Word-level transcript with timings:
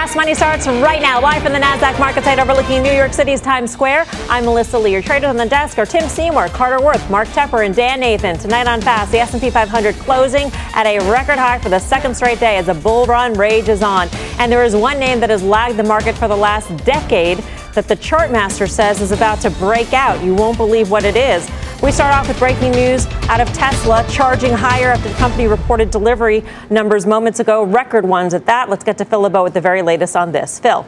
Fast 0.00 0.16
Money 0.16 0.32
starts 0.32 0.66
right 0.66 1.02
now, 1.02 1.20
live 1.20 1.42
from 1.42 1.52
the 1.52 1.58
NASDAQ 1.58 1.98
market 1.98 2.24
site 2.24 2.38
overlooking 2.38 2.82
New 2.82 2.90
York 2.90 3.12
City's 3.12 3.38
Times 3.38 3.70
Square. 3.70 4.06
I'm 4.30 4.46
Melissa 4.46 4.78
Lee. 4.78 4.92
Your 4.92 5.02
traders 5.02 5.28
on 5.28 5.36
the 5.36 5.44
desk 5.44 5.76
are 5.76 5.84
Tim 5.84 6.08
Seymour, 6.08 6.48
Carter 6.48 6.82
Worth, 6.82 7.10
Mark 7.10 7.28
Tepper, 7.28 7.66
and 7.66 7.74
Dan 7.74 8.00
Nathan. 8.00 8.38
Tonight 8.38 8.66
on 8.66 8.80
Fast, 8.80 9.12
the 9.12 9.18
S&P 9.18 9.50
500 9.50 9.94
closing 9.96 10.50
at 10.72 10.86
a 10.86 11.00
record 11.10 11.38
high 11.38 11.58
for 11.58 11.68
the 11.68 11.78
second 11.78 12.16
straight 12.16 12.40
day 12.40 12.56
as 12.56 12.68
a 12.68 12.74
bull 12.74 13.04
run 13.04 13.34
rages 13.34 13.82
on. 13.82 14.08
And 14.38 14.50
there 14.50 14.64
is 14.64 14.74
one 14.74 14.98
name 14.98 15.20
that 15.20 15.28
has 15.28 15.42
lagged 15.42 15.76
the 15.76 15.84
market 15.84 16.16
for 16.16 16.28
the 16.28 16.36
last 16.36 16.74
decade 16.86 17.36
that 17.74 17.86
the 17.86 17.96
chartmaster 17.96 18.70
says 18.70 19.02
is 19.02 19.12
about 19.12 19.42
to 19.42 19.50
break 19.50 19.92
out. 19.92 20.24
You 20.24 20.34
won't 20.34 20.56
believe 20.56 20.90
what 20.90 21.04
it 21.04 21.14
is. 21.14 21.46
We 21.82 21.90
start 21.90 22.14
off 22.14 22.28
with 22.28 22.38
breaking 22.38 22.72
news 22.72 23.06
out 23.30 23.40
of 23.40 23.50
Tesla 23.54 24.04
charging 24.10 24.52
higher 24.52 24.88
after 24.88 25.08
the 25.08 25.14
company 25.14 25.46
reported 25.46 25.90
delivery 25.90 26.44
numbers 26.68 27.06
moments 27.06 27.40
ago, 27.40 27.62
record 27.62 28.04
ones 28.04 28.34
at 28.34 28.44
that. 28.44 28.68
Let's 28.68 28.84
get 28.84 28.98
to 28.98 29.06
Phil 29.06 29.22
LeBeau 29.22 29.44
with 29.44 29.54
the 29.54 29.62
very 29.62 29.80
latest 29.80 30.14
on 30.14 30.30
this. 30.30 30.58
Phil. 30.58 30.84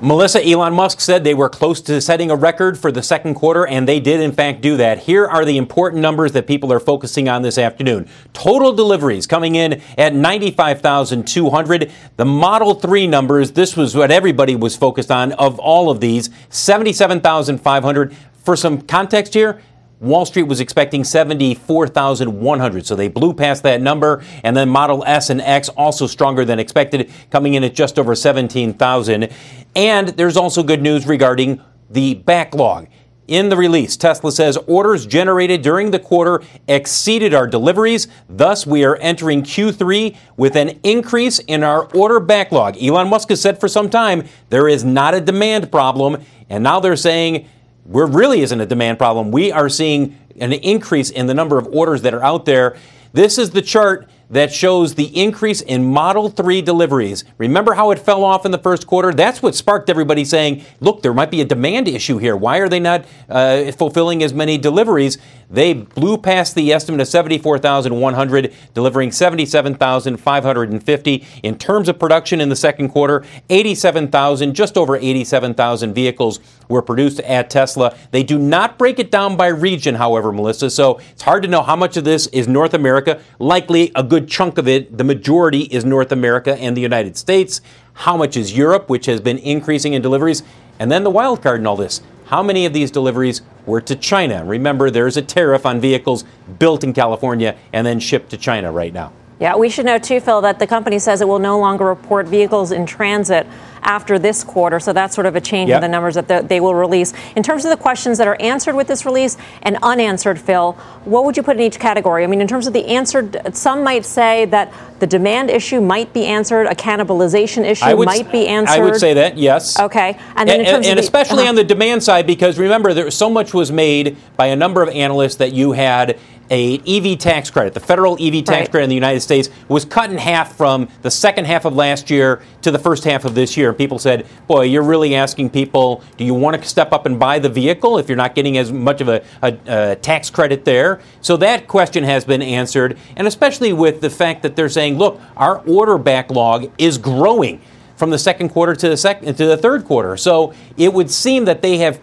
Melissa, 0.00 0.42
Elon 0.42 0.72
Musk 0.72 0.98
said 0.98 1.24
they 1.24 1.34
were 1.34 1.50
close 1.50 1.82
to 1.82 2.00
setting 2.00 2.30
a 2.30 2.36
record 2.36 2.78
for 2.78 2.90
the 2.90 3.02
second 3.02 3.34
quarter, 3.34 3.66
and 3.66 3.86
they 3.86 4.00
did, 4.00 4.18
in 4.18 4.32
fact, 4.32 4.62
do 4.62 4.78
that. 4.78 5.00
Here 5.00 5.26
are 5.26 5.44
the 5.44 5.58
important 5.58 6.00
numbers 6.00 6.32
that 6.32 6.46
people 6.46 6.72
are 6.72 6.80
focusing 6.80 7.28
on 7.28 7.42
this 7.42 7.58
afternoon. 7.58 8.08
Total 8.32 8.72
deliveries 8.72 9.26
coming 9.26 9.56
in 9.56 9.82
at 9.98 10.14
95,200. 10.14 11.92
The 12.16 12.24
Model 12.24 12.74
3 12.76 13.06
numbers, 13.08 13.52
this 13.52 13.76
was 13.76 13.94
what 13.94 14.10
everybody 14.10 14.56
was 14.56 14.74
focused 14.74 15.10
on 15.10 15.32
of 15.32 15.58
all 15.58 15.90
of 15.90 16.00
these 16.00 16.30
77,500. 16.48 18.16
For 18.42 18.56
some 18.56 18.80
context 18.80 19.34
here, 19.34 19.60
Wall 20.00 20.24
Street 20.24 20.44
was 20.44 20.60
expecting 20.60 21.04
74,100, 21.04 22.86
so 22.86 22.96
they 22.96 23.08
blew 23.08 23.34
past 23.34 23.62
that 23.64 23.82
number. 23.82 24.24
And 24.42 24.56
then 24.56 24.70
Model 24.70 25.04
S 25.06 25.28
and 25.28 25.42
X 25.42 25.68
also 25.68 26.06
stronger 26.06 26.44
than 26.44 26.58
expected, 26.58 27.10
coming 27.30 27.54
in 27.54 27.64
at 27.64 27.74
just 27.74 27.98
over 27.98 28.14
17,000. 28.14 29.28
And 29.76 30.08
there's 30.08 30.38
also 30.38 30.62
good 30.62 30.80
news 30.80 31.06
regarding 31.06 31.60
the 31.90 32.14
backlog. 32.14 32.88
In 33.28 33.48
the 33.48 33.56
release, 33.56 33.96
Tesla 33.96 34.32
says 34.32 34.56
orders 34.66 35.06
generated 35.06 35.62
during 35.62 35.92
the 35.92 36.00
quarter 36.00 36.42
exceeded 36.66 37.32
our 37.32 37.46
deliveries. 37.46 38.08
Thus, 38.28 38.66
we 38.66 38.84
are 38.84 38.96
entering 38.96 39.42
Q3 39.42 40.16
with 40.36 40.56
an 40.56 40.80
increase 40.82 41.38
in 41.38 41.62
our 41.62 41.84
order 41.94 42.18
backlog. 42.18 42.76
Elon 42.82 43.08
Musk 43.08 43.28
has 43.28 43.40
said 43.40 43.60
for 43.60 43.68
some 43.68 43.88
time 43.88 44.24
there 44.48 44.66
is 44.66 44.82
not 44.82 45.14
a 45.14 45.20
demand 45.20 45.70
problem, 45.70 46.24
and 46.48 46.64
now 46.64 46.80
they're 46.80 46.96
saying 46.96 47.46
there 47.90 48.06
really 48.06 48.40
isn't 48.40 48.60
a 48.60 48.66
demand 48.66 48.98
problem. 48.98 49.30
We 49.32 49.50
are 49.50 49.68
seeing 49.68 50.18
an 50.40 50.52
increase 50.52 51.10
in 51.10 51.26
the 51.26 51.34
number 51.34 51.58
of 51.58 51.66
orders 51.72 52.02
that 52.02 52.14
are 52.14 52.22
out 52.22 52.44
there. 52.44 52.76
This 53.12 53.36
is 53.38 53.50
the 53.50 53.62
chart 53.62 54.08
that 54.30 54.52
shows 54.52 54.94
the 54.94 55.06
increase 55.20 55.60
in 55.60 55.84
Model 55.92 56.28
3 56.28 56.62
deliveries. 56.62 57.24
Remember 57.36 57.74
how 57.74 57.90
it 57.90 57.98
fell 57.98 58.22
off 58.22 58.46
in 58.46 58.52
the 58.52 58.58
first 58.58 58.86
quarter? 58.86 59.12
That's 59.12 59.42
what 59.42 59.56
sparked 59.56 59.90
everybody 59.90 60.24
saying, 60.24 60.64
look, 60.78 61.02
there 61.02 61.12
might 61.12 61.32
be 61.32 61.40
a 61.40 61.44
demand 61.44 61.88
issue 61.88 62.18
here. 62.18 62.36
Why 62.36 62.58
are 62.58 62.68
they 62.68 62.78
not 62.78 63.04
uh, 63.28 63.72
fulfilling 63.72 64.22
as 64.22 64.32
many 64.32 64.56
deliveries? 64.56 65.18
They 65.50 65.72
blew 65.72 66.16
past 66.16 66.54
the 66.54 66.72
estimate 66.72 67.00
of 67.00 67.08
74,100, 67.08 68.54
delivering 68.72 69.10
77,550. 69.10 71.26
In 71.42 71.58
terms 71.58 71.88
of 71.88 71.98
production 71.98 72.40
in 72.40 72.48
the 72.48 72.56
second 72.56 72.90
quarter, 72.90 73.24
87,000, 73.48 74.54
just 74.54 74.78
over 74.78 74.96
87,000 74.96 75.92
vehicles 75.92 76.38
were 76.68 76.82
produced 76.82 77.18
at 77.20 77.50
Tesla. 77.50 77.96
They 78.12 78.22
do 78.22 78.38
not 78.38 78.78
break 78.78 79.00
it 79.00 79.10
down 79.10 79.36
by 79.36 79.48
region, 79.48 79.96
however, 79.96 80.32
Melissa, 80.32 80.70
so 80.70 81.00
it's 81.10 81.22
hard 81.22 81.42
to 81.42 81.48
know 81.48 81.62
how 81.62 81.74
much 81.74 81.96
of 81.96 82.04
this 82.04 82.28
is 82.28 82.46
North 82.46 82.72
America. 82.72 83.20
Likely 83.40 83.90
a 83.96 84.04
good 84.04 84.28
chunk 84.28 84.56
of 84.56 84.68
it, 84.68 84.96
the 84.96 85.04
majority, 85.04 85.62
is 85.62 85.84
North 85.84 86.12
America 86.12 86.56
and 86.58 86.76
the 86.76 86.80
United 86.80 87.16
States. 87.16 87.60
How 87.94 88.16
much 88.16 88.36
is 88.36 88.56
Europe, 88.56 88.88
which 88.88 89.06
has 89.06 89.20
been 89.20 89.38
increasing 89.38 89.94
in 89.94 90.02
deliveries? 90.02 90.44
And 90.78 90.92
then 90.92 91.02
the 91.02 91.10
wild 91.10 91.42
card 91.42 91.60
in 91.60 91.66
all 91.66 91.76
this 91.76 92.00
how 92.30 92.44
many 92.44 92.64
of 92.64 92.72
these 92.72 92.92
deliveries 92.92 93.42
were 93.66 93.80
to 93.80 93.96
China? 93.96 94.44
Remember, 94.44 94.88
there's 94.88 95.16
a 95.16 95.22
tariff 95.22 95.66
on 95.66 95.80
vehicles 95.80 96.24
built 96.60 96.84
in 96.84 96.92
California 96.92 97.56
and 97.72 97.84
then 97.84 97.98
shipped 97.98 98.30
to 98.30 98.36
China 98.36 98.70
right 98.70 98.92
now. 98.92 99.12
Yeah, 99.40 99.56
we 99.56 99.70
should 99.70 99.86
know 99.86 99.98
too, 99.98 100.20
Phil, 100.20 100.42
that 100.42 100.58
the 100.58 100.66
company 100.66 100.98
says 100.98 101.22
it 101.22 101.28
will 101.28 101.38
no 101.38 101.58
longer 101.58 101.86
report 101.86 102.26
vehicles 102.26 102.72
in 102.72 102.84
transit 102.84 103.46
after 103.82 104.18
this 104.18 104.44
quarter. 104.44 104.78
So 104.78 104.92
that's 104.92 105.14
sort 105.14 105.26
of 105.26 105.34
a 105.34 105.40
change 105.40 105.70
yep. 105.70 105.76
in 105.76 105.80
the 105.80 105.88
numbers 105.88 106.14
that 106.16 106.48
they 106.48 106.60
will 106.60 106.74
release. 106.74 107.14
In 107.34 107.42
terms 107.42 107.64
of 107.64 107.70
the 107.70 107.78
questions 107.78 108.18
that 108.18 108.28
are 108.28 108.36
answered 108.38 108.74
with 108.74 108.86
this 108.86 109.06
release 109.06 109.38
and 109.62 109.78
unanswered, 109.82 110.38
Phil, 110.38 110.72
what 111.04 111.24
would 111.24 111.38
you 111.38 111.42
put 111.42 111.56
in 111.56 111.62
each 111.62 111.78
category? 111.78 112.22
I 112.22 112.26
mean, 112.26 112.42
in 112.42 112.46
terms 112.46 112.66
of 112.66 112.74
the 112.74 112.84
answered, 112.84 113.56
some 113.56 113.82
might 113.82 114.04
say 114.04 114.44
that 114.44 114.74
the 114.98 115.06
demand 115.06 115.48
issue 115.48 115.80
might 115.80 116.12
be 116.12 116.26
answered, 116.26 116.66
a 116.66 116.74
cannibalization 116.74 117.64
issue 117.64 117.96
would, 117.96 118.04
might 118.04 118.30
be 118.30 118.46
answered. 118.46 118.74
I 118.74 118.80
would 118.80 118.96
say 118.96 119.14
that, 119.14 119.38
yes. 119.38 119.80
Okay. 119.80 120.18
And, 120.36 120.50
and, 120.50 120.66
and 120.66 120.84
the, 120.84 120.98
especially 120.98 121.44
uh-huh. 121.44 121.48
on 121.48 121.54
the 121.54 121.64
demand 121.64 122.02
side, 122.02 122.26
because 122.26 122.58
remember, 122.58 122.92
there 122.92 123.06
was 123.06 123.16
so 123.16 123.30
much 123.30 123.54
was 123.54 123.72
made 123.72 124.18
by 124.36 124.48
a 124.48 124.56
number 124.56 124.82
of 124.82 124.90
analysts 124.90 125.36
that 125.36 125.54
you 125.54 125.72
had 125.72 126.18
a 126.50 126.78
EV 126.86 127.18
tax 127.18 127.50
credit, 127.50 127.74
the 127.74 127.80
federal 127.80 128.14
EV 128.20 128.44
tax 128.44 128.50
right. 128.50 128.70
credit 128.70 128.84
in 128.84 128.88
the 128.90 128.94
United 128.94 129.20
States 129.20 129.48
was 129.68 129.84
cut 129.84 130.10
in 130.10 130.18
half 130.18 130.56
from 130.56 130.88
the 131.02 131.10
second 131.10 131.46
half 131.46 131.64
of 131.64 131.74
last 131.74 132.10
year 132.10 132.42
to 132.62 132.70
the 132.70 132.78
first 132.78 133.04
half 133.04 133.24
of 133.24 133.34
this 133.34 133.56
year. 133.56 133.68
And 133.68 133.78
people 133.78 133.98
said, 133.98 134.26
boy, 134.48 134.62
you're 134.62 134.82
really 134.82 135.14
asking 135.14 135.50
people, 135.50 136.02
do 136.16 136.24
you 136.24 136.34
want 136.34 136.60
to 136.60 136.68
step 136.68 136.92
up 136.92 137.06
and 137.06 137.18
buy 137.18 137.38
the 137.38 137.48
vehicle 137.48 137.98
if 137.98 138.08
you're 138.08 138.16
not 138.16 138.34
getting 138.34 138.58
as 138.58 138.72
much 138.72 139.00
of 139.00 139.08
a, 139.08 139.24
a, 139.42 139.58
a 139.66 139.96
tax 139.96 140.28
credit 140.28 140.64
there? 140.64 141.00
So 141.20 141.36
that 141.36 141.68
question 141.68 142.02
has 142.04 142.24
been 142.24 142.42
answered. 142.42 142.98
And 143.16 143.26
especially 143.26 143.72
with 143.72 144.00
the 144.00 144.10
fact 144.10 144.42
that 144.42 144.56
they're 144.56 144.68
saying, 144.68 144.98
look, 144.98 145.20
our 145.36 145.58
order 145.66 145.98
backlog 145.98 146.70
is 146.78 146.98
growing 146.98 147.60
from 147.94 148.10
the 148.10 148.18
second 148.18 148.48
quarter 148.48 148.74
to 148.74 148.88
the 148.88 148.96
second 148.96 149.36
to 149.36 149.46
the 149.46 149.56
third 149.56 149.84
quarter. 149.84 150.16
So 150.16 150.54
it 150.76 150.92
would 150.92 151.10
seem 151.10 151.44
that 151.44 151.62
they 151.62 151.78
have 151.78 152.00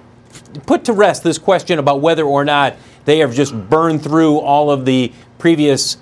put 0.65 0.85
to 0.85 0.93
rest 0.93 1.23
this 1.23 1.37
question 1.37 1.79
about 1.79 2.01
whether 2.01 2.23
or 2.23 2.45
not 2.45 2.75
they 3.07 3.19
have 3.19 3.33
just 3.33 3.55
burned 3.69 4.03
through 4.03 4.39
all 4.39 4.69
of 4.69 4.83
the 4.83 5.13
previous 5.39 5.95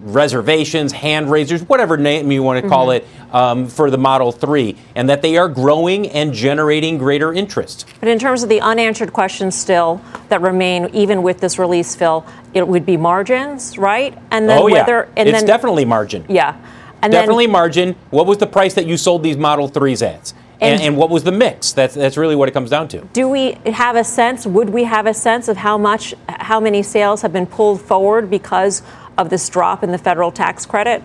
reservations, 0.00 0.90
hand 0.90 1.30
raisers, 1.30 1.62
whatever 1.62 1.98
name 1.98 2.32
you 2.32 2.42
want 2.42 2.62
to 2.62 2.66
call 2.66 2.86
mm-hmm. 2.86 3.04
it, 3.04 3.34
um, 3.34 3.66
for 3.66 3.90
the 3.90 3.98
Model 3.98 4.32
3, 4.32 4.74
and 4.94 5.06
that 5.10 5.20
they 5.20 5.36
are 5.36 5.50
growing 5.50 6.08
and 6.08 6.32
generating 6.32 6.96
greater 6.96 7.30
interest. 7.30 7.86
But 8.00 8.08
in 8.08 8.18
terms 8.18 8.42
of 8.42 8.48
the 8.48 8.62
unanswered 8.62 9.12
questions 9.12 9.54
still 9.54 10.00
that 10.30 10.40
remain, 10.40 10.88
even 10.94 11.22
with 11.22 11.40
this 11.40 11.58
release, 11.58 11.94
Phil, 11.94 12.24
it 12.54 12.66
would 12.66 12.86
be 12.86 12.96
margins, 12.96 13.76
right? 13.76 14.16
And 14.30 14.48
then 14.48 14.62
oh, 14.62 14.70
whether 14.70 15.10
and 15.14 15.28
it's 15.28 15.40
then, 15.40 15.46
definitely 15.46 15.84
margin. 15.84 16.24
Yeah. 16.26 16.58
And 17.02 17.12
definitely 17.12 17.44
then, 17.44 17.52
margin. 17.52 17.96
What 18.08 18.26
was 18.26 18.38
the 18.38 18.46
price 18.46 18.72
that 18.74 18.86
you 18.86 18.96
sold 18.96 19.22
these 19.22 19.36
Model 19.36 19.68
3s 19.68 20.06
at? 20.06 20.32
And, 20.60 20.80
and, 20.80 20.96
what 20.96 21.10
was 21.10 21.22
the 21.24 21.32
mix? 21.32 21.72
That's 21.72 21.94
that's 21.94 22.16
really 22.16 22.34
what 22.34 22.48
it 22.48 22.52
comes 22.52 22.70
down 22.70 22.88
to. 22.88 23.02
Do 23.12 23.28
we 23.28 23.58
have 23.66 23.94
a 23.94 24.04
sense? 24.04 24.46
Would 24.46 24.70
we 24.70 24.84
have 24.84 25.06
a 25.06 25.12
sense 25.12 25.48
of 25.48 25.58
how 25.58 25.76
much, 25.76 26.14
how 26.28 26.60
many 26.60 26.82
sales 26.82 27.20
have 27.22 27.32
been 27.32 27.46
pulled 27.46 27.80
forward 27.80 28.30
because 28.30 28.82
of 29.18 29.28
this 29.28 29.46
drop 29.50 29.82
in 29.82 29.92
the 29.92 29.98
federal 29.98 30.30
tax 30.30 30.64
credit? 30.64 31.02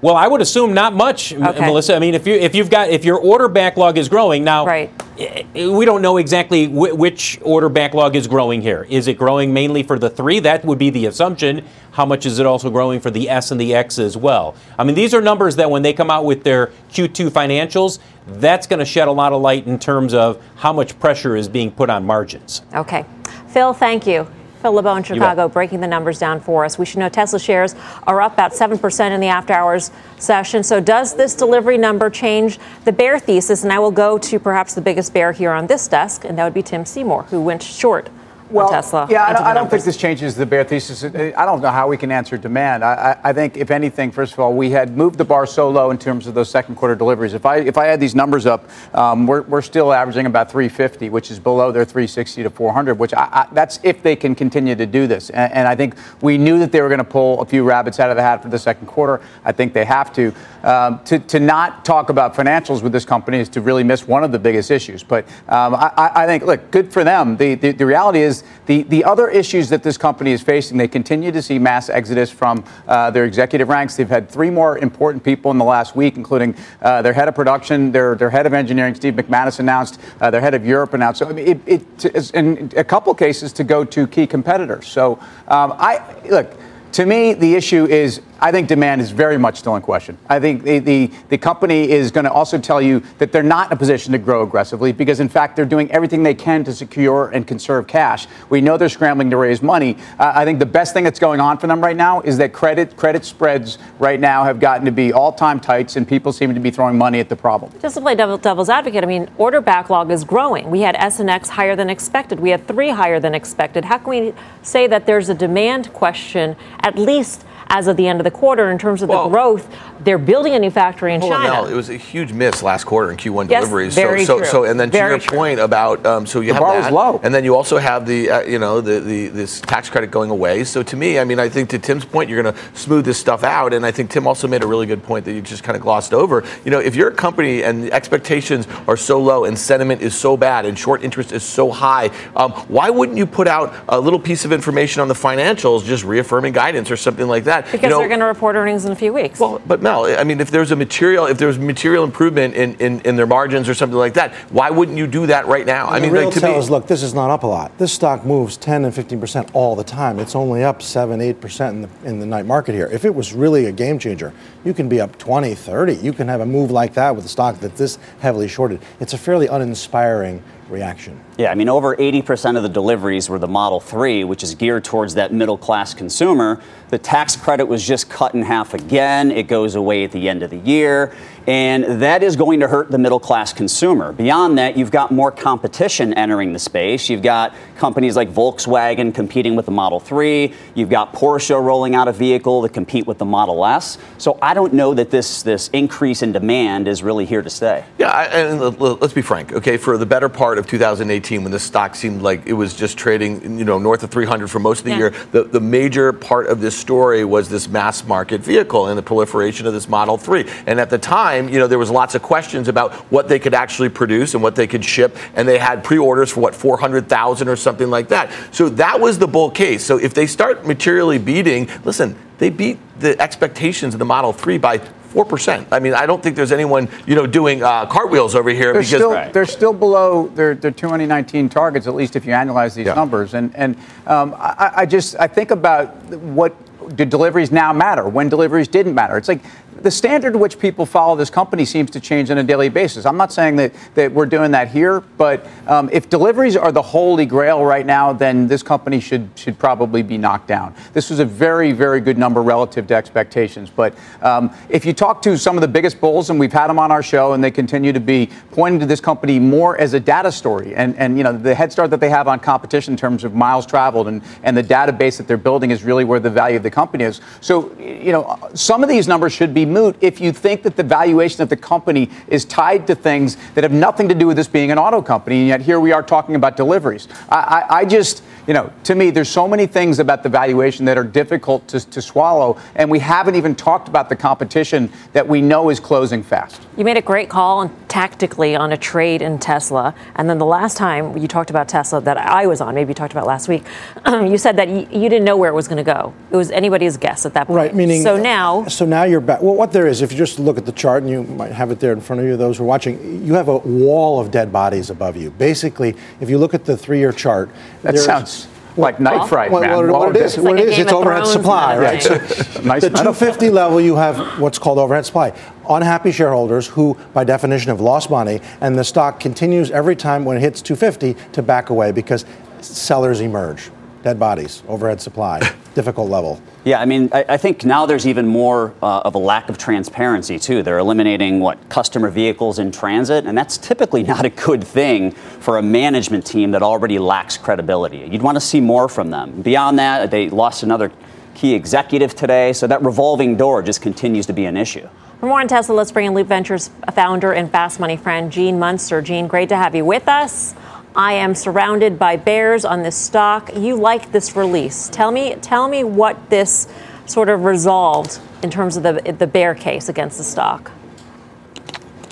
Well, 0.00 0.16
I 0.16 0.26
would 0.26 0.40
assume 0.40 0.74
not 0.74 0.94
much, 0.94 1.32
okay. 1.32 1.60
Melissa. 1.60 1.96
I 1.96 1.98
mean, 1.98 2.14
if 2.14 2.26
you 2.26 2.34
if 2.34 2.54
you've 2.54 2.70
got 2.70 2.90
if 2.90 3.04
your 3.04 3.18
order 3.18 3.48
backlog 3.48 3.98
is 3.98 4.08
growing 4.08 4.44
now, 4.44 4.66
right. 4.66 4.90
Eh, 5.18 5.68
we 5.68 5.84
don't 5.84 6.02
know 6.02 6.18
exactly 6.18 6.68
which 6.68 7.38
order 7.42 7.68
backlog 7.68 8.16
is 8.16 8.26
growing 8.26 8.60
here. 8.60 8.86
Is 8.88 9.08
it 9.08 9.14
growing 9.14 9.52
mainly 9.52 9.82
for 9.82 9.98
the 9.98 10.10
three? 10.10 10.40
That 10.40 10.64
would 10.64 10.78
be 10.78 10.90
the 10.90 11.06
assumption. 11.06 11.64
How 11.92 12.04
much 12.04 12.26
is 12.26 12.38
it 12.38 12.46
also 12.46 12.70
growing 12.70 13.00
for 13.00 13.10
the 13.10 13.30
S 13.30 13.50
and 13.50 13.60
the 13.60 13.74
X 13.74 13.98
as 13.98 14.16
well? 14.16 14.54
I 14.78 14.84
mean, 14.84 14.94
these 14.94 15.14
are 15.14 15.22
numbers 15.22 15.56
that 15.56 15.70
when 15.70 15.82
they 15.82 15.94
come 15.94 16.10
out 16.10 16.24
with 16.24 16.44
their 16.44 16.66
Q2 16.90 17.30
financials, 17.30 17.98
that's 18.26 18.66
going 18.66 18.80
to 18.80 18.84
shed 18.84 19.08
a 19.08 19.12
lot 19.12 19.32
of 19.32 19.40
light 19.40 19.66
in 19.66 19.78
terms 19.78 20.12
of 20.12 20.42
how 20.56 20.72
much 20.72 20.98
pressure 20.98 21.36
is 21.36 21.48
being 21.48 21.70
put 21.70 21.88
on 21.88 22.04
margins. 22.04 22.62
Okay, 22.74 23.06
Phil, 23.48 23.72
thank 23.72 24.06
you. 24.06 24.26
Phil 24.66 24.72
LeBeau 24.72 24.96
in 24.96 25.04
Chicago 25.04 25.46
breaking 25.46 25.78
the 25.78 25.86
numbers 25.86 26.18
down 26.18 26.40
for 26.40 26.64
us. 26.64 26.76
We 26.76 26.86
should 26.86 26.98
know 26.98 27.08
Tesla 27.08 27.38
shares 27.38 27.76
are 28.04 28.20
up 28.20 28.32
about 28.32 28.50
7% 28.50 29.10
in 29.12 29.20
the 29.20 29.28
after 29.28 29.52
hours 29.52 29.92
session. 30.18 30.64
So, 30.64 30.80
does 30.80 31.14
this 31.14 31.36
delivery 31.36 31.78
number 31.78 32.10
change 32.10 32.58
the 32.84 32.90
bear 32.90 33.20
thesis? 33.20 33.62
And 33.62 33.72
I 33.72 33.78
will 33.78 33.92
go 33.92 34.18
to 34.18 34.40
perhaps 34.40 34.74
the 34.74 34.80
biggest 34.80 35.14
bear 35.14 35.30
here 35.30 35.52
on 35.52 35.68
this 35.68 35.86
desk, 35.86 36.24
and 36.24 36.36
that 36.36 36.42
would 36.42 36.52
be 36.52 36.64
Tim 36.64 36.84
Seymour, 36.84 37.22
who 37.30 37.40
went 37.40 37.62
short 37.62 38.10
well, 38.50 38.68
Tesla. 38.68 39.06
Yeah, 39.10 39.24
I 39.24 39.32
don't, 39.32 39.42
I 39.42 39.54
don't 39.54 39.70
think 39.70 39.84
this 39.84 39.96
changes 39.96 40.36
the 40.36 40.46
bear 40.46 40.64
thesis. 40.64 41.04
I 41.04 41.44
don't 41.44 41.60
know 41.60 41.70
how 41.70 41.88
we 41.88 41.96
can 41.96 42.12
answer 42.12 42.36
demand. 42.36 42.84
I, 42.84 43.18
I, 43.22 43.32
think, 43.32 43.56
if 43.56 43.70
anything, 43.70 44.12
first 44.12 44.32
of 44.32 44.40
all, 44.40 44.54
we 44.54 44.70
had 44.70 44.96
moved 44.96 45.18
the 45.18 45.24
bar 45.24 45.46
so 45.46 45.68
low 45.68 45.90
in 45.90 45.98
terms 45.98 46.26
of 46.26 46.34
those 46.34 46.48
second 46.48 46.76
quarter 46.76 46.94
deliveries. 46.94 47.34
If 47.34 47.44
I 47.44 47.58
if 47.58 47.76
I 47.76 47.86
had 47.86 48.00
these 48.00 48.14
numbers 48.14 48.46
up, 48.46 48.68
um, 48.94 49.26
we're, 49.26 49.42
we're 49.42 49.62
still 49.62 49.92
averaging 49.92 50.26
about 50.26 50.50
350, 50.50 51.10
which 51.10 51.30
is 51.30 51.38
below 51.38 51.72
their 51.72 51.84
360 51.84 52.42
to 52.44 52.50
400. 52.50 52.94
Which 52.98 53.14
I, 53.14 53.48
that's 53.52 53.80
if 53.82 54.02
they 54.02 54.16
can 54.16 54.34
continue 54.34 54.74
to 54.76 54.86
do 54.86 55.06
this. 55.06 55.30
And, 55.30 55.52
and 55.52 55.68
I 55.68 55.74
think 55.74 55.96
we 56.20 56.38
knew 56.38 56.58
that 56.60 56.72
they 56.72 56.80
were 56.80 56.88
going 56.88 56.98
to 56.98 57.04
pull 57.04 57.40
a 57.40 57.46
few 57.46 57.64
rabbits 57.64 58.00
out 58.00 58.10
of 58.10 58.16
the 58.16 58.22
hat 58.22 58.42
for 58.42 58.48
the 58.48 58.58
second 58.58 58.86
quarter. 58.86 59.20
I 59.44 59.52
think 59.52 59.72
they 59.72 59.84
have 59.84 60.12
to. 60.14 60.32
Um, 60.66 60.98
to, 61.04 61.20
to 61.20 61.38
not 61.38 61.84
talk 61.84 62.10
about 62.10 62.34
financials 62.34 62.82
with 62.82 62.90
this 62.90 63.04
company 63.04 63.38
is 63.38 63.48
to 63.50 63.60
really 63.60 63.84
miss 63.84 64.06
one 64.06 64.24
of 64.24 64.32
the 64.32 64.38
biggest 64.38 64.72
issues. 64.72 65.04
But 65.04 65.24
um, 65.48 65.76
I, 65.76 66.10
I, 66.14 66.26
think, 66.26 66.42
look, 66.42 66.72
good 66.72 66.92
for 66.92 67.04
them. 67.04 67.36
The, 67.36 67.54
the, 67.54 67.70
the, 67.70 67.86
reality 67.86 68.20
is 68.20 68.42
the, 68.66 68.82
the 68.82 69.04
other 69.04 69.28
issues 69.28 69.68
that 69.68 69.84
this 69.84 69.96
company 69.96 70.32
is 70.32 70.42
facing, 70.42 70.76
they 70.76 70.88
continue 70.88 71.30
to 71.30 71.40
see 71.40 71.60
mass 71.60 71.88
exodus 71.88 72.32
from 72.32 72.64
uh, 72.88 73.12
their 73.12 73.24
executive 73.24 73.68
ranks. 73.68 73.94
They've 73.94 74.08
had 74.08 74.28
three 74.28 74.50
more 74.50 74.76
important 74.78 75.22
people 75.22 75.52
in 75.52 75.58
the 75.58 75.64
last 75.64 75.94
week, 75.94 76.16
including 76.16 76.56
uh, 76.82 77.00
their 77.00 77.12
head 77.12 77.28
of 77.28 77.36
production, 77.36 77.92
their, 77.92 78.16
their 78.16 78.30
head 78.30 78.44
of 78.44 78.52
engineering, 78.52 78.96
Steve 78.96 79.14
McManus, 79.14 79.60
announced, 79.60 80.00
uh, 80.20 80.32
their 80.32 80.40
head 80.40 80.54
of 80.54 80.66
Europe 80.66 80.94
announced. 80.94 81.20
So, 81.20 81.28
I 81.28 81.32
mean, 81.32 81.46
it, 81.46 81.84
it 82.04 82.34
in 82.34 82.72
a 82.76 82.84
couple 82.84 83.14
cases 83.14 83.52
to 83.52 83.62
go 83.62 83.84
to 83.84 84.08
key 84.08 84.26
competitors. 84.26 84.88
So, 84.88 85.20
um, 85.46 85.74
I 85.78 86.02
look 86.28 86.52
to 86.96 87.04
me, 87.04 87.34
the 87.34 87.54
issue 87.54 87.84
is 87.84 88.22
I 88.40 88.52
think 88.52 88.68
demand 88.68 89.00
is 89.00 89.10
very 89.10 89.38
much 89.38 89.58
still 89.58 89.76
in 89.76 89.82
question. 89.82 90.18
I 90.28 90.40
think 90.40 90.62
the, 90.62 90.78
the, 90.78 91.10
the 91.28 91.38
company 91.38 91.90
is 91.90 92.10
going 92.10 92.24
to 92.24 92.32
also 92.32 92.58
tell 92.58 92.82
you 92.82 93.00
that 93.18 93.32
they're 93.32 93.42
not 93.42 93.68
in 93.68 93.72
a 93.72 93.76
position 93.76 94.12
to 94.12 94.18
grow 94.18 94.42
aggressively 94.42 94.92
because, 94.92 95.20
in 95.20 95.28
fact, 95.28 95.56
they're 95.56 95.64
doing 95.64 95.90
everything 95.90 96.22
they 96.22 96.34
can 96.34 96.62
to 96.64 96.74
secure 96.74 97.30
and 97.30 97.46
conserve 97.46 97.86
cash. 97.86 98.26
We 98.50 98.60
know 98.60 98.76
they're 98.76 98.88
scrambling 98.88 99.30
to 99.30 99.36
raise 99.36 99.62
money. 99.62 99.96
Uh, 100.18 100.32
I 100.34 100.44
think 100.44 100.58
the 100.58 100.66
best 100.66 100.92
thing 100.92 101.04
that's 101.04 101.18
going 101.18 101.40
on 101.40 101.58
for 101.58 101.66
them 101.66 101.80
right 101.80 101.96
now 101.96 102.20
is 102.20 102.36
that 102.38 102.52
credit 102.52 102.96
credit 102.96 103.24
spreads 103.24 103.78
right 103.98 104.20
now 104.20 104.44
have 104.44 104.60
gotten 104.60 104.84
to 104.84 104.92
be 104.92 105.12
all 105.12 105.32
time 105.32 105.58
tights, 105.60 105.96
and 105.96 106.06
people 106.06 106.32
seem 106.32 106.54
to 106.54 106.60
be 106.60 106.70
throwing 106.70 106.98
money 106.98 107.20
at 107.20 107.28
the 107.28 107.36
problem. 107.36 107.72
Just 107.80 107.94
to 107.94 108.00
play 108.00 108.14
devil, 108.14 108.36
devil's 108.36 108.68
advocate, 108.68 109.02
I 109.02 109.06
mean, 109.06 109.30
order 109.38 109.60
backlog 109.60 110.10
is 110.10 110.24
growing. 110.24 110.70
We 110.70 110.80
had 110.80 110.94
S 110.96 111.20
and 111.20 111.30
X 111.30 111.48
higher 111.48 111.74
than 111.74 111.88
expected. 111.88 112.40
We 112.40 112.50
had 112.50 112.66
three 112.66 112.90
higher 112.90 113.18
than 113.18 113.34
expected. 113.34 113.84
How 113.84 113.98
can 113.98 114.10
we 114.10 114.34
say 114.62 114.86
that 114.86 115.06
there's 115.06 115.28
a 115.28 115.34
demand 115.34 115.92
question 115.92 116.56
at 116.80 116.98
least? 116.98 117.44
As 117.68 117.88
of 117.88 117.96
the 117.96 118.06
end 118.06 118.20
of 118.20 118.24
the 118.24 118.30
quarter 118.30 118.70
in 118.70 118.78
terms 118.78 119.02
of 119.02 119.08
well, 119.08 119.24
the 119.24 119.30
growth. 119.30 119.68
They're 120.00 120.18
building 120.18 120.54
a 120.54 120.58
new 120.58 120.70
factory 120.70 121.14
in 121.14 121.20
China. 121.20 121.62
On, 121.62 121.72
it 121.72 121.74
was 121.74 121.90
a 121.90 121.96
huge 121.96 122.32
miss 122.32 122.62
last 122.62 122.84
quarter 122.84 123.10
in 123.10 123.16
Q1 123.16 123.50
yes, 123.50 123.64
deliveries. 123.64 123.94
Very 123.94 124.24
so, 124.24 124.38
true. 124.38 124.46
so, 124.46 124.52
so, 124.52 124.64
and 124.64 124.78
then 124.78 124.90
very 124.90 125.18
to 125.18 125.24
your 125.24 125.28
true. 125.28 125.38
point 125.38 125.60
about, 125.60 126.04
um, 126.06 126.26
so 126.26 126.40
you 126.40 126.48
the 126.48 126.54
have 126.54 126.60
bar 126.60 126.74
that, 126.74 126.92
was 126.92 126.92
low, 126.92 127.20
and 127.22 127.34
then 127.34 127.44
you 127.44 127.56
also 127.56 127.78
have 127.78 128.06
the, 128.06 128.30
uh, 128.30 128.40
you 128.42 128.58
know, 128.58 128.80
the, 128.80 129.00
the 129.00 129.28
this 129.28 129.60
tax 129.60 129.90
credit 129.90 130.10
going 130.10 130.30
away. 130.30 130.64
So 130.64 130.82
to 130.82 130.96
me, 130.96 131.18
I 131.18 131.24
mean, 131.24 131.38
I 131.38 131.48
think 131.48 131.70
to 131.70 131.78
Tim's 131.78 132.04
point, 132.04 132.30
you're 132.30 132.42
going 132.42 132.54
to 132.54 132.78
smooth 132.78 133.04
this 133.04 133.18
stuff 133.18 133.42
out, 133.42 133.72
and 133.72 133.84
I 133.84 133.90
think 133.90 134.10
Tim 134.10 134.26
also 134.26 134.46
made 134.46 134.62
a 134.62 134.66
really 134.66 134.86
good 134.86 135.02
point 135.02 135.24
that 135.24 135.32
you 135.32 135.42
just 135.42 135.64
kind 135.64 135.76
of 135.76 135.82
glossed 135.82 136.14
over. 136.14 136.44
You 136.64 136.70
know, 136.70 136.78
if 136.78 136.94
you're 136.94 137.08
a 137.08 137.14
company 137.14 137.62
and 137.62 137.82
the 137.82 137.92
expectations 137.92 138.68
are 138.86 138.96
so 138.96 139.20
low 139.20 139.44
and 139.44 139.58
sentiment 139.58 140.02
is 140.02 140.14
so 140.14 140.36
bad 140.36 140.66
and 140.66 140.78
short 140.78 141.02
interest 141.02 141.32
is 141.32 141.42
so 141.42 141.70
high, 141.70 142.10
um, 142.36 142.52
why 142.68 142.90
wouldn't 142.90 143.18
you 143.18 143.26
put 143.26 143.48
out 143.48 143.74
a 143.88 143.98
little 143.98 144.20
piece 144.20 144.44
of 144.44 144.52
information 144.52 145.02
on 145.02 145.08
the 145.08 145.14
financials, 145.14 145.84
just 145.84 146.04
reaffirming 146.04 146.52
guidance 146.52 146.90
or 146.90 146.96
something 146.96 147.26
like 147.26 147.44
that? 147.44 147.55
Because 147.64 147.82
you 147.82 147.88
know, 147.88 147.98
they're 147.98 148.08
going 148.08 148.20
to 148.20 148.26
report 148.26 148.56
earnings 148.56 148.84
in 148.84 148.92
a 148.92 148.96
few 148.96 149.12
weeks. 149.12 149.40
Well, 149.40 149.60
but 149.66 149.82
Mel, 149.82 150.04
I 150.04 150.24
mean, 150.24 150.40
if 150.40 150.50
there's 150.50 150.70
a 150.70 150.76
material, 150.76 151.26
if 151.26 151.38
there's 151.38 151.58
material 151.58 152.04
improvement 152.04 152.54
in, 152.54 152.74
in, 152.76 153.00
in 153.00 153.16
their 153.16 153.26
margins 153.26 153.68
or 153.68 153.74
something 153.74 153.98
like 153.98 154.14
that, 154.14 154.34
why 154.50 154.70
wouldn't 154.70 154.98
you 154.98 155.06
do 155.06 155.26
that 155.26 155.46
right 155.46 155.66
now? 155.66 155.86
I 155.86 156.00
mean, 156.00 156.10
the 156.10 156.18
real 156.18 156.28
like, 156.30 156.38
tell 156.38 156.52
me, 156.52 156.58
is, 156.58 156.70
look, 156.70 156.86
this 156.86 157.02
is 157.02 157.14
not 157.14 157.30
up 157.30 157.42
a 157.42 157.46
lot. 157.46 157.76
This 157.78 157.92
stock 157.92 158.24
moves 158.24 158.56
10 158.56 158.84
and 158.84 158.94
15 158.94 159.20
percent 159.20 159.50
all 159.54 159.76
the 159.76 159.84
time. 159.84 160.18
It's 160.18 160.34
only 160.34 160.64
up 160.64 160.82
7, 160.82 161.20
8 161.20 161.40
percent 161.40 161.76
in 161.76 161.82
the 161.82 161.88
in 162.04 162.20
the 162.20 162.26
night 162.26 162.46
market 162.46 162.74
here. 162.74 162.86
If 162.86 163.04
it 163.04 163.14
was 163.14 163.32
really 163.32 163.66
a 163.66 163.72
game 163.72 163.98
changer, 163.98 164.32
you 164.64 164.74
can 164.74 164.88
be 164.88 165.00
up 165.00 165.18
20, 165.18 165.54
30. 165.54 165.94
You 165.94 166.12
can 166.12 166.28
have 166.28 166.40
a 166.40 166.46
move 166.46 166.70
like 166.70 166.94
that 166.94 167.14
with 167.14 167.24
a 167.24 167.28
stock 167.28 167.60
that's 167.60 167.78
this 167.78 167.98
heavily 168.20 168.48
shorted. 168.48 168.80
It's 169.00 169.12
a 169.12 169.18
fairly 169.18 169.46
uninspiring 169.46 170.42
reaction. 170.68 171.20
Yeah, 171.38 171.50
I 171.50 171.54
mean, 171.54 171.68
over 171.68 171.96
80% 171.96 172.56
of 172.56 172.62
the 172.62 172.68
deliveries 172.68 173.28
were 173.28 173.38
the 173.38 173.48
Model 173.48 173.80
3, 173.80 174.24
which 174.24 174.42
is 174.42 174.54
geared 174.54 174.84
towards 174.84 175.14
that 175.14 175.32
middle 175.32 175.58
class 175.58 175.94
consumer. 175.94 176.60
The 176.88 176.98
tax 176.98 177.36
credit 177.36 177.66
was 177.66 177.86
just 177.86 178.08
cut 178.08 178.34
in 178.34 178.42
half 178.42 178.74
again. 178.74 179.30
It 179.30 179.48
goes 179.48 179.74
away 179.74 180.04
at 180.04 180.12
the 180.12 180.28
end 180.28 180.42
of 180.42 180.50
the 180.50 180.58
year. 180.58 181.14
And 181.46 182.02
that 182.02 182.22
is 182.24 182.34
going 182.34 182.60
to 182.60 182.68
hurt 182.68 182.90
the 182.90 182.98
middle 182.98 183.20
class 183.20 183.52
consumer. 183.52 184.12
Beyond 184.12 184.58
that, 184.58 184.76
you've 184.76 184.90
got 184.90 185.12
more 185.12 185.30
competition 185.30 186.12
entering 186.14 186.52
the 186.52 186.58
space. 186.58 187.08
You've 187.08 187.22
got 187.22 187.54
companies 187.76 188.16
like 188.16 188.30
Volkswagen 188.30 189.14
competing 189.14 189.54
with 189.54 189.66
the 189.66 189.72
Model 189.72 190.00
3. 190.00 190.52
You've 190.74 190.90
got 190.90 191.12
Porsche 191.12 191.62
rolling 191.62 191.94
out 191.94 192.08
a 192.08 192.12
vehicle 192.12 192.62
to 192.62 192.68
compete 192.68 193.06
with 193.06 193.18
the 193.18 193.24
Model 193.24 193.64
S. 193.64 193.98
So 194.18 194.38
I 194.42 194.54
don't 194.54 194.72
know 194.72 194.94
that 194.94 195.10
this, 195.10 195.42
this 195.42 195.68
increase 195.68 196.22
in 196.22 196.32
demand 196.32 196.88
is 196.88 197.02
really 197.02 197.26
here 197.26 197.42
to 197.42 197.50
stay. 197.50 197.84
Yeah, 197.98 198.10
and 198.22 198.80
let's 198.80 199.14
be 199.14 199.22
frank, 199.22 199.52
okay? 199.52 199.76
For 199.76 199.98
the 199.98 200.06
better 200.06 200.28
part 200.28 200.58
of 200.58 200.66
2018, 200.66 201.44
when 201.44 201.52
the 201.52 201.60
stock 201.60 201.94
seemed 201.94 202.22
like 202.22 202.46
it 202.46 202.54
was 202.54 202.74
just 202.74 202.98
trading, 202.98 203.58
you 203.58 203.64
know, 203.64 203.78
north 203.78 204.02
of 204.02 204.10
300 204.10 204.48
for 204.48 204.58
most 204.58 204.80
of 204.80 204.84
the 204.86 204.90
yeah. 204.90 204.98
year, 204.98 205.10
the, 205.30 205.44
the 205.44 205.60
major 205.60 206.12
part 206.12 206.48
of 206.48 206.60
this 206.60 206.76
story 206.76 207.24
was 207.24 207.48
this 207.48 207.68
mass 207.68 208.04
market 208.04 208.40
vehicle 208.40 208.88
and 208.88 208.98
the 208.98 209.02
proliferation 209.02 209.66
of 209.66 209.72
this 209.72 209.88
Model 209.88 210.16
3. 210.16 210.44
And 210.66 210.80
at 210.80 210.90
the 210.90 210.98
time, 210.98 211.35
time, 211.36 211.48
you 211.48 211.58
know, 211.58 211.66
there 211.66 211.78
was 211.78 211.90
lots 211.90 212.14
of 212.14 212.22
questions 212.22 212.68
about 212.68 212.92
what 213.12 213.28
they 213.28 213.38
could 213.38 213.54
actually 213.54 213.88
produce 213.88 214.34
and 214.34 214.42
what 214.42 214.56
they 214.56 214.66
could 214.66 214.84
ship, 214.84 215.16
and 215.34 215.46
they 215.46 215.58
had 215.58 215.84
pre-orders 215.84 216.30
for 216.30 216.40
what 216.40 216.54
400,000 216.54 217.48
or 217.48 217.56
something 217.56 217.90
like 217.90 218.08
that. 218.08 218.30
So 218.52 218.68
that 218.70 219.00
was 219.00 219.18
the 219.18 219.26
bull 219.28 219.50
case. 219.50 219.84
So 219.84 219.98
if 219.98 220.14
they 220.14 220.26
start 220.26 220.66
materially 220.66 221.18
beating, 221.18 221.68
listen, 221.84 222.16
they 222.38 222.50
beat 222.50 222.78
the 222.98 223.20
expectations 223.20 223.94
of 223.94 223.98
the 223.98 224.04
Model 224.04 224.32
3 224.32 224.58
by 224.58 224.78
four 224.78 225.24
percent. 225.24 225.66
I 225.72 225.78
mean, 225.78 225.94
I 225.94 226.04
don't 226.04 226.22
think 226.22 226.36
there's 226.36 226.52
anyone 226.52 226.90
you 227.06 227.14
know 227.14 227.26
doing 227.26 227.62
uh, 227.62 227.86
cartwheels 227.86 228.34
over 228.34 228.50
here 228.50 228.74
they're 228.74 228.82
because 228.82 228.88
still, 228.88 229.12
right. 229.12 229.32
they're 229.32 229.46
still 229.46 229.72
below 229.72 230.28
their, 230.28 230.54
their 230.54 230.72
2019 230.72 231.48
targets, 231.48 231.86
at 231.86 231.94
least 231.94 232.16
if 232.16 232.26
you 232.26 232.32
annualize 232.32 232.74
these 232.74 232.86
yeah. 232.86 232.94
numbers. 232.94 233.32
And 233.32 233.54
and 233.56 233.76
um, 234.06 234.34
I, 234.36 234.72
I, 234.76 234.86
just 234.86 235.16
I 235.18 235.26
think 235.26 235.52
about 235.52 235.94
what 236.16 236.54
do 236.94 237.04
deliveries 237.04 237.50
now 237.50 237.72
matter 237.72 238.06
when 238.08 238.28
deliveries 238.28 238.68
didn't 238.68 238.94
matter. 238.94 239.16
It's 239.16 239.28
like 239.28 239.40
the 239.86 239.90
standard 239.92 240.34
which 240.34 240.58
people 240.58 240.84
follow 240.84 241.14
this 241.14 241.30
company 241.30 241.64
seems 241.64 241.92
to 241.92 242.00
change 242.00 242.28
on 242.32 242.38
a 242.38 242.42
daily 242.42 242.68
basis. 242.68 243.06
I'm 243.06 243.16
not 243.16 243.32
saying 243.32 243.54
that, 243.54 243.72
that 243.94 244.10
we're 244.10 244.26
doing 244.26 244.50
that 244.50 244.66
here, 244.66 244.98
but 244.98 245.46
um, 245.68 245.88
if 245.92 246.10
deliveries 246.10 246.56
are 246.56 246.72
the 246.72 246.82
holy 246.82 247.24
grail 247.24 247.64
right 247.64 247.86
now, 247.86 248.12
then 248.12 248.48
this 248.48 248.64
company 248.64 248.98
should 248.98 249.28
should 249.36 249.56
probably 249.60 250.02
be 250.02 250.18
knocked 250.18 250.48
down. 250.48 250.74
This 250.92 251.08
was 251.08 251.20
a 251.20 251.24
very, 251.24 251.70
very 251.70 252.00
good 252.00 252.18
number 252.18 252.42
relative 252.42 252.88
to 252.88 252.96
expectations. 252.96 253.70
But 253.70 253.94
um, 254.22 254.52
if 254.68 254.84
you 254.84 254.92
talk 254.92 255.22
to 255.22 255.38
some 255.38 255.56
of 255.56 255.60
the 255.60 255.68
biggest 255.68 256.00
bulls, 256.00 256.30
and 256.30 256.40
we've 256.40 256.52
had 256.52 256.66
them 256.66 256.80
on 256.80 256.90
our 256.90 257.02
show, 257.02 257.34
and 257.34 257.44
they 257.44 257.52
continue 257.52 257.92
to 257.92 258.00
be 258.00 258.28
pointing 258.50 258.80
to 258.80 258.86
this 258.86 259.00
company 259.00 259.38
more 259.38 259.78
as 259.78 259.94
a 259.94 260.00
data 260.00 260.32
story, 260.32 260.74
and, 260.74 260.96
and 260.96 261.16
you 261.16 261.22
know 261.22 261.32
the 261.32 261.54
head 261.54 261.70
start 261.70 261.90
that 261.90 262.00
they 262.00 262.10
have 262.10 262.26
on 262.26 262.40
competition 262.40 262.94
in 262.94 262.98
terms 262.98 263.22
of 263.22 263.36
miles 263.36 263.64
traveled 263.64 264.08
and, 264.08 264.20
and 264.42 264.56
the 264.56 264.64
database 264.64 265.16
that 265.16 265.28
they're 265.28 265.36
building 265.36 265.70
is 265.70 265.84
really 265.84 266.02
where 266.02 266.18
the 266.18 266.30
value 266.30 266.56
of 266.56 266.64
the 266.64 266.72
company 266.72 267.04
is. 267.04 267.20
So 267.40 267.72
you 267.78 268.10
know 268.10 268.36
some 268.52 268.82
of 268.82 268.88
these 268.88 269.06
numbers 269.06 269.32
should 269.32 269.54
be 269.54 269.64
moot 269.76 269.96
if 270.00 270.20
you 270.22 270.32
think 270.32 270.62
that 270.62 270.74
the 270.74 270.82
valuation 270.82 271.42
of 271.42 271.50
the 271.50 271.56
company 271.56 272.08
is 272.28 272.44
tied 272.46 272.86
to 272.86 272.94
things 272.94 273.36
that 273.54 273.62
have 273.62 273.72
nothing 273.72 274.08
to 274.08 274.14
do 274.14 274.26
with 274.26 274.36
this 274.36 274.48
being 274.48 274.70
an 274.70 274.78
auto 274.78 275.02
company, 275.02 275.40
and 275.40 275.48
yet 275.48 275.60
here 275.60 275.78
we 275.78 275.92
are 275.92 276.02
talking 276.02 276.34
about 276.34 276.56
deliveries. 276.56 277.08
I, 277.28 277.36
I, 277.36 277.78
I 277.80 277.84
just 277.84 278.22
you 278.46 278.54
know, 278.54 278.72
to 278.84 278.94
me, 278.94 279.10
there's 279.10 279.28
so 279.28 279.48
many 279.48 279.66
things 279.66 279.98
about 279.98 280.22
the 280.22 280.28
valuation 280.28 280.84
that 280.84 280.96
are 280.96 281.04
difficult 281.04 281.66
to, 281.68 281.80
to 281.90 282.00
swallow, 282.00 282.58
and 282.76 282.90
we 282.90 283.00
haven't 283.00 283.34
even 283.34 283.54
talked 283.56 283.88
about 283.88 284.08
the 284.08 284.16
competition 284.16 284.90
that 285.12 285.26
we 285.26 285.40
know 285.40 285.68
is 285.68 285.80
closing 285.80 286.22
fast. 286.22 286.62
You 286.76 286.84
made 286.84 286.96
a 286.96 287.02
great 287.02 287.28
call 287.28 287.58
on, 287.58 287.86
tactically 287.88 288.54
on 288.54 288.72
a 288.72 288.76
trade 288.76 289.20
in 289.20 289.38
Tesla, 289.38 289.94
and 290.14 290.30
then 290.30 290.38
the 290.38 290.46
last 290.46 290.76
time 290.76 291.16
you 291.18 291.26
talked 291.26 291.50
about 291.50 291.68
Tesla 291.68 292.00
that 292.02 292.16
I 292.16 292.46
was 292.46 292.60
on, 292.60 292.74
maybe 292.74 292.90
you 292.90 292.94
talked 292.94 293.12
about 293.12 293.26
last 293.26 293.48
week, 293.48 293.64
you 294.06 294.38
said 294.38 294.56
that 294.56 294.68
you, 294.68 294.86
you 294.92 295.08
didn't 295.08 295.24
know 295.24 295.36
where 295.36 295.50
it 295.50 295.54
was 295.54 295.66
going 295.66 295.84
to 295.84 295.92
go. 295.92 296.14
It 296.30 296.36
was 296.36 296.50
anybody's 296.52 296.96
guess 296.96 297.26
at 297.26 297.34
that 297.34 297.48
point. 297.48 297.56
Right, 297.56 297.74
meaning 297.74 298.02
so 298.02 298.16
now. 298.16 298.66
So 298.66 298.84
now 298.84 299.02
you're 299.02 299.20
back. 299.20 299.42
Well, 299.42 299.54
what 299.66 299.72
there 299.72 299.86
is, 299.88 300.00
if 300.00 300.12
you 300.12 300.18
just 300.18 300.38
look 300.38 300.58
at 300.58 300.64
the 300.64 300.72
chart, 300.72 301.02
and 301.02 301.10
you 301.10 301.24
might 301.24 301.50
have 301.50 301.70
it 301.72 301.80
there 301.80 301.92
in 301.92 302.00
front 302.00 302.22
of 302.22 302.28
you, 302.28 302.36
those 302.36 302.58
who 302.58 302.64
are 302.64 302.66
watching, 302.66 303.26
you 303.26 303.34
have 303.34 303.48
a 303.48 303.58
wall 303.58 304.20
of 304.20 304.30
dead 304.30 304.52
bodies 304.52 304.90
above 304.90 305.16
you. 305.16 305.30
Basically, 305.30 305.96
if 306.20 306.30
you 306.30 306.38
look 306.38 306.54
at 306.54 306.64
the 306.64 306.76
three-year 306.76 307.12
chart, 307.12 307.50
that 307.82 307.98
sounds 307.98 308.46
like 308.76 309.00
knife 309.00 309.14
well, 309.14 309.26
fright, 309.26 309.50
well, 309.50 309.62
man. 309.62 309.90
What, 309.90 310.00
what 310.00 310.16
it 310.16 310.22
is, 310.22 310.38
what 310.38 310.60
it 310.60 310.68
is, 310.68 310.78
it's 310.78 310.92
overhead 310.92 311.26
supply, 311.26 311.78
right? 311.78 312.02
So 312.02 312.14
nice 312.62 312.82
the 312.82 312.90
250 312.90 313.50
level, 313.50 313.80
you 313.80 313.96
have 313.96 314.38
what's 314.38 314.58
called 314.58 314.78
overhead 314.78 315.04
supply. 315.06 315.32
Unhappy 315.68 316.12
shareholders 316.12 316.68
who, 316.68 316.96
by 317.12 317.24
definition, 317.24 317.70
have 317.70 317.80
lost 317.80 318.08
money, 318.08 318.40
and 318.60 318.78
the 318.78 318.84
stock 318.84 319.18
continues 319.18 319.70
every 319.72 319.96
time 319.96 320.24
when 320.24 320.36
it 320.36 320.40
hits 320.40 320.62
250 320.62 321.16
to 321.32 321.42
back 321.42 321.70
away 321.70 321.90
because 321.90 322.24
sellers 322.60 323.20
emerge 323.20 323.70
dead 324.06 324.20
bodies, 324.20 324.62
overhead 324.68 325.00
supply, 325.00 325.40
difficult 325.74 326.08
level. 326.08 326.40
Yeah, 326.64 326.80
I 326.80 326.84
mean, 326.84 327.08
I, 327.12 327.24
I 327.30 327.36
think 327.36 327.64
now 327.64 327.86
there's 327.86 328.06
even 328.06 328.24
more 328.24 328.72
uh, 328.80 329.00
of 329.00 329.16
a 329.16 329.18
lack 329.18 329.48
of 329.48 329.58
transparency, 329.58 330.38
too. 330.38 330.62
They're 330.62 330.78
eliminating 330.78 331.40
what 331.40 331.68
customer 331.68 332.08
vehicles 332.08 332.60
in 332.60 332.70
transit, 332.70 333.26
and 333.26 333.36
that's 333.36 333.58
typically 333.58 334.04
not 334.04 334.24
a 334.24 334.28
good 334.28 334.62
thing 334.62 335.10
for 335.10 335.58
a 335.58 335.62
management 335.62 336.24
team 336.24 336.52
that 336.52 336.62
already 336.62 337.00
lacks 337.00 337.36
credibility. 337.36 338.08
You'd 338.08 338.22
want 338.22 338.36
to 338.36 338.40
see 338.40 338.60
more 338.60 338.88
from 338.88 339.10
them. 339.10 339.42
Beyond 339.42 339.76
that, 339.80 340.12
they 340.12 340.30
lost 340.30 340.62
another 340.62 340.92
key 341.34 341.54
executive 341.54 342.14
today, 342.14 342.52
so 342.52 342.68
that 342.68 342.82
revolving 342.82 343.36
door 343.36 343.60
just 343.60 343.82
continues 343.82 344.26
to 344.26 344.32
be 344.32 344.44
an 344.44 344.56
issue. 344.56 344.88
For 345.18 345.26
more 345.26 345.40
on 345.40 345.48
Tesla, 345.48 345.74
let's 345.74 345.90
bring 345.90 346.06
in 346.06 346.14
Loop 346.14 346.28
Ventures 346.28 346.70
founder 346.92 347.32
and 347.32 347.50
fast 347.50 347.80
money 347.80 347.96
friend 347.96 348.30
Gene 348.30 348.60
Munster. 348.60 349.02
Gene, 349.02 349.26
great 349.26 349.48
to 349.48 349.56
have 349.56 349.74
you 349.74 349.84
with 349.84 350.06
us. 350.06 350.54
I 350.96 351.12
am 351.12 351.34
surrounded 351.34 351.98
by 351.98 352.16
bears 352.16 352.64
on 352.64 352.82
this 352.82 352.96
stock. 352.96 353.54
You 353.54 353.76
like 353.76 354.12
this 354.12 354.34
release. 354.34 354.88
Tell 354.88 355.12
me, 355.12 355.34
tell 355.36 355.68
me 355.68 355.84
what 355.84 356.30
this 356.30 356.68
sort 357.04 357.28
of 357.28 357.44
resolved 357.44 358.18
in 358.42 358.50
terms 358.50 358.76
of 358.76 358.82
the, 358.82 359.14
the 359.18 359.26
bear 359.26 359.54
case 359.54 359.88
against 359.90 360.16
the 360.18 360.24
stock? 360.24 360.72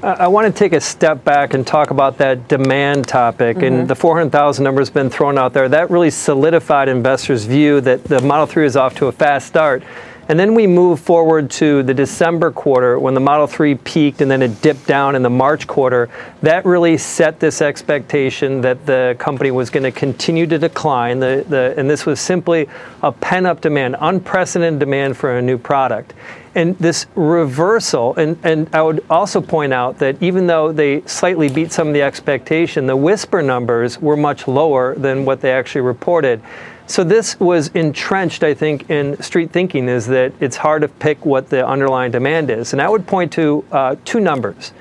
I 0.02 0.28
want 0.28 0.46
to 0.46 0.52
take 0.52 0.74
a 0.74 0.80
step 0.82 1.24
back 1.24 1.54
and 1.54 1.66
talk 1.66 1.90
about 1.90 2.18
that 2.18 2.46
demand 2.46 3.08
topic. 3.08 3.56
Mm-hmm. 3.56 3.74
And 3.74 3.88
the 3.88 3.94
400,000 3.94 4.62
number 4.62 4.82
has 4.82 4.90
been 4.90 5.08
thrown 5.08 5.38
out 5.38 5.54
there. 5.54 5.66
That 5.66 5.90
really 5.90 6.10
solidified 6.10 6.90
investors' 6.90 7.46
view 7.46 7.80
that 7.80 8.04
the 8.04 8.20
Model 8.20 8.44
3 8.44 8.66
is 8.66 8.76
off 8.76 8.94
to 8.96 9.06
a 9.06 9.12
fast 9.12 9.46
start. 9.46 9.82
And 10.28 10.38
then 10.38 10.54
we 10.54 10.66
move 10.66 11.00
forward 11.00 11.50
to 11.52 11.82
the 11.82 11.92
December 11.92 12.50
quarter 12.50 12.98
when 12.98 13.12
the 13.12 13.20
Model 13.20 13.46
3 13.46 13.74
peaked 13.74 14.22
and 14.22 14.30
then 14.30 14.40
it 14.40 14.62
dipped 14.62 14.86
down 14.86 15.14
in 15.14 15.22
the 15.22 15.30
March 15.30 15.66
quarter. 15.66 16.08
That 16.40 16.64
really 16.64 16.96
set 16.96 17.40
this 17.40 17.60
expectation 17.60 18.62
that 18.62 18.86
the 18.86 19.16
company 19.18 19.50
was 19.50 19.68
going 19.68 19.82
to 19.82 19.92
continue 19.92 20.46
to 20.46 20.58
decline. 20.58 21.20
The, 21.20 21.44
the, 21.46 21.74
and 21.76 21.90
this 21.90 22.06
was 22.06 22.20
simply 22.20 22.68
a 23.02 23.12
pent 23.12 23.46
up 23.46 23.60
demand, 23.60 23.96
unprecedented 24.00 24.80
demand 24.80 25.18
for 25.18 25.36
a 25.36 25.42
new 25.42 25.58
product. 25.58 26.14
And 26.54 26.78
this 26.78 27.06
reversal, 27.16 28.14
and, 28.14 28.38
and 28.44 28.72
I 28.72 28.80
would 28.80 29.04
also 29.10 29.40
point 29.40 29.72
out 29.72 29.98
that 29.98 30.22
even 30.22 30.46
though 30.46 30.72
they 30.72 31.02
slightly 31.02 31.48
beat 31.48 31.72
some 31.72 31.88
of 31.88 31.94
the 31.94 32.02
expectation, 32.02 32.86
the 32.86 32.96
whisper 32.96 33.42
numbers 33.42 34.00
were 34.00 34.16
much 34.16 34.46
lower 34.46 34.94
than 34.94 35.24
what 35.24 35.40
they 35.40 35.52
actually 35.52 35.80
reported. 35.80 36.40
So 36.86 37.02
this 37.02 37.40
was 37.40 37.68
entrenched, 37.68 38.42
I 38.42 38.52
think, 38.52 38.90
in 38.90 39.20
street 39.22 39.50
thinking 39.50 39.88
is 39.88 40.06
that 40.08 40.32
it's 40.40 40.56
hard 40.56 40.82
to 40.82 40.88
pick 40.88 41.24
what 41.24 41.48
the 41.48 41.66
underlying 41.66 42.12
demand 42.12 42.50
is. 42.50 42.72
And 42.74 42.82
I 42.82 42.88
would 42.88 43.06
point 43.06 43.32
to 43.32 43.64
uh, 43.72 43.96
two 44.04 44.20
numbers. 44.20 44.72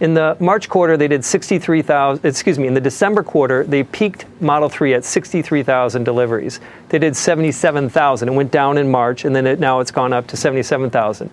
In 0.00 0.14
the 0.14 0.36
March 0.38 0.68
quarter, 0.68 0.96
they 0.96 1.08
did 1.08 1.24
63,000, 1.24 2.24
excuse 2.24 2.56
me, 2.56 2.68
in 2.68 2.74
the 2.74 2.80
December 2.80 3.24
quarter, 3.24 3.64
they 3.64 3.82
peaked 3.82 4.26
Model 4.40 4.68
3 4.68 4.94
at 4.94 5.04
63,000 5.04 6.04
deliveries. 6.04 6.60
They 6.90 7.00
did 7.00 7.16
77,000. 7.16 8.28
It 8.28 8.32
went 8.32 8.52
down 8.52 8.78
in 8.78 8.88
March, 8.88 9.24
and 9.24 9.34
then 9.34 9.44
it, 9.44 9.58
now 9.58 9.80
it's 9.80 9.90
gone 9.90 10.12
up 10.12 10.28
to 10.28 10.36
77,000. 10.36 11.28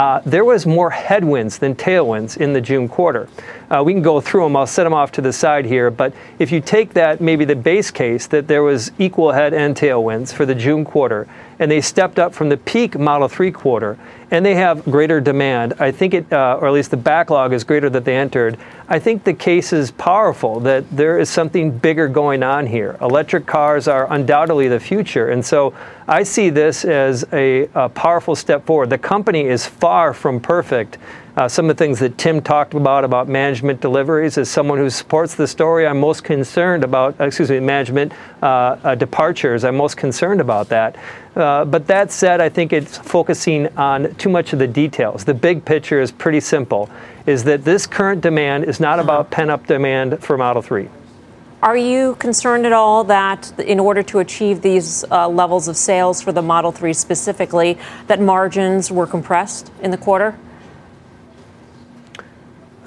Uh, 0.00 0.22
there 0.24 0.46
was 0.46 0.64
more 0.64 0.88
headwinds 0.88 1.58
than 1.58 1.74
tailwinds 1.74 2.38
in 2.38 2.54
the 2.54 2.60
June 2.62 2.88
quarter. 2.88 3.28
Uh, 3.70 3.82
we 3.84 3.92
can 3.92 4.00
go 4.00 4.18
through 4.18 4.44
them. 4.44 4.56
I'll 4.56 4.66
set 4.66 4.84
them 4.84 4.94
off 4.94 5.12
to 5.12 5.20
the 5.20 5.30
side 5.30 5.66
here. 5.66 5.90
But 5.90 6.14
if 6.38 6.50
you 6.50 6.62
take 6.62 6.94
that, 6.94 7.20
maybe 7.20 7.44
the 7.44 7.54
base 7.54 7.90
case 7.90 8.26
that 8.28 8.48
there 8.48 8.62
was 8.62 8.92
equal 8.98 9.32
head 9.32 9.52
and 9.52 9.76
tailwinds 9.76 10.32
for 10.32 10.46
the 10.46 10.54
June 10.54 10.86
quarter, 10.86 11.28
and 11.60 11.70
they 11.70 11.82
stepped 11.82 12.18
up 12.18 12.34
from 12.34 12.48
the 12.48 12.56
peak 12.56 12.98
Model 12.98 13.28
3 13.28 13.52
quarter, 13.52 13.98
and 14.30 14.44
they 14.44 14.54
have 14.54 14.82
greater 14.84 15.20
demand. 15.20 15.74
I 15.78 15.92
think 15.92 16.14
it, 16.14 16.32
uh, 16.32 16.58
or 16.58 16.68
at 16.68 16.72
least 16.72 16.90
the 16.90 16.96
backlog 16.96 17.52
is 17.52 17.64
greater 17.64 17.90
that 17.90 18.06
they 18.06 18.16
entered. 18.16 18.56
I 18.88 18.98
think 18.98 19.24
the 19.24 19.34
case 19.34 19.72
is 19.74 19.90
powerful 19.90 20.58
that 20.60 20.90
there 20.90 21.18
is 21.18 21.28
something 21.28 21.70
bigger 21.70 22.08
going 22.08 22.42
on 22.42 22.66
here. 22.66 22.96
Electric 23.02 23.44
cars 23.44 23.88
are 23.88 24.10
undoubtedly 24.10 24.68
the 24.68 24.80
future, 24.80 25.28
and 25.28 25.44
so 25.44 25.74
I 26.08 26.22
see 26.22 26.48
this 26.48 26.86
as 26.86 27.26
a, 27.32 27.68
a 27.74 27.90
powerful 27.90 28.34
step 28.34 28.64
forward. 28.64 28.88
The 28.88 28.98
company 28.98 29.42
is 29.42 29.66
far 29.66 30.14
from 30.14 30.40
perfect. 30.40 30.96
Uh, 31.36 31.46
some 31.46 31.70
of 31.70 31.76
the 31.76 31.84
things 31.84 32.00
that 32.00 32.18
Tim 32.18 32.42
talked 32.42 32.74
about 32.74 33.04
about 33.04 33.28
management 33.28 33.80
deliveries. 33.80 34.36
As 34.36 34.50
someone 34.50 34.78
who 34.78 34.90
supports 34.90 35.36
the 35.36 35.46
story, 35.46 35.86
I'm 35.86 36.00
most 36.00 36.24
concerned 36.24 36.82
about, 36.82 37.14
excuse 37.20 37.50
me, 37.50 37.60
management 37.60 38.12
uh, 38.42 38.46
uh, 38.82 38.94
departures. 38.96 39.62
I'm 39.64 39.76
most 39.76 39.96
concerned 39.96 40.40
about 40.40 40.68
that. 40.70 40.96
Uh, 41.36 41.64
but 41.64 41.86
that 41.86 42.10
said, 42.10 42.40
I 42.40 42.48
think 42.48 42.72
it's 42.72 42.98
focusing 42.98 43.68
on 43.76 44.12
too 44.16 44.28
much 44.28 44.52
of 44.52 44.58
the 44.58 44.66
details. 44.66 45.24
The 45.24 45.34
big 45.34 45.64
picture 45.64 46.00
is 46.00 46.10
pretty 46.10 46.40
simple: 46.40 46.90
is 47.26 47.44
that 47.44 47.64
this 47.64 47.86
current 47.86 48.22
demand 48.22 48.64
is 48.64 48.80
not 48.80 48.98
about 48.98 49.30
pent-up 49.30 49.66
demand 49.66 50.20
for 50.22 50.36
Model 50.36 50.62
3. 50.62 50.88
Are 51.62 51.76
you 51.76 52.16
concerned 52.16 52.66
at 52.66 52.72
all 52.72 53.04
that 53.04 53.52
in 53.60 53.78
order 53.78 54.02
to 54.04 54.18
achieve 54.18 54.62
these 54.62 55.04
uh, 55.10 55.28
levels 55.28 55.68
of 55.68 55.76
sales 55.76 56.22
for 56.22 56.32
the 56.32 56.42
Model 56.42 56.72
3 56.72 56.92
specifically, 56.94 57.78
that 58.06 58.18
margins 58.18 58.90
were 58.90 59.06
compressed 59.06 59.70
in 59.82 59.90
the 59.90 59.98
quarter? 59.98 60.36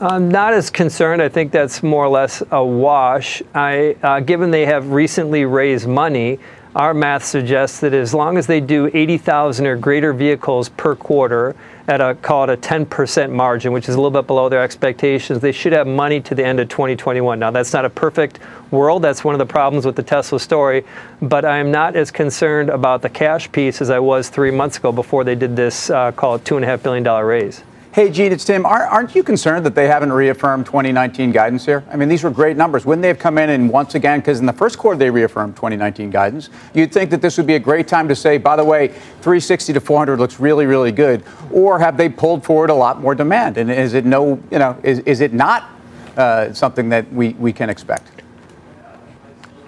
I'm 0.03 0.27
not 0.27 0.53
as 0.53 0.69
concerned. 0.69 1.21
I 1.21 1.29
think 1.29 1.53
that's 1.53 1.81
more 1.81 2.03
or 2.03 2.09
less 2.09 2.43
a 2.51 2.61
wash. 2.61 3.41
I, 3.55 3.95
uh, 4.03 4.19
given 4.19 4.51
they 4.51 4.65
have 4.65 4.91
recently 4.91 5.45
raised 5.45 5.87
money, 5.87 6.39
our 6.75 6.93
math 6.93 7.23
suggests 7.23 7.79
that 7.79 7.93
as 7.93 8.13
long 8.13 8.37
as 8.37 8.45
they 8.45 8.59
do 8.59 8.91
80,000 8.93 9.65
or 9.65 9.77
greater 9.77 10.11
vehicles 10.11 10.67
per 10.67 10.93
quarter 10.93 11.55
at 11.87 12.01
a 12.01 12.15
call 12.15 12.43
it 12.43 12.49
a 12.49 12.57
10% 12.57 13.31
margin, 13.31 13.71
which 13.71 13.87
is 13.87 13.95
a 13.95 13.97
little 13.97 14.11
bit 14.11 14.27
below 14.27 14.49
their 14.49 14.61
expectations, 14.61 15.39
they 15.39 15.53
should 15.53 15.71
have 15.71 15.87
money 15.87 16.19
to 16.19 16.35
the 16.35 16.43
end 16.43 16.59
of 16.59 16.67
2021. 16.67 17.39
Now, 17.39 17.51
that's 17.51 17.71
not 17.71 17.85
a 17.85 17.89
perfect 17.89 18.39
world. 18.71 19.03
That's 19.03 19.23
one 19.23 19.35
of 19.35 19.39
the 19.39 19.45
problems 19.45 19.85
with 19.85 19.95
the 19.95 20.03
Tesla 20.03 20.37
story. 20.37 20.83
But 21.21 21.45
I 21.45 21.59
am 21.59 21.71
not 21.71 21.95
as 21.95 22.11
concerned 22.11 22.69
about 22.69 23.03
the 23.03 23.09
cash 23.09 23.49
piece 23.53 23.81
as 23.81 23.89
I 23.89 23.99
was 23.99 24.27
three 24.27 24.51
months 24.51 24.75
ago 24.75 24.91
before 24.91 25.23
they 25.23 25.35
did 25.35 25.55
this, 25.55 25.89
uh, 25.89 26.11
call 26.11 26.35
it 26.35 26.43
$2.5 26.43 26.83
billion 26.83 27.25
raise. 27.25 27.63
Hey, 27.93 28.09
Gene, 28.09 28.31
it's 28.31 28.43
Tim. 28.43 28.65
Aren't 28.65 29.13
you 29.13 29.21
concerned 29.21 29.63
that 29.67 29.75
they 29.75 29.87
haven't 29.87 30.11
reaffirmed 30.11 30.65
2019 30.65 31.31
guidance 31.31 31.63
here? 31.63 31.83
I 31.91 31.95
mean, 31.95 32.09
these 32.09 32.23
were 32.23 32.31
great 32.31 32.57
numbers. 32.57 32.87
Wouldn't 32.87 33.03
they 33.03 33.07
have 33.07 33.19
come 33.19 33.37
in 33.37 33.51
and 33.51 33.69
once 33.69 33.93
again, 33.93 34.19
because 34.19 34.39
in 34.39 34.47
the 34.47 34.53
first 34.53 34.79
quarter 34.79 34.97
they 34.97 35.11
reaffirmed 35.11 35.55
2019 35.55 36.09
guidance, 36.09 36.49
you'd 36.73 36.91
think 36.91 37.11
that 37.11 37.21
this 37.21 37.37
would 37.37 37.45
be 37.45 37.53
a 37.53 37.59
great 37.59 37.87
time 37.87 38.07
to 38.07 38.15
say, 38.15 38.39
by 38.39 38.55
the 38.55 38.63
way, 38.63 38.87
360 38.87 39.73
to 39.73 39.79
400 39.79 40.17
looks 40.17 40.39
really, 40.39 40.65
really 40.65 40.91
good. 40.91 41.21
Or 41.51 41.77
have 41.77 41.95
they 41.95 42.09
pulled 42.09 42.43
forward 42.43 42.71
a 42.71 42.73
lot 42.73 42.99
more 42.99 43.13
demand? 43.13 43.59
And 43.59 43.69
is 43.69 43.93
it 43.93 44.05
no, 44.05 44.41
you 44.49 44.57
know, 44.57 44.75
is, 44.81 44.97
is 45.01 45.21
it 45.21 45.31
not 45.31 45.69
uh, 46.17 46.51
something 46.51 46.89
that 46.89 47.13
we, 47.13 47.33
we 47.33 47.53
can 47.53 47.69
expect? 47.69 48.23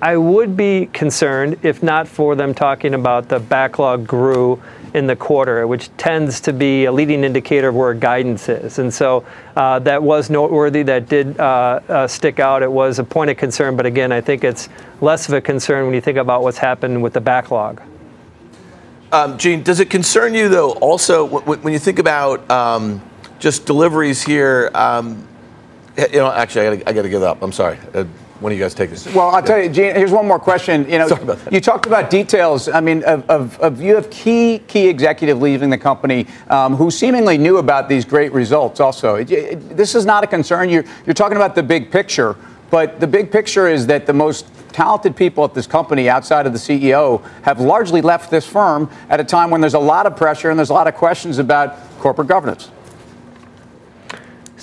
I 0.01 0.17
would 0.17 0.57
be 0.57 0.87
concerned 0.93 1.59
if 1.61 1.83
not 1.83 2.07
for 2.07 2.35
them 2.35 2.55
talking 2.55 2.95
about 2.95 3.29
the 3.29 3.39
backlog 3.39 4.07
grew 4.07 4.63
in 4.95 5.07
the 5.07 5.15
quarter, 5.15 5.67
which 5.67 5.89
tends 5.97 6.39
to 6.39 6.53
be 6.53 6.85
a 6.85 6.91
leading 6.91 7.25
indicator 7.25 7.67
of 7.67 7.75
where 7.75 7.93
guidance 7.93 8.47
is. 8.47 8.79
And 8.79 8.93
so 8.93 9.25
uh, 9.57 9.77
that 9.79 10.01
was 10.01 10.29
noteworthy. 10.29 10.83
That 10.83 11.09
did 11.09 11.37
uh, 11.37 11.81
uh, 11.89 12.07
stick 12.07 12.39
out. 12.39 12.63
It 12.63 12.71
was 12.71 12.97
a 12.97 13.03
point 13.03 13.29
of 13.29 13.35
concern, 13.35 13.75
but 13.75 13.85
again, 13.85 14.13
I 14.13 14.21
think 14.21 14.45
it's 14.45 14.69
less 15.01 15.27
of 15.27 15.33
a 15.33 15.41
concern 15.41 15.85
when 15.85 15.93
you 15.93 15.99
think 15.99 16.17
about 16.17 16.43
what's 16.43 16.57
happened 16.57 17.03
with 17.03 17.11
the 17.11 17.19
backlog. 17.19 17.81
Um, 19.11 19.37
Gene, 19.37 19.63
does 19.63 19.81
it 19.81 19.89
concern 19.89 20.33
you 20.33 20.47
though? 20.47 20.71
Also, 20.71 21.25
when 21.25 21.73
you 21.73 21.79
think 21.79 21.99
about 21.99 22.49
um, 22.49 23.01
just 23.37 23.65
deliveries 23.65 24.23
here, 24.23 24.71
um, 24.73 25.27
you 25.97 26.19
know, 26.19 26.31
actually, 26.31 26.85
I 26.85 26.93
got 26.93 27.01
to 27.01 27.09
give 27.09 27.21
up. 27.21 27.41
I'm 27.41 27.51
sorry. 27.51 27.77
When 28.41 28.51
do 28.51 28.57
you 28.57 28.63
guys 28.63 28.73
take 28.73 28.89
this? 28.89 29.05
Well, 29.13 29.29
I'll 29.29 29.41
tell 29.41 29.61
you, 29.61 29.69
Gene, 29.69 29.95
here's 29.95 30.11
one 30.11 30.27
more 30.27 30.39
question. 30.39 30.89
You 30.89 30.99
know, 30.99 31.37
you 31.51 31.61
talked 31.61 31.85
about 31.85 32.09
details. 32.09 32.67
I 32.67 32.81
mean, 32.81 33.01
of, 33.03 33.29
of, 33.29 33.59
of, 33.61 33.81
you 33.81 33.95
have 33.95 34.09
key 34.09 34.59
key 34.67 34.87
executive 34.89 35.41
leaving 35.41 35.69
the 35.69 35.77
company 35.77 36.27
um, 36.49 36.75
who 36.75 36.91
seemingly 36.91 37.37
knew 37.37 37.57
about 37.57 37.87
these 37.87 38.03
great 38.03 38.33
results. 38.33 38.81
Also, 38.81 39.15
it, 39.15 39.31
it, 39.31 39.77
this 39.77 39.95
is 39.95 40.05
not 40.05 40.25
a 40.25 40.27
concern. 40.27 40.69
You're 40.69 40.83
you're 41.05 41.13
talking 41.13 41.37
about 41.37 41.55
the 41.55 41.63
big 41.63 41.91
picture, 41.91 42.35
but 42.69 42.99
the 42.99 43.07
big 43.07 43.31
picture 43.31 43.69
is 43.69 43.87
that 43.87 44.05
the 44.05 44.13
most 44.13 44.47
talented 44.73 45.15
people 45.15 45.45
at 45.45 45.53
this 45.53 45.65
company 45.65 46.09
outside 46.09 46.45
of 46.45 46.51
the 46.51 46.59
CEO 46.59 47.23
have 47.43 47.61
largely 47.61 48.01
left 48.01 48.29
this 48.29 48.45
firm 48.45 48.89
at 49.09 49.21
a 49.21 49.23
time 49.23 49.49
when 49.49 49.61
there's 49.61 49.75
a 49.75 49.79
lot 49.79 50.05
of 50.05 50.17
pressure 50.17 50.49
and 50.49 50.59
there's 50.59 50.71
a 50.71 50.73
lot 50.73 50.87
of 50.87 50.95
questions 50.95 51.37
about 51.37 51.77
corporate 51.99 52.27
governance. 52.27 52.69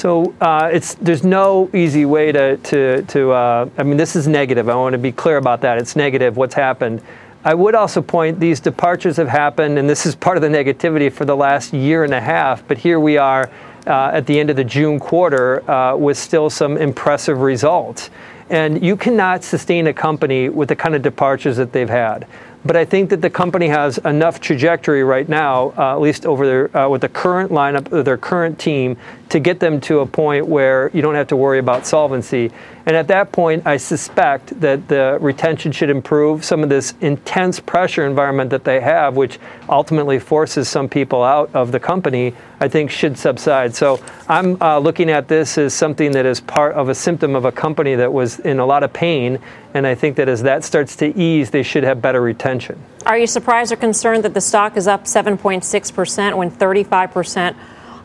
So 0.02 0.34
uh, 0.40 0.68
it's 0.72 0.94
there's 0.94 1.22
no 1.22 1.70
easy 1.72 2.06
way 2.06 2.32
to 2.32 2.56
to, 2.56 3.02
to 3.02 3.30
uh, 3.30 3.68
I 3.78 3.84
mean 3.84 3.96
this 3.96 4.16
is 4.16 4.26
negative. 4.26 4.68
I 4.68 4.74
want 4.74 4.94
to 4.94 4.98
be 4.98 5.12
clear 5.12 5.36
about 5.36 5.60
that. 5.60 5.78
It's 5.78 5.94
negative 5.94 6.36
what's 6.36 6.56
happened. 6.56 7.00
I 7.44 7.54
would 7.54 7.76
also 7.76 8.02
point 8.02 8.40
these 8.40 8.58
departures 8.58 9.16
have 9.16 9.28
happened, 9.28 9.78
and 9.78 9.88
this 9.88 10.04
is 10.04 10.16
part 10.16 10.36
of 10.36 10.42
the 10.42 10.48
negativity 10.48 11.12
for 11.12 11.24
the 11.24 11.36
last 11.36 11.72
year 11.72 12.02
and 12.02 12.12
a 12.12 12.20
half. 12.20 12.66
But 12.66 12.78
here 12.78 12.98
we 12.98 13.16
are 13.16 13.48
uh, 13.86 14.10
at 14.12 14.26
the 14.26 14.40
end 14.40 14.50
of 14.50 14.56
the 14.56 14.64
June 14.64 14.98
quarter 14.98 15.70
uh, 15.70 15.94
with 15.94 16.18
still 16.18 16.50
some 16.50 16.76
impressive 16.78 17.38
results. 17.38 18.10
And 18.50 18.84
you 18.84 18.96
cannot 18.96 19.44
sustain 19.44 19.86
a 19.86 19.94
company 19.94 20.48
with 20.48 20.68
the 20.68 20.76
kind 20.76 20.96
of 20.96 21.02
departures 21.02 21.56
that 21.58 21.72
they've 21.72 21.88
had. 21.88 22.26
But 22.64 22.76
I 22.76 22.84
think 22.84 23.10
that 23.10 23.20
the 23.20 23.30
company 23.30 23.66
has 23.68 23.98
enough 23.98 24.40
trajectory 24.40 25.02
right 25.02 25.28
now, 25.28 25.72
uh, 25.76 25.94
at 25.94 26.00
least 26.00 26.26
over 26.26 26.46
their, 26.46 26.76
uh, 26.76 26.88
with 26.88 27.00
the 27.00 27.08
current 27.08 27.50
lineup, 27.50 28.04
their 28.04 28.16
current 28.16 28.58
team, 28.58 28.96
to 29.32 29.40
get 29.40 29.60
them 29.60 29.80
to 29.80 30.00
a 30.00 30.06
point 30.06 30.46
where 30.46 30.90
you 30.92 31.00
don't 31.00 31.14
have 31.14 31.28
to 31.28 31.36
worry 31.36 31.58
about 31.58 31.86
solvency. 31.86 32.50
And 32.84 32.94
at 32.94 33.08
that 33.08 33.32
point, 33.32 33.66
I 33.66 33.78
suspect 33.78 34.60
that 34.60 34.88
the 34.88 35.16
retention 35.22 35.72
should 35.72 35.88
improve. 35.88 36.44
Some 36.44 36.62
of 36.62 36.68
this 36.68 36.92
intense 37.00 37.58
pressure 37.58 38.04
environment 38.06 38.50
that 38.50 38.64
they 38.64 38.78
have, 38.80 39.16
which 39.16 39.38
ultimately 39.70 40.18
forces 40.18 40.68
some 40.68 40.86
people 40.86 41.22
out 41.22 41.50
of 41.54 41.72
the 41.72 41.80
company, 41.80 42.34
I 42.60 42.68
think 42.68 42.90
should 42.90 43.16
subside. 43.16 43.74
So 43.74 44.00
I'm 44.28 44.60
uh, 44.60 44.78
looking 44.78 45.08
at 45.08 45.28
this 45.28 45.56
as 45.56 45.72
something 45.72 46.12
that 46.12 46.26
is 46.26 46.40
part 46.40 46.74
of 46.74 46.90
a 46.90 46.94
symptom 46.94 47.34
of 47.34 47.46
a 47.46 47.52
company 47.52 47.94
that 47.94 48.12
was 48.12 48.38
in 48.40 48.58
a 48.58 48.66
lot 48.66 48.82
of 48.82 48.92
pain. 48.92 49.38
And 49.72 49.86
I 49.86 49.94
think 49.94 50.16
that 50.16 50.28
as 50.28 50.42
that 50.42 50.62
starts 50.62 50.94
to 50.96 51.18
ease, 51.18 51.48
they 51.48 51.62
should 51.62 51.84
have 51.84 52.02
better 52.02 52.20
retention. 52.20 52.78
Are 53.06 53.16
you 53.16 53.26
surprised 53.26 53.72
or 53.72 53.76
concerned 53.76 54.24
that 54.24 54.34
the 54.34 54.42
stock 54.42 54.76
is 54.76 54.86
up 54.86 55.04
7.6% 55.04 56.36
when 56.36 56.50
35% 56.50 57.56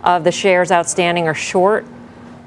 of 0.08 0.24
the 0.24 0.32
shares 0.32 0.72
outstanding 0.72 1.28
are 1.28 1.36
short? 1.36 1.86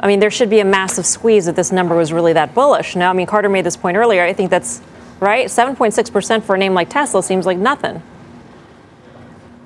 I 0.01 0.07
mean, 0.07 0.19
there 0.19 0.31
should 0.31 0.49
be 0.49 0.61
a 0.61 0.65
massive 0.65 1.05
squeeze 1.05 1.47
if 1.47 1.55
this 1.55 1.71
number 1.71 1.95
was 1.95 2.13
really 2.13 2.33
that 2.33 2.55
bullish. 2.55 2.97
Now, 2.97 3.11
I 3.11 3.13
mean, 3.13 3.27
Carter 3.27 3.51
made 3.51 3.67
this 3.67 3.77
point 3.77 3.99
earlier. 3.99 4.25
I 4.25 4.33
think 4.33 4.51
that's 4.51 4.81
right. 5.21 5.47
7.6% 5.47 6.43
for 6.43 6.55
a 6.55 6.59
name 6.59 6.73
like 6.73 6.89
Tesla 6.89 7.23
seems 7.23 7.45
like 7.45 7.59
nothing. 7.59 8.03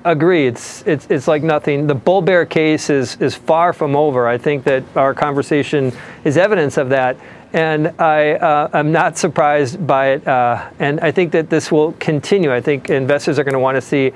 agree. 0.03 0.45
It's, 0.45 0.85
it's, 0.85 1.07
it's 1.09 1.27
like 1.27 1.41
nothing. 1.41 1.87
The 1.87 1.95
bull 1.95 2.21
bear 2.21 2.45
case 2.45 2.89
is, 2.89 3.15
is 3.21 3.33
far 3.33 3.71
from 3.71 3.95
over. 3.95 4.27
I 4.27 4.37
think 4.37 4.65
that 4.65 4.83
our 4.97 5.13
conversation 5.13 5.93
is 6.25 6.37
evidence 6.37 6.77
of 6.77 6.89
that 6.89 7.17
and 7.55 7.87
I 8.01 8.33
uh, 8.33 8.69
am 8.73 8.91
not 8.91 9.17
surprised 9.17 9.87
by 9.87 10.07
it. 10.07 10.27
Uh, 10.27 10.69
and 10.79 10.99
I 10.99 11.11
think 11.11 11.31
that 11.31 11.49
this 11.49 11.71
will 11.71 11.93
continue. 11.93 12.53
I 12.53 12.59
think 12.59 12.89
investors 12.89 13.39
are 13.39 13.45
going 13.45 13.53
to 13.53 13.59
want 13.59 13.75
to 13.75 13.81
see 13.81 14.11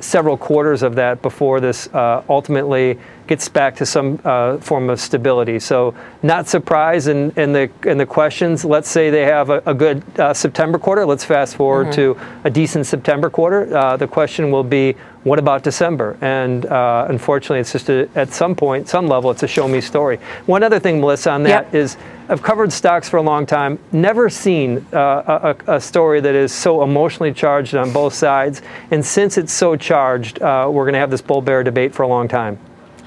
several 0.00 0.36
quarters 0.36 0.82
of 0.82 0.94
that 0.94 1.20
before 1.20 1.60
this 1.60 1.88
uh, 1.88 2.22
ultimately 2.28 2.98
gets 3.26 3.46
back 3.50 3.76
to 3.76 3.84
some 3.84 4.18
uh, 4.24 4.56
form 4.58 4.88
of 4.88 4.98
stability. 4.98 5.58
So, 5.58 5.94
not 6.22 6.48
surprised 6.48 7.08
in, 7.08 7.30
in 7.32 7.52
the 7.52 7.70
in 7.84 7.98
the 7.98 8.06
questions. 8.06 8.64
Let's 8.64 8.88
say 8.88 9.10
they 9.10 9.26
have 9.26 9.50
a, 9.50 9.62
a 9.66 9.74
good 9.74 10.02
uh, 10.18 10.32
September 10.32 10.78
quarter. 10.78 11.04
Let's 11.04 11.24
fast 11.24 11.56
forward 11.56 11.88
mm-hmm. 11.88 12.18
to 12.18 12.40
a 12.44 12.50
decent 12.50 12.86
September 12.86 13.28
quarter. 13.28 13.66
the 13.98 14.08
question 14.08 14.50
will 14.50 14.64
be, 14.64 14.94
what 15.24 15.38
about 15.38 15.62
December? 15.62 16.16
And 16.22 16.64
unfortunately, 16.64 17.60
it's 17.60 17.72
just 17.72 17.90
a, 17.90 18.08
at 18.14 18.32
some 18.32 18.54
point, 18.54 18.88
some 18.88 19.06
level, 19.06 19.30
it's 19.30 19.42
a 19.42 19.48
show 19.48 19.68
me 19.68 19.80
story. 19.82 20.18
One 20.46 20.62
other 20.62 20.78
thing, 20.78 21.00
Melissa, 21.00 21.32
on 21.32 21.42
that 21.42 21.66
yep. 21.66 21.74
is 21.74 21.96
I've 22.30 22.42
covered 22.42 22.70
stocks 22.72 23.08
for 23.08 23.16
a 23.16 23.22
long 23.22 23.46
time, 23.46 23.78
never 23.90 24.28
seen 24.28 24.86
uh, 24.92 25.54
a, 25.66 25.76
a, 25.76 25.80
story 25.80 26.20
that 26.20 26.34
is 26.34 26.52
so 26.52 26.82
emotionally 26.82 27.32
charged 27.32 27.74
on 27.74 27.90
both 27.90 28.12
sides. 28.12 28.60
And 28.90 29.04
since 29.04 29.38
it's 29.38 29.52
so 29.58 29.76
charged, 29.76 30.40
uh, 30.40 30.68
we're 30.70 30.84
going 30.84 30.94
to 30.94 31.00
have 31.00 31.10
this 31.10 31.20
bull 31.20 31.42
bear 31.42 31.62
debate 31.64 31.94
for 31.94 32.04
a 32.04 32.08
long 32.08 32.28
time. 32.28 32.58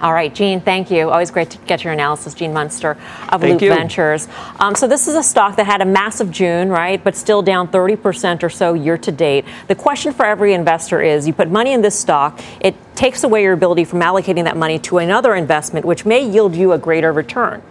All 0.02 0.14
right, 0.14 0.34
Gene, 0.34 0.62
thank 0.62 0.90
you. 0.90 1.12
Always 1.12 1.30
great 1.30 1.52
to 1.52 1.60
get 1.60 1.84
your 1.84 1.94
analysis, 1.94 2.34
Gene 2.34 2.54
Munster 2.54 2.98
of 3.30 3.42
thank 3.42 3.54
Loop 3.54 3.62
you. 3.62 3.70
Ventures. 3.70 4.28
Um, 4.60 4.74
so 4.74 4.88
this 4.88 5.08
is 5.08 5.14
a 5.14 5.22
stock 5.22 5.58
that 5.58 5.68
had 5.68 5.80
a 5.80 5.86
massive 5.86 6.32
June, 6.32 6.70
right, 6.70 7.02
but 7.02 7.16
still 7.16 7.44
down 7.44 7.68
30% 7.68 8.42
or 8.42 8.50
so 8.50 8.74
year 8.74 8.98
to 8.98 9.12
date. 9.12 9.46
The 9.68 9.76
question 9.76 10.12
for 10.12 10.26
every 10.26 10.56
investor 10.56 11.02
is 11.02 11.28
you 11.28 11.34
put 11.34 11.52
money 11.52 11.72
in 11.72 11.84
this 11.84 11.98
stock, 11.98 12.42
it 12.62 12.76
takes 12.96 13.24
away 13.24 13.44
your 13.44 13.54
ability 13.54 13.86
from 13.86 14.00
allocating 14.00 14.44
that 14.46 14.58
money 14.58 14.80
to 14.80 14.98
another 14.98 15.36
investment, 15.36 15.86
which 15.86 16.04
may 16.04 16.28
yield 16.28 16.56
you 16.56 16.72
a 16.72 16.80
greater 16.80 17.14
return. 17.14 17.62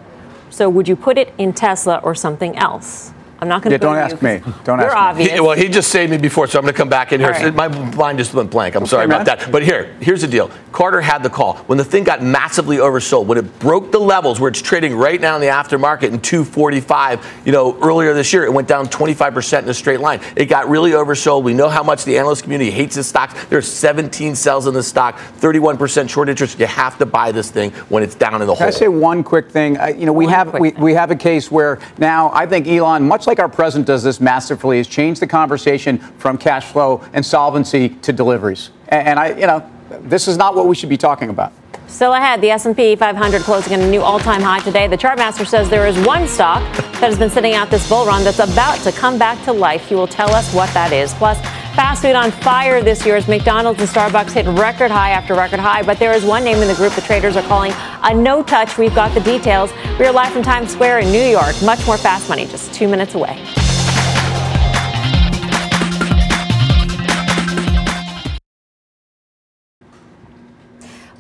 So 0.51 0.71
would 0.71 0.87
you 0.87 0.95
put 0.95 1.19
it 1.19 1.35
in 1.37 1.53
Tesla 1.53 1.99
or 2.05 2.15
something 2.15 2.57
else? 2.57 3.13
I'm 3.41 3.49
not 3.49 3.63
going 3.63 3.71
to. 3.71 3.75
Yeah, 3.75 3.93
don't 3.93 3.97
ask 3.97 4.23
me. 4.23 4.43
Don't 4.65 4.81
ask 4.81 4.95
obvious. 4.95 5.31
me. 5.31 5.35
He, 5.35 5.41
well, 5.41 5.57
he 5.57 5.69
just 5.69 5.91
saved 5.91 6.11
me 6.11 6.19
before, 6.19 6.47
so 6.47 6.59
I'm 6.59 6.65
going 6.65 6.75
to 6.75 6.79
come 6.79 6.91
back 6.91 7.13
in 7.13 7.21
here. 7.21 7.31
Right. 7.31 7.55
My 7.55 7.69
mind 7.69 8.19
just 8.19 8.35
went 8.35 8.51
blank. 8.51 8.75
I'm 8.75 8.83
okay, 8.83 8.91
sorry 8.91 9.07
man. 9.07 9.23
about 9.23 9.39
that. 9.39 9.51
But 9.51 9.63
here, 9.63 9.97
here's 10.01 10.21
the 10.21 10.29
deal. 10.29 10.51
Carter 10.73 11.01
had 11.01 11.23
the 11.23 11.31
call 11.31 11.57
when 11.67 11.79
the 11.79 11.85
thing 11.85 12.05
got 12.05 12.23
massively 12.23 12.77
oversold. 12.77 13.27
When 13.27 13.39
it 13.39 13.59
broke 13.59 13.93
the 13.93 13.99
levels 13.99 14.41
where 14.41 14.49
it's 14.49 14.61
trading 14.61 14.95
right 14.95 15.21
now 15.21 15.37
in 15.37 15.41
the 15.41 15.47
aftermarket 15.47 16.13
in 16.13 16.21
245. 16.21 17.43
You 17.47 17.53
know, 17.53 17.79
earlier 17.81 18.13
this 18.13 18.33
year 18.33 18.45
it 18.45 18.53
went 18.53 18.69
down 18.69 18.89
25 18.89 19.33
percent 19.33 19.65
in 19.65 19.71
a 19.71 19.75
straight 19.75 20.01
line. 20.01 20.21
It 20.37 20.47
got 20.47 20.69
really 20.69 20.91
oversold. 20.91 21.43
We 21.43 21.55
know 21.55 21.71
how 21.71 21.83
much 21.83 22.05
the 22.05 22.19
analyst 22.19 22.43
community 22.43 22.71
hates 22.71 22.97
this 22.97 23.09
stock. 23.09 23.35
There's 23.49 23.67
17 23.67 24.35
sells 24.35 24.67
in 24.67 24.75
the 24.75 24.83
stock, 24.83 25.19
31 25.19 25.79
percent 25.79 26.11
short 26.11 26.29
interest. 26.29 26.59
You 26.59 26.67
have 26.67 26.99
to 26.99 27.07
buy 27.07 27.33
this 27.33 27.51
thing 27.51 27.71
when 27.89 28.03
it's 28.03 28.15
down 28.15 28.35
in 28.35 28.47
the 28.47 28.55
Can 28.55 28.65
hole. 28.65 28.67
I 28.69 28.71
say 28.71 28.89
one 28.89 29.23
quick 29.23 29.51
thing? 29.51 29.79
I, 29.79 29.91
you 29.91 30.05
know, 30.05 30.13
we 30.13 30.27
one 30.27 30.35
have 30.35 30.59
we, 30.59 30.71
we 30.73 30.95
have 30.95 31.11
a 31.11 31.17
case 31.17 31.51
where 31.51 31.79
now 31.97 32.31
I 32.33 32.47
think 32.47 32.67
Elon, 32.67 33.07
much 33.07 33.27
like 33.27 33.30
our 33.39 33.49
president 33.49 33.87
does 33.87 34.03
this 34.03 34.21
masterfully 34.21 34.79
has 34.79 34.89
changed 34.89 35.21
the 35.23 35.27
conversation 35.27 35.99
from 35.99 36.37
cash 36.37 36.65
flow 36.65 37.05
and 37.13 37.25
solvency 37.25 37.91
to 37.91 38.13
deliveries. 38.13 38.71
And, 38.89 39.09
and 39.09 39.19
I, 39.19 39.39
you 39.39 39.47
know, 39.47 39.69
this 40.01 40.29
is 40.29 40.37
not 40.37 40.55
what 40.55 40.67
we 40.67 40.75
should 40.75 40.89
be 40.89 40.97
talking 40.97 41.31
about. 41.31 41.53
Still 41.87 42.15
ahead, 42.15 42.41
the 42.41 42.51
S&P 42.51 42.95
500 42.95 43.43
closing 43.43 43.75
at 43.75 43.81
a 43.81 43.91
new 43.91 44.01
all-time 44.01 44.41
high 44.41 44.61
today. 44.61 44.87
The 44.87 44.97
chartmaster 44.97 45.47
says 45.47 45.69
there 45.69 45.89
is 45.89 45.99
one 46.07 46.29
stock 46.29 46.63
that 46.77 46.95
has 46.95 47.19
been 47.19 47.31
sitting 47.31 47.55
out 47.55 47.69
this 47.69 47.89
bull 47.89 48.07
run 48.07 48.23
that's 48.23 48.39
about 48.39 48.79
to 48.85 48.93
come 48.93 49.19
back 49.19 49.43
to 49.45 49.53
life. 49.53 49.89
He 49.89 49.97
will 49.97 50.07
tell 50.07 50.31
us 50.31 50.55
what 50.55 50.73
that 50.73 50.93
is. 50.93 51.13
Plus, 51.15 51.39
fast 51.75 52.03
food 52.03 52.15
on 52.15 52.31
fire 52.31 52.83
this 52.83 53.05
year 53.07 53.17
as 53.17 53.29
McDonald's 53.29 53.81
and 53.81 53.89
Starbucks 53.89 54.33
hit 54.33 54.47
record 54.47 54.91
high 54.91 55.11
after 55.11 55.35
record 55.35 55.61
high. 55.61 55.83
But 55.83 55.99
there 55.99 56.13
is 56.13 56.25
one 56.25 56.45
name 56.45 56.59
in 56.59 56.69
the 56.69 56.75
group 56.75 56.93
the 56.95 57.01
traders 57.01 57.37
are 57.37 57.43
calling 57.43 57.73
a 58.03 58.15
no 58.15 58.43
touch. 58.43 58.79
We've 58.79 58.95
got 58.95 59.15
the 59.15 59.21
details. 59.21 59.73
We 59.99 60.07
are 60.07 60.13
live 60.13 60.33
from 60.33 60.43
Times 60.43 60.73
Square 60.73 61.01
in 61.01 61.13
New 61.13 61.23
York. 61.23 61.55
Much 61.63 61.87
more 61.87 61.99
fast 61.99 62.29
money 62.29 62.47
just 62.47 62.73
two 62.73 62.89
minutes 62.89 63.15
away. 63.15 63.43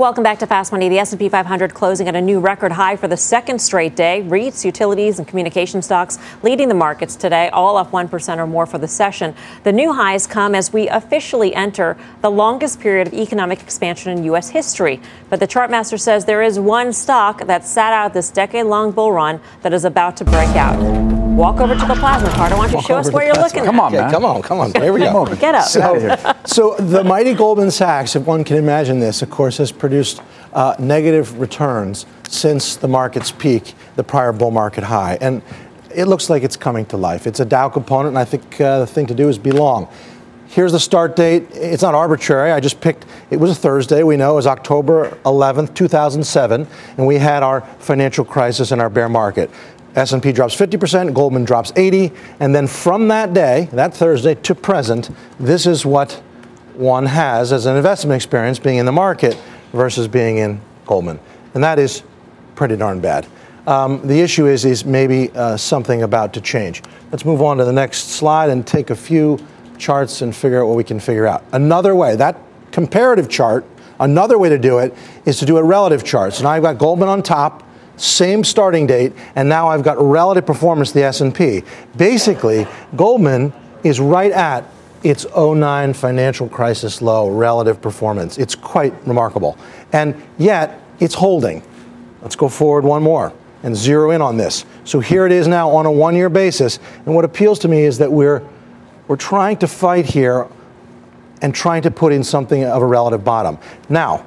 Welcome 0.00 0.24
back 0.24 0.38
to 0.38 0.46
Fast 0.46 0.72
Money. 0.72 0.88
The 0.88 0.98
S&P 0.98 1.28
500 1.28 1.74
closing 1.74 2.08
at 2.08 2.16
a 2.16 2.22
new 2.22 2.40
record 2.40 2.72
high 2.72 2.96
for 2.96 3.06
the 3.06 3.18
second 3.18 3.58
straight 3.58 3.96
day. 3.96 4.22
REITs, 4.22 4.64
utilities, 4.64 5.18
and 5.18 5.28
communication 5.28 5.82
stocks 5.82 6.18
leading 6.42 6.68
the 6.68 6.74
markets 6.74 7.16
today, 7.16 7.50
all 7.50 7.76
up 7.76 7.90
1% 7.90 8.38
or 8.38 8.46
more 8.46 8.64
for 8.64 8.78
the 8.78 8.88
session. 8.88 9.34
The 9.62 9.72
new 9.72 9.92
highs 9.92 10.26
come 10.26 10.54
as 10.54 10.72
we 10.72 10.88
officially 10.88 11.54
enter 11.54 11.98
the 12.22 12.30
longest 12.30 12.80
period 12.80 13.08
of 13.08 13.12
economic 13.12 13.60
expansion 13.60 14.16
in 14.16 14.24
U.S. 14.24 14.48
history. 14.48 15.02
But 15.28 15.38
the 15.38 15.46
chartmaster 15.46 16.00
says 16.00 16.24
there 16.24 16.40
is 16.40 16.58
one 16.58 16.94
stock 16.94 17.46
that 17.46 17.66
sat 17.66 17.92
out 17.92 18.14
this 18.14 18.30
decade-long 18.30 18.92
bull 18.92 19.12
run 19.12 19.38
that 19.60 19.74
is 19.74 19.84
about 19.84 20.16
to 20.16 20.24
break 20.24 20.56
out. 20.56 20.80
Walk 21.30 21.60
over 21.60 21.74
to 21.74 21.86
the 21.86 21.94
plasma 21.94 22.28
card. 22.30 22.52
I 22.52 22.56
want 22.56 22.72
you 22.72 22.78
to 22.80 22.84
show 22.84 22.96
us 22.96 23.10
where 23.12 23.24
you're 23.24 23.34
looking. 23.34 23.64
Come 23.64 23.80
on, 23.80 23.92
man. 23.92 24.10
Come 24.10 24.24
on, 24.24 24.42
come 24.42 24.60
on. 24.60 24.72
Here 24.72 24.92
we 24.92 25.00
go. 25.00 25.24
Get 25.36 25.54
up. 25.54 25.64
So, 25.64 26.34
so 26.44 26.74
the 26.76 27.04
mighty 27.04 27.34
Goldman 27.34 27.70
Sachs, 27.70 28.16
if 28.16 28.26
one 28.26 28.44
can 28.44 28.56
imagine 28.56 28.98
this, 28.98 29.22
of 29.22 29.30
course, 29.30 29.56
has 29.58 29.70
produced 29.72 29.89
uh, 30.52 30.74
negative 30.78 31.38
returns 31.38 32.06
since 32.28 32.76
the 32.76 32.88
market's 32.88 33.30
peak, 33.30 33.74
the 33.96 34.04
prior 34.04 34.32
bull 34.32 34.50
market 34.50 34.84
high, 34.84 35.18
and 35.20 35.42
it 35.94 36.06
looks 36.06 36.30
like 36.30 36.42
it's 36.42 36.56
coming 36.56 36.86
to 36.86 36.96
life. 36.96 37.26
It's 37.26 37.40
a 37.40 37.44
Dow 37.44 37.68
component, 37.68 38.10
and 38.10 38.18
I 38.18 38.24
think 38.24 38.60
uh, 38.60 38.80
the 38.80 38.86
thing 38.86 39.06
to 39.06 39.14
do 39.14 39.28
is 39.28 39.38
be 39.38 39.52
long. 39.52 39.88
Here's 40.48 40.72
the 40.72 40.80
start 40.80 41.14
date. 41.14 41.46
It's 41.52 41.82
not 41.82 41.94
arbitrary. 41.94 42.50
I 42.50 42.58
just 42.58 42.80
picked, 42.80 43.06
it 43.30 43.36
was 43.36 43.52
a 43.52 43.54
Thursday, 43.54 44.02
we 44.02 44.16
know, 44.16 44.32
it 44.32 44.36
was 44.36 44.46
October 44.48 45.16
11th, 45.24 45.74
2007, 45.74 46.66
and 46.96 47.06
we 47.06 47.16
had 47.16 47.42
our 47.42 47.60
financial 47.78 48.24
crisis 48.24 48.72
and 48.72 48.80
our 48.80 48.90
bear 48.90 49.08
market. 49.08 49.50
S&P 49.94 50.32
drops 50.32 50.54
50%, 50.56 51.14
Goldman 51.14 51.44
drops 51.44 51.72
80, 51.76 52.12
and 52.38 52.54
then 52.54 52.66
from 52.66 53.08
that 53.08 53.32
day, 53.32 53.68
that 53.72 53.94
Thursday 53.94 54.34
to 54.36 54.54
present, 54.54 55.10
this 55.38 55.66
is 55.66 55.84
what 55.84 56.22
one 56.74 57.06
has 57.06 57.52
as 57.52 57.66
an 57.66 57.76
investment 57.76 58.16
experience 58.16 58.58
being 58.58 58.78
in 58.78 58.86
the 58.86 58.92
market 58.92 59.36
versus 59.72 60.08
being 60.08 60.38
in 60.38 60.60
Goldman. 60.86 61.20
And 61.54 61.62
that 61.64 61.78
is 61.78 62.02
pretty 62.54 62.76
darn 62.76 63.00
bad. 63.00 63.26
Um, 63.66 64.06
the 64.06 64.20
issue 64.20 64.46
is, 64.46 64.64
is 64.64 64.84
maybe 64.84 65.30
uh, 65.30 65.56
something 65.56 66.02
about 66.02 66.32
to 66.34 66.40
change. 66.40 66.82
Let's 67.12 67.24
move 67.24 67.42
on 67.42 67.58
to 67.58 67.64
the 67.64 67.72
next 67.72 68.10
slide 68.10 68.50
and 68.50 68.66
take 68.66 68.90
a 68.90 68.96
few 68.96 69.38
charts 69.78 70.22
and 70.22 70.34
figure 70.34 70.62
out 70.62 70.66
what 70.66 70.76
we 70.76 70.84
can 70.84 71.00
figure 71.00 71.26
out. 71.26 71.44
Another 71.52 71.94
way, 71.94 72.16
that 72.16 72.38
comparative 72.72 73.28
chart, 73.28 73.64
another 73.98 74.38
way 74.38 74.48
to 74.48 74.58
do 74.58 74.78
it 74.78 74.94
is 75.24 75.38
to 75.38 75.46
do 75.46 75.56
a 75.56 75.62
relative 75.62 76.04
chart. 76.04 76.34
So 76.34 76.44
now 76.44 76.50
I've 76.50 76.62
got 76.62 76.78
Goldman 76.78 77.08
on 77.08 77.22
top, 77.22 77.62
same 77.96 78.44
starting 78.44 78.86
date, 78.86 79.12
and 79.36 79.48
now 79.48 79.68
I've 79.68 79.82
got 79.82 80.00
relative 80.00 80.46
performance 80.46 80.92
the 80.92 81.02
S&P. 81.04 81.62
Basically, 81.96 82.66
Goldman 82.96 83.52
is 83.84 84.00
right 84.00 84.32
at 84.32 84.64
its 85.02 85.26
09 85.36 85.94
financial 85.94 86.48
crisis 86.48 87.00
low 87.00 87.30
relative 87.30 87.80
performance. 87.80 88.38
It's 88.38 88.54
quite 88.54 88.94
remarkable. 89.06 89.56
And 89.92 90.20
yet, 90.38 90.80
it's 90.98 91.14
holding. 91.14 91.62
Let's 92.22 92.36
go 92.36 92.48
forward 92.48 92.84
one 92.84 93.02
more 93.02 93.32
and 93.62 93.76
zero 93.76 94.10
in 94.10 94.22
on 94.22 94.36
this. 94.36 94.64
So 94.84 95.00
here 95.00 95.26
it 95.26 95.32
is 95.32 95.46
now 95.46 95.70
on 95.70 95.86
a 95.86 95.92
one 95.92 96.14
year 96.14 96.28
basis. 96.28 96.78
And 97.06 97.14
what 97.14 97.24
appeals 97.24 97.58
to 97.60 97.68
me 97.68 97.84
is 97.84 97.98
that 97.98 98.10
we're, 98.10 98.42
we're 99.08 99.16
trying 99.16 99.56
to 99.58 99.66
fight 99.66 100.06
here 100.06 100.48
and 101.42 101.54
trying 101.54 101.82
to 101.82 101.90
put 101.90 102.12
in 102.12 102.22
something 102.22 102.64
of 102.64 102.82
a 102.82 102.86
relative 102.86 103.24
bottom. 103.24 103.58
Now, 103.88 104.26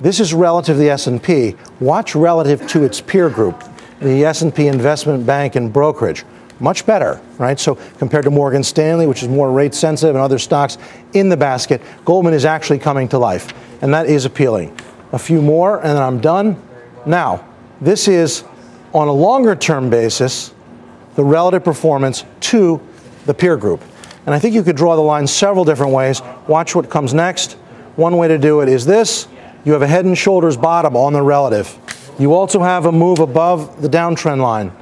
this 0.00 0.20
is 0.20 0.32
relative 0.32 0.76
to 0.76 0.82
the 0.82 0.90
S&P. 0.90 1.56
Watch 1.78 2.14
relative 2.14 2.66
to 2.68 2.84
its 2.84 3.00
peer 3.00 3.28
group, 3.28 3.62
the 4.00 4.24
S&P 4.24 4.66
Investment 4.66 5.26
Bank 5.26 5.56
and 5.56 5.72
Brokerage. 5.72 6.24
Much 6.60 6.84
better, 6.84 7.20
right? 7.38 7.58
So 7.58 7.76
compared 7.98 8.24
to 8.24 8.30
Morgan 8.30 8.62
Stanley, 8.62 9.06
which 9.06 9.22
is 9.22 9.28
more 9.28 9.50
rate 9.50 9.74
sensitive, 9.74 10.14
and 10.14 10.22
other 10.22 10.38
stocks 10.38 10.76
in 11.14 11.30
the 11.30 11.36
basket, 11.36 11.80
Goldman 12.04 12.34
is 12.34 12.44
actually 12.44 12.78
coming 12.78 13.08
to 13.08 13.18
life, 13.18 13.52
and 13.82 13.92
that 13.94 14.06
is 14.06 14.26
appealing. 14.26 14.78
A 15.12 15.18
few 15.18 15.40
more, 15.40 15.78
and 15.78 15.96
then 15.96 16.02
I'm 16.02 16.20
done. 16.20 16.62
Now, 17.06 17.44
this 17.80 18.06
is 18.06 18.44
on 18.92 19.08
a 19.08 19.12
longer 19.12 19.56
term 19.56 19.88
basis 19.88 20.52
the 21.14 21.24
relative 21.24 21.64
performance 21.64 22.24
to 22.40 22.80
the 23.26 23.34
peer 23.34 23.56
group. 23.56 23.82
And 24.26 24.34
I 24.34 24.38
think 24.38 24.54
you 24.54 24.62
could 24.62 24.76
draw 24.76 24.96
the 24.96 25.02
line 25.02 25.26
several 25.26 25.64
different 25.64 25.92
ways. 25.92 26.22
Watch 26.46 26.74
what 26.74 26.90
comes 26.90 27.14
next. 27.14 27.52
One 27.96 28.16
way 28.16 28.28
to 28.28 28.38
do 28.38 28.60
it 28.60 28.68
is 28.68 28.86
this 28.86 29.26
you 29.64 29.72
have 29.72 29.82
a 29.82 29.86
head 29.86 30.04
and 30.04 30.16
shoulders 30.16 30.56
bottom 30.56 30.96
on 30.96 31.12
the 31.12 31.22
relative. 31.22 31.76
You 32.18 32.34
also 32.34 32.60
have 32.60 32.86
a 32.86 32.92
move 32.92 33.18
above 33.18 33.82
the 33.82 33.88
downtrend 33.88 34.40
line. 34.40 34.72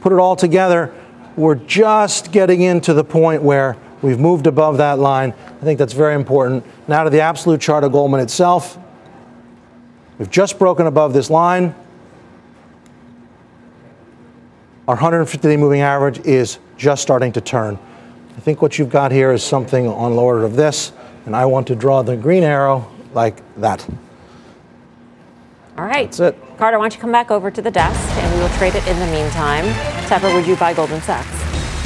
Put 0.00 0.12
it 0.12 0.18
all 0.18 0.36
together, 0.36 0.92
we're 1.36 1.54
just 1.54 2.32
getting 2.32 2.62
into 2.62 2.94
the 2.94 3.04
point 3.04 3.42
where 3.42 3.76
we've 4.02 4.18
moved 4.18 4.46
above 4.46 4.78
that 4.78 4.98
line. 4.98 5.32
I 5.32 5.64
think 5.64 5.78
that's 5.78 5.92
very 5.92 6.14
important. 6.14 6.64
Now 6.88 7.04
to 7.04 7.10
the 7.10 7.20
absolute 7.20 7.60
chart 7.60 7.84
of 7.84 7.92
Goldman 7.92 8.20
itself. 8.20 8.78
We've 10.18 10.30
just 10.30 10.58
broken 10.58 10.86
above 10.86 11.14
this 11.14 11.30
line. 11.30 11.74
Our 14.86 14.94
150 14.94 15.48
day 15.48 15.56
moving 15.56 15.80
average 15.80 16.18
is 16.26 16.58
just 16.76 17.02
starting 17.02 17.32
to 17.32 17.40
turn. 17.40 17.78
I 18.36 18.40
think 18.40 18.60
what 18.60 18.78
you've 18.78 18.90
got 18.90 19.12
here 19.12 19.32
is 19.32 19.42
something 19.42 19.86
on 19.86 20.16
the 20.16 20.20
order 20.20 20.44
of 20.44 20.56
this 20.56 20.92
and 21.24 21.36
I 21.36 21.46
want 21.46 21.68
to 21.68 21.76
draw 21.76 22.02
the 22.02 22.16
green 22.16 22.42
arrow 22.42 22.90
like 23.14 23.42
that. 23.60 23.88
All 25.78 25.84
right. 25.84 26.10
That's 26.10 26.20
it. 26.20 26.58
Carter, 26.58 26.78
why 26.78 26.84
don't 26.84 26.94
you 26.94 27.00
come 27.00 27.12
back 27.12 27.30
over 27.30 27.50
to 27.50 27.62
the 27.62 27.70
desk 27.70 28.10
and 28.18 28.34
we 28.34 28.40
will 28.40 28.48
trade 28.50 28.74
it 28.74 28.86
in 28.86 28.98
the 28.98 29.06
meantime. 29.06 30.01
Tepper, 30.12 30.34
would 30.34 30.46
you 30.46 30.56
buy 30.56 30.74
Goldman 30.74 31.00
Sachs? 31.00 31.26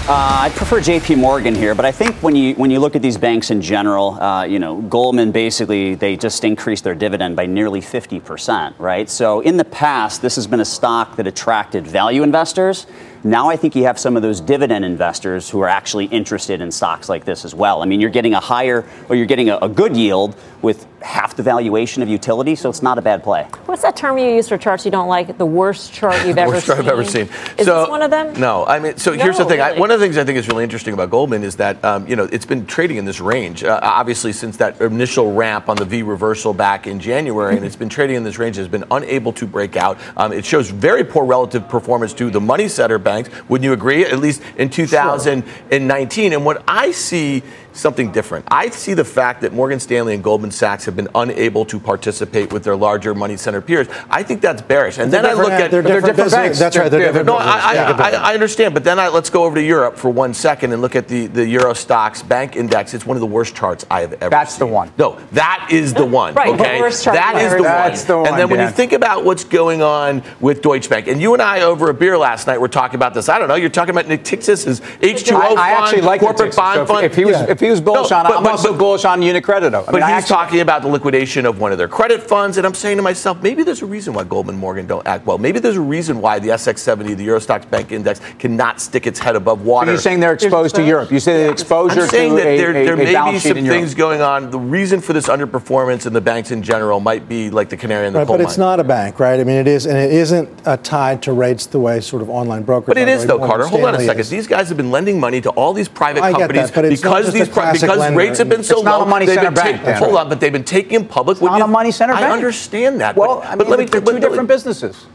Uh, 0.08 0.38
I 0.40 0.50
prefer 0.56 0.80
J.P. 0.80 1.14
Morgan 1.14 1.54
here, 1.54 1.76
but 1.76 1.84
I 1.84 1.92
think 1.92 2.16
when 2.24 2.34
you 2.34 2.56
when 2.56 2.72
you 2.72 2.80
look 2.80 2.96
at 2.96 3.02
these 3.02 3.16
banks 3.16 3.52
in 3.52 3.62
general, 3.62 4.20
uh, 4.20 4.42
you 4.42 4.58
know, 4.58 4.80
Goldman 4.82 5.30
basically 5.30 5.94
they 5.94 6.16
just 6.16 6.42
increased 6.42 6.82
their 6.82 6.96
dividend 6.96 7.36
by 7.36 7.46
nearly 7.46 7.80
50 7.80 8.18
percent, 8.18 8.74
right? 8.80 9.08
So 9.08 9.42
in 9.42 9.56
the 9.56 9.64
past, 9.64 10.22
this 10.22 10.34
has 10.34 10.48
been 10.48 10.58
a 10.58 10.64
stock 10.64 11.14
that 11.16 11.28
attracted 11.28 11.86
value 11.86 12.24
investors. 12.24 12.88
Now 13.22 13.48
I 13.48 13.56
think 13.56 13.76
you 13.76 13.84
have 13.84 13.96
some 13.96 14.16
of 14.16 14.22
those 14.22 14.40
dividend 14.40 14.84
investors 14.84 15.48
who 15.48 15.60
are 15.60 15.68
actually 15.68 16.06
interested 16.06 16.60
in 16.60 16.72
stocks 16.72 17.08
like 17.08 17.24
this 17.24 17.44
as 17.44 17.54
well. 17.54 17.80
I 17.80 17.86
mean, 17.86 18.00
you're 18.00 18.10
getting 18.10 18.34
a 18.34 18.40
higher 18.40 18.84
or 19.08 19.14
you're 19.14 19.26
getting 19.26 19.50
a, 19.50 19.58
a 19.58 19.68
good 19.68 19.96
yield 19.96 20.34
with 20.62 20.84
half 21.02 21.36
the 21.36 21.42
valuation 21.42 22.02
of 22.02 22.08
utility, 22.08 22.54
so 22.54 22.68
it's 22.68 22.82
not 22.82 22.98
a 22.98 23.02
bad 23.02 23.22
play. 23.22 23.44
What's 23.66 23.82
that 23.82 23.96
term 23.96 24.18
you 24.18 24.28
use 24.28 24.48
for 24.48 24.58
charts 24.58 24.84
you 24.84 24.90
don't 24.90 25.08
like? 25.08 25.38
The 25.38 25.46
worst 25.46 25.92
chart 25.92 26.26
you've 26.26 26.38
ever 26.38 26.52
worst 26.52 26.66
seen? 26.66 26.76
chart 26.76 26.86
I've 26.86 26.92
ever 26.92 27.04
seen. 27.04 27.28
Is 27.58 27.66
so, 27.66 27.80
this 27.80 27.88
one 27.88 28.02
of 28.02 28.10
them? 28.10 28.38
No, 28.40 28.64
I 28.64 28.78
mean, 28.78 28.96
so 28.96 29.12
here's 29.12 29.38
the 29.38 29.44
thing. 29.44 29.60
I, 29.60 29.78
one 29.78 29.90
of 29.90 30.00
the 30.00 30.04
things 30.04 30.16
I 30.18 30.24
think 30.24 30.38
is 30.38 30.48
really 30.48 30.64
interesting 30.64 30.94
about 30.94 31.10
Goldman 31.10 31.42
is 31.42 31.56
that 31.56 31.82
um, 31.84 32.06
you 32.06 32.16
know 32.16 32.24
it's 32.24 32.46
been 32.46 32.66
trading 32.66 32.96
in 32.96 33.04
this 33.04 33.20
range, 33.20 33.64
uh, 33.64 33.80
obviously 33.82 34.32
since 34.32 34.56
that 34.58 34.80
initial 34.80 35.32
ramp 35.32 35.68
on 35.68 35.76
the 35.76 35.84
V 35.84 36.02
reversal 36.02 36.52
back 36.52 36.86
in 36.86 37.00
January, 37.00 37.56
and 37.56 37.64
it's 37.64 37.76
been 37.76 37.88
trading 37.88 38.16
in 38.16 38.24
this 38.24 38.38
range. 38.38 38.56
Has 38.56 38.68
been 38.68 38.84
unable 38.90 39.32
to 39.34 39.46
break 39.46 39.76
out. 39.76 39.98
Um, 40.16 40.32
it 40.32 40.44
shows 40.44 40.70
very 40.70 41.04
poor 41.04 41.24
relative 41.24 41.68
performance 41.68 42.14
to 42.14 42.30
the 42.30 42.40
money 42.40 42.68
center 42.68 42.98
banks. 42.98 43.30
Wouldn't 43.48 43.64
you 43.64 43.72
agree? 43.72 44.04
At 44.04 44.18
least 44.18 44.42
in 44.56 44.70
2019. 44.70 46.32
And 46.32 46.44
what 46.44 46.62
I 46.66 46.90
see 46.92 47.42
something 47.76 48.10
different. 48.12 48.44
I 48.50 48.70
see 48.70 48.94
the 48.94 49.04
fact 49.04 49.40
that 49.42 49.52
Morgan 49.52 49.78
Stanley 49.80 50.14
and 50.14 50.22
Goldman 50.24 50.50
Sachs 50.50 50.84
have 50.86 50.96
been 50.96 51.08
unable 51.14 51.64
to 51.66 51.78
participate 51.78 52.52
with 52.52 52.64
their 52.64 52.76
larger 52.76 53.14
money 53.14 53.36
center 53.36 53.60
peers. 53.60 53.86
I 54.10 54.22
think 54.22 54.40
that's 54.40 54.62
bearish. 54.62 54.98
And 54.98 55.12
They're 55.12 55.22
then 55.22 55.30
I 55.30 55.34
look 55.42 55.50
at 55.52 55.70
they're 55.70 55.82
different 55.82 56.06
different 56.16 56.32
banks. 56.32 56.58
That's 56.58 56.76
right. 56.76 56.90
They're 56.90 57.00
They're- 57.00 57.08
different 57.08 57.26
no. 57.26 57.36
I, 57.36 57.74
Yeah. 57.74 57.90
I, 57.98 58.10
I, 58.10 58.30
I 58.30 58.34
understand, 58.34 58.74
but 58.74 58.84
then 58.84 58.98
I, 58.98 59.08
let's 59.08 59.30
go 59.30 59.44
over 59.44 59.54
to 59.56 59.62
Europe 59.62 59.96
for 59.96 60.10
one 60.10 60.32
second 60.34 60.72
and 60.72 60.80
look 60.82 60.96
at 60.96 61.08
the, 61.08 61.26
the 61.26 61.46
Euro 61.48 61.72
Stoxx 61.72 62.26
bank 62.26 62.56
index. 62.56 62.94
It's 62.94 63.04
one 63.06 63.16
of 63.16 63.20
the 63.20 63.26
worst 63.26 63.54
charts 63.54 63.84
I 63.90 64.00
have 64.00 64.12
ever 64.14 64.30
That's 64.30 64.52
seen. 64.54 64.60
the 64.60 64.66
one. 64.74 64.90
No, 64.98 65.18
that 65.32 65.68
is 65.70 65.92
the 65.94 66.04
one. 66.06 66.34
Right, 66.34 66.56
the 66.56 66.62
okay, 66.62 66.80
worst 66.80 67.04
chart 67.04 67.16
that 67.16 67.34
you've 67.34 67.42
ever 67.42 67.56
the 67.58 67.62
seen. 67.64 67.72
one. 67.72 67.88
That's 67.90 68.04
the 68.04 68.16
one, 68.18 68.26
And 68.28 68.38
then 68.38 68.48
when 68.48 68.60
you 68.60 68.70
think 68.70 68.92
about 68.92 69.24
what's 69.24 69.44
going 69.44 69.82
on 69.82 70.22
with 70.40 70.62
Deutsche 70.62 70.88
Bank, 70.88 71.08
and 71.08 71.20
you 71.20 71.32
and 71.34 71.42
I 71.42 71.62
over 71.62 71.90
a 71.90 71.94
beer 71.94 72.16
last 72.16 72.46
night 72.46 72.60
were 72.60 72.68
talking 72.68 72.94
about 72.96 73.14
this. 73.14 73.28
I 73.28 73.38
don't 73.38 73.48
know. 73.48 73.54
You're 73.56 73.68
talking 73.70 73.94
about 73.94 74.06
Natixis's 74.06 74.80
H2O 74.80 75.36
I, 75.36 75.46
fund, 75.48 75.58
I 75.58 75.70
actually 75.70 76.02
like 76.02 76.20
corporate 76.20 76.52
Natixis. 76.52 76.56
bond 76.56 76.76
So 76.76 76.82
if, 76.82 76.88
fund. 76.88 77.06
if 77.06 77.14
he 77.16 77.24
was 77.24 77.36
Yeah. 77.36 77.46
if 77.50 77.60
he 77.60 77.65
was 77.70 77.80
bullish 77.80 78.10
No, 78.10 78.16
on, 78.18 78.22
but- 78.24 78.36
I'm 78.38 78.42
but- 78.42 78.52
also 78.52 78.72
but- 78.72 78.78
bullish 78.78 79.04
on 79.04 79.20
Unicredito. 79.20 79.82
I 79.82 79.84
But 79.86 79.94
mean, 79.94 80.02
I 80.02 80.06
he's 80.14 80.22
actually- 80.24 80.36
talking 80.36 80.60
about 80.60 80.82
the 80.82 80.88
liquidation 80.88 81.46
of 81.46 81.60
one 81.60 81.72
of 81.72 81.78
their 81.78 81.88
credit 81.88 82.22
funds, 82.22 82.56
and 82.58 82.66
I'm 82.66 82.74
saying 82.74 82.96
to 82.96 83.02
myself, 83.02 83.38
maybe 83.42 83.62
there's 83.62 83.82
a 83.82 83.86
reason 83.86 84.12
why 84.14 84.24
Goldman 84.24 84.56
Morgan 84.56 84.86
don't 84.86 85.06
act 85.06 85.26
well. 85.26 85.38
Maybe 85.38 85.58
there's 85.58 85.76
a 85.76 85.80
reason 85.80 86.20
why 86.20 86.38
the 86.38 86.48
SX70, 86.50 87.14
the 87.14 87.24
Euro 87.24 87.40
Stoxx 87.40 87.68
Bank 87.70 87.92
Index, 87.92 88.20
cannot 88.38 88.80
stick 88.80 89.06
its 89.06 89.18
head 89.18 89.36
above 89.36 89.62
water. 89.64 89.90
You're 89.90 90.00
saying 90.00 90.20
they're 90.20 90.32
exposed 90.32 90.74
to 90.76 90.82
Europe. 90.84 91.10
You 91.10 91.20
say 91.20 91.44
the 91.44 91.50
exposure 91.50 92.02
I'm 92.02 92.08
saying 92.08 92.30
to 92.32 92.36
that 92.36 92.46
a, 92.46 92.56
there, 92.56 92.70
a, 92.70 92.84
there 92.84 92.94
a 92.94 92.96
may 92.96 93.04
be 93.32 93.38
some 93.38 93.54
things 93.54 93.66
Europe. 93.66 93.96
going 93.96 94.20
on. 94.22 94.50
The 94.50 94.58
reason 94.58 95.00
for 95.00 95.12
this 95.12 95.26
underperformance 95.28 96.06
in 96.06 96.12
the 96.12 96.20
banks 96.20 96.50
in 96.50 96.62
general 96.62 97.00
might 97.00 97.28
be 97.28 97.50
like 97.50 97.68
the 97.68 97.76
canary 97.76 98.06
in 98.06 98.12
the 98.12 98.20
Right, 98.20 98.26
coal 98.26 98.36
but 98.38 98.42
it's 98.44 98.58
not 98.58 98.80
a 98.80 98.84
bank, 98.84 99.18
right? 99.20 99.38
I 99.40 99.44
mean, 99.44 99.56
it 99.56 99.66
is, 99.68 99.86
and 99.86 99.96
it 99.96 100.12
isn't 100.12 100.48
uh, 100.64 100.76
tied 100.82 101.22
to 101.22 101.32
rates 101.32 101.66
the 101.66 101.78
way 101.80 102.00
sort 102.00 102.22
of 102.22 102.30
online 102.30 102.62
brokers. 102.62 102.86
But 102.88 102.98
it 102.98 103.08
are, 103.08 103.12
is 103.12 103.26
the 103.26 103.36
way 103.36 103.38
though, 103.42 103.46
Morgan 103.46 103.48
Carter. 103.48 103.66
Hold 103.66 103.84
on 103.84 103.94
a 103.94 104.00
second. 104.04 104.20
is. 104.20 104.30
These 104.30 104.46
guys 104.46 104.68
have 104.68 104.76
been 104.76 104.90
lending 104.90 105.18
money 105.20 105.40
to 105.40 105.50
all 105.50 105.72
these 105.72 105.88
private 105.88 106.20
companies 106.20 106.70
that, 106.70 106.74
but 106.74 106.84
it's 106.84 107.02
not 107.02 107.16
because 107.18 107.32
these 107.32 107.42
a 107.42 107.46
pri- 107.46 107.54
classic 107.54 107.55
because 107.72 107.98
lender. 107.98 108.18
rates 108.18 108.38
have 108.38 108.48
been 108.48 108.62
so 108.62 108.80
low. 108.80 109.04
money 109.04 109.26
they've 109.26 109.34
center 109.34 109.50
been 109.50 109.54
bank, 109.64 109.80
taking- 109.84 109.94
Hold 109.94 110.16
on, 110.16 110.28
but 110.28 110.40
they've 110.40 110.52
been 110.52 110.64
taking 110.64 110.98
them 110.98 111.08
public. 111.08 111.36
It's 111.36 111.44
not 111.44 111.60
a 111.60 111.66
money 111.66 111.90
center 111.90 112.14
I 112.14 112.20
bank. 112.20 112.32
understand 112.32 113.00
that. 113.00 113.16
Well, 113.16 113.40
but, 113.40 113.46
I 113.46 113.50
mean, 113.50 113.58
but 113.58 113.68
let 113.68 113.78
me. 113.78 113.84
they're 113.86 114.00
two 114.00 114.20
different 114.20 114.48
businesses. 114.48 115.06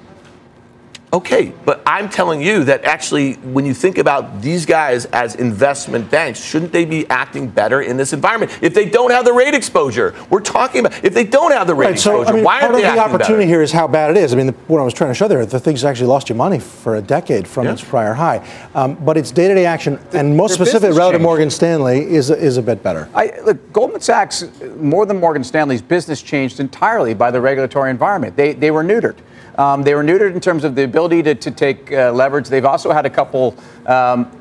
Okay, 1.13 1.51
but 1.65 1.81
I'm 1.85 2.07
telling 2.07 2.41
you 2.41 2.63
that 2.63 2.85
actually, 2.85 3.33
when 3.33 3.65
you 3.65 3.73
think 3.73 3.97
about 3.97 4.41
these 4.41 4.65
guys 4.65 5.03
as 5.07 5.35
investment 5.35 6.09
banks, 6.09 6.41
shouldn't 6.41 6.71
they 6.71 6.85
be 6.85 7.05
acting 7.09 7.49
better 7.49 7.81
in 7.81 7.97
this 7.97 8.13
environment? 8.13 8.57
If 8.61 8.73
they 8.73 8.89
don't 8.89 9.11
have 9.11 9.25
the 9.25 9.33
rate 9.33 9.53
exposure, 9.53 10.15
we're 10.29 10.39
talking 10.39 10.85
about 10.85 11.03
if 11.03 11.13
they 11.13 11.25
don't 11.25 11.51
have 11.51 11.67
the 11.67 11.75
rate 11.75 11.87
Right, 11.87 11.99
so 11.99 12.21
exposure, 12.21 12.29
I 12.31 12.35
mean, 12.35 12.43
why 12.45 12.59
part 12.61 12.71
aren't 12.71 12.83
Part 12.83 12.85
of 12.85 12.91
they 12.93 12.95
the 12.95 13.03
opportunity 13.15 13.43
better? 13.43 13.47
here 13.49 13.61
is 13.61 13.73
how 13.73 13.89
bad 13.89 14.11
it 14.11 14.15
is. 14.17 14.31
I 14.33 14.37
mean, 14.37 14.45
the, 14.47 14.53
what 14.67 14.79
I 14.79 14.83
was 14.83 14.93
trying 14.93 15.09
to 15.09 15.13
show 15.13 15.27
there, 15.27 15.45
the 15.45 15.59
thing's 15.59 15.83
actually 15.83 16.07
lost 16.07 16.29
you 16.29 16.35
money 16.35 16.59
for 16.59 16.95
a 16.95 17.01
decade 17.01 17.45
from 17.45 17.65
Yeah. 17.65 17.73
its 17.73 17.83
prior 17.83 18.13
high. 18.13 18.47
Um, 18.73 18.95
but 18.95 19.17
its 19.17 19.31
day-to-day 19.31 19.65
action, 19.65 19.99
and 20.13 20.37
most 20.37 20.51
their 20.57 20.65
specific 20.65 20.81
business 20.91 20.97
relative 20.97 21.19
changed. 21.19 21.23
Morgan 21.25 21.49
Stanley, 21.49 21.99
is 22.09 22.29
a, 22.29 22.37
is 22.37 22.55
a 22.55 22.61
bit 22.61 22.81
better. 22.83 23.09
I, 23.13 23.33
look, 23.43 23.73
Goldman 23.73 23.99
Sachs, 23.99 24.45
more 24.77 25.05
than 25.05 25.19
Morgan 25.19 25.43
Stanley's 25.43 25.81
business 25.81 26.21
changed 26.21 26.61
entirely 26.61 27.13
by 27.13 27.31
the 27.31 27.41
regulatory 27.41 27.89
environment. 27.89 28.37
They, 28.37 28.53
they 28.53 28.71
were 28.71 28.83
neutered. 28.83 29.17
Um, 29.57 29.83
they 29.83 29.93
were 29.95 30.03
neutered 30.03 30.33
in 30.33 30.39
terms 30.39 30.63
of 30.63 30.75
the 30.75 30.83
ability 30.83 31.23
to, 31.23 31.35
to 31.35 31.51
take 31.51 31.91
uh, 31.91 32.11
leverage. 32.11 32.47
They've 32.49 32.65
also 32.65 32.91
had 32.91 33.05
a 33.05 33.09
couple 33.09 33.55
um, 33.85 34.31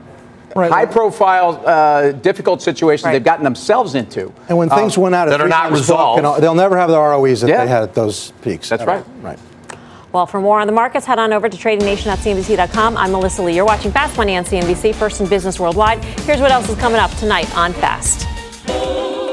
Right. 0.56 0.68
high 0.70 0.86
profile, 0.86 1.62
uh, 1.64 2.10
difficult 2.10 2.60
situations 2.60 3.04
Right. 3.04 3.12
they've 3.12 3.22
gotten 3.22 3.44
themselves 3.44 3.94
into. 3.94 4.32
And 4.48 4.58
when 4.58 4.68
things 4.68 4.96
Um, 4.96 5.04
went 5.04 5.14
out 5.14 5.28
at 5.28 5.30
that 5.30 5.40
are 5.40 5.48
not 5.48 5.70
resolved. 5.70 6.20
you 6.24 6.40
they'll 6.40 6.56
never 6.56 6.76
have 6.76 6.90
the 6.90 6.98
ROEs 6.98 7.42
that 7.42 7.48
Yeah. 7.50 7.64
they 7.64 7.70
had 7.70 7.84
at 7.84 7.94
those 7.94 8.32
peaks. 8.42 8.68
That's 8.68 8.82
ever. 8.82 8.90
right. 8.90 9.04
Right. 9.22 9.38
Well, 10.10 10.26
for 10.26 10.40
more 10.40 10.58
on 10.58 10.66
the 10.66 10.72
markets, 10.72 11.06
head 11.06 11.20
on 11.20 11.32
over 11.32 11.48
to 11.48 11.56
tradingnation.cnbc.com. 11.56 12.96
I'm 12.96 13.12
Melissa 13.12 13.42
Lee. 13.42 13.54
You're 13.54 13.64
watching 13.64 13.92
Fast 13.92 14.16
Money 14.16 14.36
on 14.36 14.44
CNBC, 14.44 14.92
first 14.92 15.20
in 15.20 15.28
business 15.28 15.60
worldwide. 15.60 16.02
Here's 16.26 16.40
what 16.40 16.50
else 16.50 16.68
is 16.68 16.74
coming 16.78 16.98
up 16.98 17.12
tonight 17.12 17.56
on 17.56 17.72
Fast. 17.72 18.26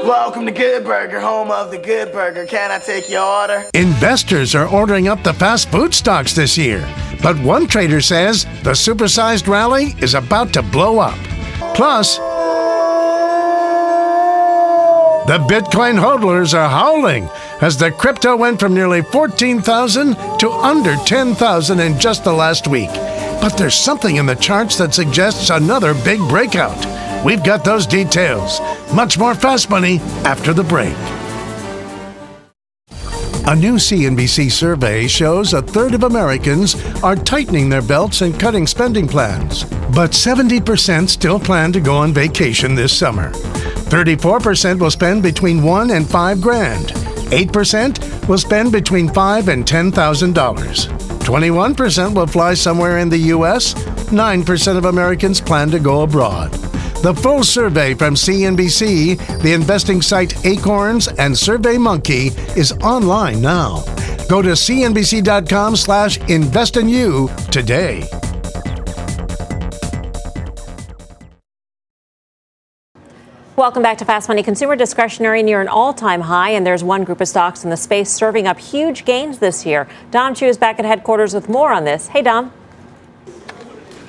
Welcome 0.08 0.46
to 0.46 0.52
Good 0.52 0.84
Burger, 0.86 1.20
home 1.20 1.50
of 1.50 1.70
the 1.70 1.76
Good 1.76 2.12
Burger. 2.12 2.46
Can 2.46 2.70
I 2.70 2.78
take 2.78 3.10
your 3.10 3.22
order? 3.22 3.68
Investors 3.74 4.54
are 4.54 4.66
ordering 4.66 5.06
up 5.06 5.22
the 5.22 5.34
fast 5.34 5.70
food 5.70 5.92
stocks 5.92 6.32
this 6.32 6.56
year. 6.56 6.88
But 7.22 7.38
one 7.40 7.66
trader 7.66 8.00
says 8.00 8.44
the 8.62 8.70
supersized 8.70 9.46
rally 9.48 9.94
is 10.00 10.14
about 10.14 10.54
to 10.54 10.62
blow 10.62 10.98
up. 10.98 11.18
Plus, 11.74 12.16
the 15.26 15.36
Bitcoin 15.46 16.00
hodlers 16.00 16.54
are 16.54 16.70
howling 16.70 17.28
as 17.60 17.76
the 17.76 17.92
crypto 17.92 18.34
went 18.34 18.58
from 18.58 18.72
nearly 18.72 19.02
14,000 19.02 20.16
to 20.38 20.50
under 20.50 20.96
10,000 20.96 21.80
in 21.80 22.00
just 22.00 22.24
the 22.24 22.32
last 22.32 22.66
week. 22.66 22.88
But 23.42 23.58
there's 23.58 23.74
something 23.74 24.16
in 24.16 24.24
the 24.24 24.36
charts 24.36 24.78
that 24.78 24.94
suggests 24.94 25.50
another 25.50 25.92
big 25.92 26.20
breakout. 26.30 26.97
We've 27.28 27.44
got 27.44 27.62
those 27.62 27.86
details. 27.86 28.58
Much 28.94 29.18
more 29.18 29.34
fast 29.34 29.68
money 29.68 29.98
after 30.24 30.54
the 30.54 30.64
break. 30.64 30.96
A 33.46 33.54
new 33.54 33.74
CNBC 33.74 34.50
survey 34.50 35.06
shows 35.06 35.52
a 35.52 35.60
third 35.60 35.92
of 35.92 36.04
Americans 36.04 36.82
are 37.02 37.16
tightening 37.16 37.68
their 37.68 37.82
belts 37.82 38.22
and 38.22 38.40
cutting 38.40 38.66
spending 38.66 39.06
plans. 39.06 39.64
But 39.94 40.12
70% 40.12 41.10
still 41.10 41.38
plan 41.38 41.70
to 41.72 41.80
go 41.80 41.96
on 41.96 42.14
vacation 42.14 42.74
this 42.74 42.96
summer. 42.96 43.30
34% 43.90 44.80
will 44.80 44.90
spend 44.90 45.22
between 45.22 45.62
1 45.62 45.90
and 45.90 46.08
5 46.08 46.40
grand. 46.40 46.86
8% 47.28 48.26
will 48.26 48.38
spend 48.38 48.72
between 48.72 49.06
5 49.12 49.48
and 49.48 49.66
$10,000. 49.66 50.32
21% 50.32 52.14
will 52.14 52.26
fly 52.26 52.54
somewhere 52.54 52.96
in 53.00 53.10
the 53.10 53.34
US. 53.36 53.74
9% 53.74 54.78
of 54.78 54.86
Americans 54.86 55.42
plan 55.42 55.70
to 55.70 55.78
go 55.78 56.00
abroad. 56.00 56.67
The 57.00 57.14
full 57.14 57.44
survey 57.44 57.94
from 57.94 58.16
CNBC, 58.16 59.40
the 59.40 59.52
investing 59.52 60.02
site 60.02 60.44
Acorns, 60.44 61.06
and 61.06 61.32
SurveyMonkey 61.32 62.56
is 62.56 62.72
online 62.72 63.40
now. 63.40 63.84
Go 64.28 64.42
to 64.42 64.50
cnbc.com 64.50 65.76
slash 65.76 66.18
invest 66.28 66.76
in 66.76 66.88
you 66.88 67.30
today. 67.52 68.04
Welcome 73.54 73.84
back 73.84 73.98
to 73.98 74.04
Fast 74.04 74.28
Money. 74.28 74.42
Consumer 74.42 74.74
discretionary 74.74 75.44
near 75.44 75.60
an 75.60 75.68
all 75.68 75.92
time 75.92 76.22
high, 76.22 76.50
and 76.50 76.66
there's 76.66 76.82
one 76.82 77.04
group 77.04 77.20
of 77.20 77.28
stocks 77.28 77.62
in 77.62 77.70
the 77.70 77.76
space 77.76 78.10
serving 78.10 78.48
up 78.48 78.58
huge 78.58 79.04
gains 79.04 79.38
this 79.38 79.64
year. 79.64 79.86
Dom 80.10 80.34
Chu 80.34 80.46
is 80.46 80.58
back 80.58 80.80
at 80.80 80.84
headquarters 80.84 81.32
with 81.32 81.48
more 81.48 81.72
on 81.72 81.84
this. 81.84 82.08
Hey, 82.08 82.22
Dom. 82.22 82.52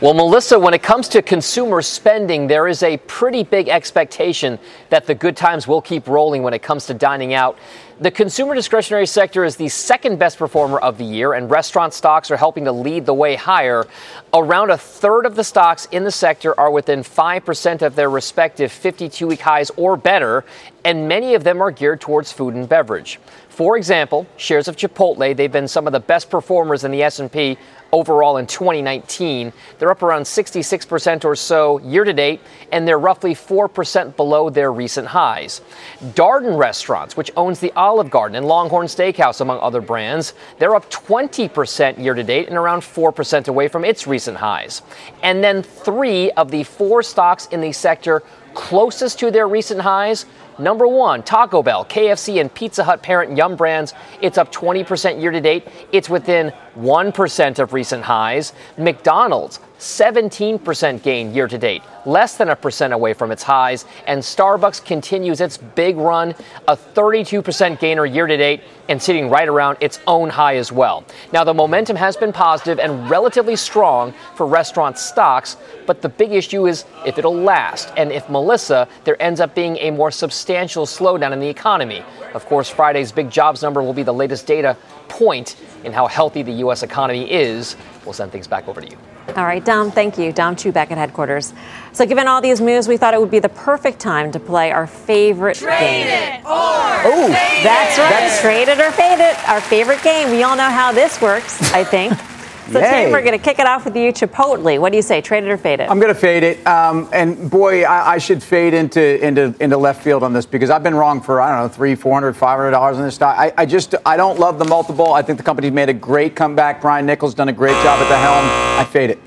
Well, 0.02 0.14
Melissa, 0.14 0.58
when 0.58 0.74
it 0.74 0.82
comes 0.82 1.10
to 1.10 1.22
consumer 1.22 1.82
spending, 1.82 2.48
there 2.48 2.70
is 2.70 2.84
a 2.84 2.96
pretty 3.00 3.44
big 3.44 3.68
expectation 3.68 4.58
that 4.92 5.06
the 5.06 5.14
good 5.14 5.36
times 5.36 5.68
will 5.68 5.82
keep 5.82 6.08
rolling 6.08 6.42
when 6.42 6.54
it 6.54 6.62
comes 6.62 6.86
to 6.86 6.94
dining 6.94 7.34
out. 7.34 7.60
The 8.00 8.10
consumer 8.10 8.56
discretionary 8.56 9.06
sector 9.06 9.44
is 9.44 9.58
the 9.58 9.68
second 9.68 10.18
best 10.18 10.38
performer 10.38 10.80
of 10.80 10.98
the 10.98 11.04
year, 11.04 11.34
and 11.34 11.52
restaurant 11.52 11.94
stocks 11.94 12.32
are 12.32 12.38
helping 12.38 12.64
to 12.64 12.72
lead 12.72 13.06
the 13.06 13.14
way 13.14 13.36
higher. 13.36 13.86
Around 14.34 14.70
a 14.70 14.78
third 14.78 15.26
of 15.26 15.36
the 15.36 15.44
stocks 15.44 15.86
in 15.92 16.06
the 16.06 16.12
sector 16.12 16.58
are 16.58 16.72
within 16.72 17.02
5% 17.02 17.82
of 17.82 17.96
their 17.96 18.10
respective 18.10 18.72
52 18.72 19.28
week 19.28 19.42
highs 19.42 19.70
or 19.76 19.98
better, 19.98 20.46
and 20.86 21.10
many 21.10 21.36
of 21.36 21.44
them 21.44 21.62
are 21.62 21.72
geared 21.72 22.00
towards 22.00 22.32
food 22.32 22.54
and 22.54 22.70
beverage. 22.70 23.20
For 23.60 23.76
example, 23.76 24.26
shares 24.38 24.70
of 24.70 24.78
Chipotle, 24.78 25.36
they've 25.36 25.52
been 25.52 25.68
some 25.68 25.86
of 25.86 25.92
the 25.92 26.00
best 26.00 26.30
performers 26.30 26.86
in 26.86 26.92
the 26.92 27.04
S&P 27.04 27.58
overall 27.92 28.38
in 28.38 28.48
2019. 28.48 29.52
They're 29.78 29.92
up 29.92 30.02
around 30.02 30.22
66% 30.22 31.26
or 31.26 31.36
so 31.36 31.78
year 31.80 32.06
to 32.06 32.14
date, 32.14 32.40
and 32.72 32.88
they're 32.88 32.98
roughly 32.98 33.36
4% 33.36 34.16
below 34.16 34.50
their 34.50 34.72
recent 34.72 35.08
highs. 35.08 35.60
Darden 36.02 36.58
Restaurants, 36.58 37.18
which 37.18 37.32
owns 37.36 37.60
the 37.60 37.74
Olive 37.74 38.10
Garden 38.10 38.38
and 38.38 38.48
Longhorn 38.48 38.88
Steakhouse, 38.88 39.42
among 39.42 39.60
other 39.60 39.82
brands, 39.82 40.36
they're 40.58 40.76
up 40.76 40.90
20% 40.90 42.02
year 42.02 42.14
to 42.14 42.24
date 42.24 42.48
and 42.48 42.56
around 42.56 42.80
4% 42.80 43.50
away 43.50 43.68
from 43.68 43.84
its 43.84 44.08
recent 44.08 44.38
highs. 44.38 44.84
And 45.22 45.44
then 45.44 45.64
three 45.64 46.32
of 46.32 46.50
the 46.50 46.64
four 46.64 47.04
stocks 47.04 47.48
in 47.48 47.60
the 47.60 47.74
sector 47.74 48.24
closest 48.54 49.20
to 49.20 49.32
their 49.32 49.50
recent 49.50 49.82
highs 49.82 50.26
Number 50.60 50.86
one, 50.88 51.24
Taco 51.24 51.64
Bell, 51.64 51.86
KFC, 51.86 52.42
and 52.42 52.54
Pizza 52.54 52.84
Hut 52.84 53.02
parent 53.02 53.38
Yum 53.38 53.56
Brands. 53.56 53.94
It's 54.22 54.38
up 54.38 54.52
20% 54.52 55.22
year 55.22 55.32
to 55.32 55.40
date. 55.40 55.68
It's 55.94 56.10
within 56.10 56.52
1% 56.80 57.60
of 57.60 57.74
recent 57.74 58.04
highs. 58.04 58.54
McDonald's, 58.78 59.60
17% 59.80 61.02
gain 61.04 61.34
year 61.34 61.48
to 61.48 61.58
date, 61.58 61.82
less 62.06 62.36
than 62.36 62.50
a 62.50 62.56
percent 62.56 62.94
away 62.94 63.14
from 63.14 63.32
its 63.32 63.44
highs. 63.44 63.86
And 64.08 64.22
Starbucks 64.22 64.84
continues 64.84 65.40
its 65.40 65.58
big 65.58 65.98
run, 65.98 66.36
a 66.68 66.76
32% 66.76 67.80
gainer 67.80 68.06
year 68.06 68.28
to 68.28 68.38
date, 68.38 68.62
and 68.90 69.02
sitting 69.02 69.30
right 69.30 69.48
around 69.48 69.78
its 69.80 70.00
own 70.06 70.30
high 70.30 70.58
as 70.58 70.72
well. 70.72 71.06
Now, 71.32 71.44
the 71.44 71.54
momentum 71.54 71.96
has 71.96 72.18
been 72.18 72.34
positive 72.34 72.80
and 72.80 73.10
relatively 73.10 73.56
strong 73.56 74.14
for 74.36 74.46
restaurant 74.46 74.98
stocks, 74.98 75.56
but 75.86 76.02
the 76.02 76.10
big 76.10 76.34
issue 76.34 76.68
is 76.68 76.86
if 77.06 77.18
it'll 77.18 77.36
last, 77.36 77.94
and 77.96 78.12
if 78.12 78.30
Melissa, 78.30 78.88
there 79.06 79.22
ends 79.22 79.40
up 79.40 79.56
being 79.56 79.78
a 79.78 79.92
more 79.92 80.12
substantial 80.12 80.86
slowdown 80.86 81.32
in 81.32 81.40
the 81.40 81.48
economy. 81.48 82.04
Of 82.34 82.46
course, 82.46 82.70
Friday's 82.70 83.12
big 83.12 83.30
jobs 83.32 83.62
number 83.62 83.82
will 83.82 83.94
be 83.94 84.04
the 84.04 84.14
latest 84.14 84.46
data 84.46 84.76
point 85.08 85.56
in 85.84 85.94
how 85.94 86.08
healthy 86.08 86.44
the 86.44 86.52
U.S. 86.54 86.69
economy 86.84 87.32
is. 87.32 87.76
We'll 88.06 88.14
send 88.14 88.32
things 88.32 88.48
back 88.48 88.68
over 88.68 88.82
to 88.82 88.90
you. 88.90 88.98
All 89.36 89.46
right, 89.46 89.64
Dom, 89.64 89.92
thank 89.92 90.18
you. 90.18 90.32
Dom 90.32 90.56
Chu 90.56 90.72
back 90.72 90.92
at 90.92 90.98
headquarters. 90.98 91.54
So, 91.94 92.06
given 92.06 92.28
all 92.28 92.42
these 92.42 92.62
moves, 92.62 92.88
we 92.88 92.98
thought 92.98 93.14
it 93.14 93.20
would 93.20 93.30
be 93.30 93.40
the 93.40 93.50
perfect 93.50 94.00
time 94.00 94.32
to 94.32 94.40
play 94.40 94.72
our 94.72 94.88
favorite 94.88 95.58
Trade 95.58 95.80
game. 95.80 96.08
it 96.08 96.46
or 96.46 96.52
oh, 96.52 97.28
that's 97.64 97.98
right. 97.98 98.10
That's 98.10 98.42
Trade 98.42 98.70
it 98.70 98.80
or 98.80 98.92
fade 98.92 99.20
it. 99.20 99.50
Our 99.50 99.62
favorite 99.62 100.02
game. 100.02 100.32
We 100.32 100.44
all 100.44 100.56
know 100.56 100.70
how 100.70 100.92
this 100.92 101.22
works, 101.22 101.62
I 101.74 101.84
think. 101.84 102.14
So, 102.72 102.80
Yay. 102.80 103.04
Tim, 103.04 103.12
we're 103.12 103.24
going 103.24 103.38
to 103.38 103.44
kick 103.44 103.60
it 103.60 103.66
off 103.66 103.86
with 103.86 103.96
you, 103.96 104.14
Chipotle. 104.14 104.80
What 104.80 104.92
do 104.92 104.96
you 104.96 105.02
say, 105.02 105.22
trade 105.22 105.44
it 105.44 105.50
or 105.50 105.58
fade 105.58 105.80
it? 105.80 105.90
I'm 105.90 106.00
going 106.00 106.14
to 106.14 106.20
fade 106.20 106.44
it. 106.44 106.66
Um, 106.68 107.10
and 107.12 107.50
boy, 107.50 107.84
I, 107.84 108.14
I, 108.14 108.18
should 108.18 108.44
fade 108.44 108.74
into, 108.74 109.26
into 109.26 109.56
into 109.60 109.78
left 109.78 110.04
field 110.04 110.24
on 110.24 110.34
this 110.34 110.46
because 110.46 110.70
I've 110.70 110.84
been 110.84 110.96
wrong 110.96 111.22
for 111.22 111.42
I 111.42 111.50
don't 111.52 111.68
know 111.68 111.74
three, 111.74 111.96
four 111.96 112.14
hundred, 112.14 112.34
five 112.34 112.58
hundred 112.58 112.72
dollars 112.72 112.98
in 112.98 113.04
this 113.04 113.16
stock. 113.16 113.38
I, 113.38 113.54
I 113.58 113.66
just 113.66 113.96
I 114.06 114.18
don't 114.18 114.40
love 114.40 114.60
the 114.60 114.66
multiple. 114.66 115.14
I 115.14 115.22
think 115.22 115.38
the 115.38 115.44
company's 115.44 115.72
made 115.72 115.90
a 115.90 115.94
great 115.94 116.36
comeback. 116.36 116.82
Brian 116.82 117.06
Niccol's 117.06 117.34
done 117.34 117.50
a 117.50 117.54
great 117.54 117.76
job 117.84 118.00
at 118.00 118.10
the 118.10 118.18
helm. 118.18 118.46
I 118.80 118.86
fade 118.86 119.10
it. 119.10 119.20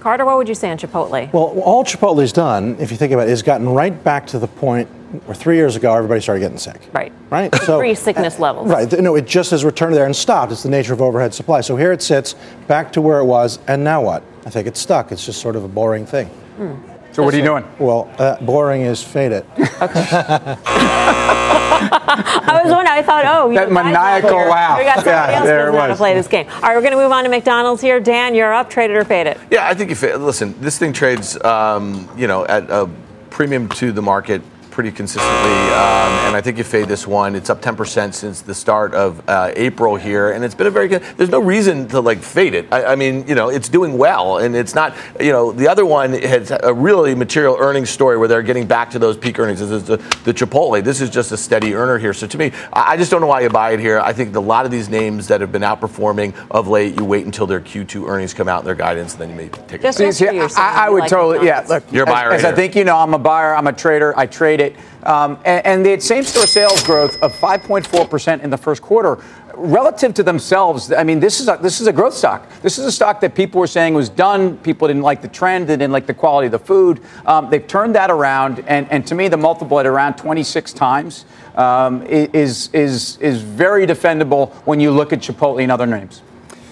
Carter, 0.00 0.24
what 0.24 0.36
would 0.36 0.48
you 0.48 0.54
say 0.54 0.70
on 0.70 0.78
Chipotle? 0.78 1.32
Well, 1.32 1.60
all 1.60 1.84
Chipotle's 1.84 2.32
done, 2.32 2.76
if 2.78 2.90
you 2.90 2.96
think 2.96 3.12
about 3.12 3.28
it, 3.28 3.32
is 3.32 3.42
gotten 3.42 3.68
right 3.68 4.04
back 4.04 4.26
to 4.28 4.38
the 4.38 4.46
point 4.46 4.88
where 5.24 5.34
three 5.34 5.56
years 5.56 5.74
ago 5.74 5.94
everybody 5.94 6.20
started 6.20 6.40
getting 6.40 6.58
sick. 6.58 6.80
Right. 6.92 7.12
Right. 7.30 7.54
So 7.62 7.78
pre-sickness 7.80 8.38
levels. 8.38 8.68
Right. 8.70 8.90
No, 9.00 9.16
it 9.16 9.26
just 9.26 9.50
has 9.50 9.64
returned 9.64 9.94
there 9.94 10.06
and 10.06 10.14
stopped. 10.14 10.52
It's 10.52 10.62
the 10.62 10.68
nature 10.68 10.92
of 10.92 11.02
overhead 11.02 11.34
supply. 11.34 11.62
So 11.62 11.76
here 11.76 11.92
it 11.92 12.02
sits, 12.02 12.34
back 12.66 12.92
to 12.92 13.00
where 13.00 13.18
it 13.18 13.24
was, 13.24 13.58
and 13.66 13.82
now 13.82 14.02
what? 14.02 14.22
I 14.46 14.50
think 14.50 14.66
it's 14.68 14.80
stuck. 14.80 15.10
It's 15.10 15.24
just 15.26 15.40
sort 15.40 15.56
of 15.56 15.64
a 15.64 15.68
boring 15.68 16.06
thing. 16.06 16.26
Hmm. 16.26 16.74
So 17.12 17.24
what 17.24 17.34
are 17.34 17.38
you 17.38 17.42
doing? 17.42 17.64
Well, 17.78 18.08
uh, 18.18 18.36
boring 18.40 18.82
is 18.82 19.02
fade 19.02 19.32
it. 19.32 19.46
Okay. 19.82 21.54
I 21.92 22.60
was 22.62 22.72
wondering. 22.72 22.98
I 22.98 23.02
thought, 23.02 23.24
oh, 23.26 23.52
that 23.54 23.70
maniacal 23.70 24.30
laugh. 24.30 24.78
We 24.78 24.84
got 24.84 24.96
somebody 24.96 25.32
yeah, 25.32 25.38
else 25.38 25.46
there 25.46 25.72
knows 25.72 25.80
how 25.80 25.86
to 25.88 25.96
play 25.96 26.14
this 26.14 26.28
game. 26.28 26.46
All 26.48 26.60
right, 26.60 26.74
we're 26.74 26.82
going 26.82 26.92
to 26.92 26.98
move 26.98 27.12
on 27.12 27.24
to 27.24 27.30
McDonald's 27.30 27.82
here. 27.82 28.00
Dan, 28.00 28.34
you're 28.34 28.52
up. 28.52 28.70
Trade 28.70 28.90
it 28.90 28.96
or 28.96 29.04
fade 29.04 29.26
it. 29.26 29.38
Yeah, 29.50 29.68
I 29.68 29.74
think 29.74 29.90
if 29.90 30.02
it, 30.02 30.18
listen, 30.18 30.58
this 30.60 30.78
thing 30.78 30.92
trades, 30.92 31.42
um, 31.44 32.08
you 32.16 32.26
know, 32.26 32.44
at 32.46 32.70
a 32.70 32.88
premium 33.30 33.68
to 33.68 33.92
the 33.92 34.02
market 34.02 34.42
pretty 34.78 34.92
consistently, 34.92 35.50
um, 35.72 36.12
and 36.28 36.36
I 36.36 36.40
think 36.40 36.56
you 36.56 36.62
fade 36.62 36.86
this 36.86 37.04
one. 37.04 37.34
It's 37.34 37.50
up 37.50 37.60
10% 37.60 38.14
since 38.14 38.42
the 38.42 38.54
start 38.54 38.94
of 38.94 39.28
uh, 39.28 39.50
April 39.56 39.96
here, 39.96 40.30
and 40.30 40.44
it's 40.44 40.54
been 40.54 40.68
a 40.68 40.70
very 40.70 40.86
good. 40.86 41.02
There's 41.16 41.30
no 41.30 41.40
reason 41.40 41.88
to 41.88 42.00
like 42.00 42.20
fade 42.20 42.54
it. 42.54 42.72
I, 42.72 42.92
I, 42.92 42.94
mean, 42.94 43.26
you 43.26 43.34
know, 43.34 43.48
it's 43.48 43.68
doing 43.68 43.98
well, 43.98 44.38
and 44.38 44.54
it's 44.54 44.76
not. 44.76 44.94
You 45.18 45.32
know, 45.32 45.50
the 45.50 45.66
other 45.66 45.84
one 45.84 46.12
has 46.12 46.52
a 46.62 46.72
really 46.72 47.16
material 47.16 47.56
earnings 47.58 47.90
story 47.90 48.16
where 48.18 48.28
they're 48.28 48.40
getting 48.44 48.68
back 48.68 48.90
to 48.90 49.00
those 49.00 49.16
peak 49.16 49.40
earnings. 49.40 49.58
This 49.58 49.72
is 49.72 49.82
the, 49.82 49.96
the 50.22 50.32
Chipotle. 50.32 50.80
This 50.84 51.00
is 51.00 51.10
just 51.10 51.32
a 51.32 51.36
steady 51.36 51.74
earner 51.74 51.98
here. 51.98 52.14
So 52.14 52.28
to 52.28 52.38
me, 52.38 52.52
I 52.72 52.96
just 52.96 53.10
don't 53.10 53.20
know 53.20 53.26
why 53.26 53.40
you 53.40 53.50
buy 53.50 53.72
it 53.72 53.80
here. 53.80 53.98
I 53.98 54.12
think 54.12 54.36
a 54.36 54.38
lot 54.38 54.64
of 54.64 54.70
these 54.70 54.88
names 54.88 55.26
that 55.26 55.40
have 55.40 55.50
been 55.50 55.62
outperforming 55.62 56.34
of 56.52 56.68
late, 56.68 56.94
you 56.94 57.04
wait 57.04 57.26
until 57.26 57.48
their 57.48 57.60
Q2 57.60 58.08
earnings 58.08 58.32
come 58.32 58.46
out 58.46 58.60
and 58.60 58.68
their 58.68 58.76
guidance, 58.76 59.14
and 59.14 59.22
then 59.22 59.30
you 59.30 59.34
may 59.34 59.48
take 59.48 59.82
just 59.82 59.98
it. 59.98 60.12
See, 60.14 60.28
I, 60.28 60.86
I, 60.86 60.88
would 60.88 61.00
like 61.00 61.10
totally, 61.10 61.44
yeah. 61.44 61.66
Look, 61.68 61.82
you're 61.90 62.04
a 62.04 62.06
buyer. 62.06 62.30
As, 62.30 62.44
as 62.44 62.52
I 62.52 62.54
think 62.54 62.76
you 62.76 62.84
know, 62.84 62.96
I'm 62.96 63.12
a 63.12 63.18
buyer. 63.18 63.56
I'm 63.56 63.66
a 63.66 63.72
trader. 63.72 64.16
I 64.16 64.26
trade 64.26 64.60
it. 64.60 64.67
Um, 65.04 65.38
and, 65.44 65.66
and 65.66 65.86
the 65.86 66.00
same 66.00 66.24
store 66.24 66.46
sales 66.46 66.82
growth 66.82 67.20
of 67.22 67.34
5.4% 67.34 68.42
in 68.42 68.50
the 68.50 68.58
first 68.58 68.82
quarter 68.82 69.22
relative 69.58 70.14
to 70.14 70.22
themselves, 70.22 70.92
I 70.92 71.02
mean, 71.02 71.20
this 71.20 71.40
is 71.40 71.48
a, 71.48 71.58
this 71.60 71.80
is 71.80 71.86
a 71.86 71.92
growth 71.92 72.14
stock. 72.14 72.48
This 72.62 72.78
is 72.78 72.86
a 72.86 72.92
stock 72.92 73.20
that 73.20 73.34
people 73.34 73.60
were 73.60 73.66
saying 73.66 73.94
was 73.94 74.08
done. 74.08 74.56
People 74.58 74.88
didn't 74.88 75.02
like 75.02 75.20
the 75.20 75.28
trend. 75.28 75.66
They 75.66 75.74
didn't 75.74 75.92
like 75.92 76.06
the 76.06 76.14
quality 76.14 76.46
of 76.46 76.52
the 76.52 76.58
food. 76.58 77.00
Um, 77.26 77.50
they've 77.50 77.66
turned 77.66 77.94
that 77.96 78.10
around, 78.10 78.64
and, 78.66 78.90
and 78.90 79.06
to 79.08 79.14
me, 79.14 79.28
the 79.28 79.36
multiple 79.36 79.80
at 79.80 79.86
around 79.86 80.14
26 80.14 80.72
times 80.72 81.24
um, 81.56 82.02
is 82.06 82.70
is 82.72 83.18
is 83.18 83.42
very 83.42 83.86
defendable 83.86 84.52
when 84.64 84.80
you 84.80 84.92
look 84.92 85.12
at 85.12 85.18
Chipotle 85.18 85.62
and 85.62 85.72
other 85.72 85.86
names. 85.86 86.22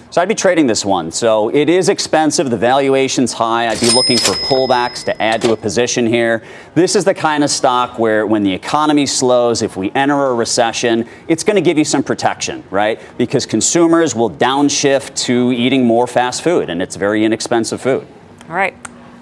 So 0.09 0.21
I'd 0.21 0.29
be 0.29 0.35
trading 0.35 0.67
this 0.67 0.85
one. 0.85 1.11
So 1.11 1.49
it 1.49 1.69
is 1.69 1.89
expensive. 1.89 2.49
The 2.49 2.57
valuation's 2.57 3.33
high. 3.33 3.67
I'd 3.67 3.79
be 3.79 3.91
looking 3.91 4.17
for 4.17 4.31
pullbacks 4.31 5.03
to 5.03 5.21
add 5.21 5.41
to 5.41 5.51
a 5.51 5.57
position 5.57 6.07
here. 6.07 6.43
This 6.75 6.95
is 6.95 7.03
the 7.03 7.13
kind 7.13 7.43
of 7.43 7.49
stock 7.49 7.99
where 7.99 8.25
when 8.25 8.43
the 8.43 8.53
economy 8.53 9.05
slows, 9.05 9.61
if 9.61 9.75
we 9.75 9.91
enter 9.91 10.27
a 10.27 10.33
recession, 10.33 11.07
it's 11.27 11.43
going 11.43 11.55
to 11.55 11.61
give 11.61 11.77
you 11.77 11.83
some 11.83 12.03
protection, 12.03 12.63
right? 12.71 13.01
Because 13.17 13.45
consumers 13.45 14.15
will 14.15 14.31
downshift 14.31 15.15
to 15.25 15.51
eating 15.51 15.85
more 15.85 16.07
fast 16.07 16.41
food, 16.41 16.69
and 16.69 16.81
it's 16.81 16.95
very 16.95 17.25
inexpensive 17.25 17.81
food. 17.81 18.07
All 18.49 18.55
right. 18.55 18.75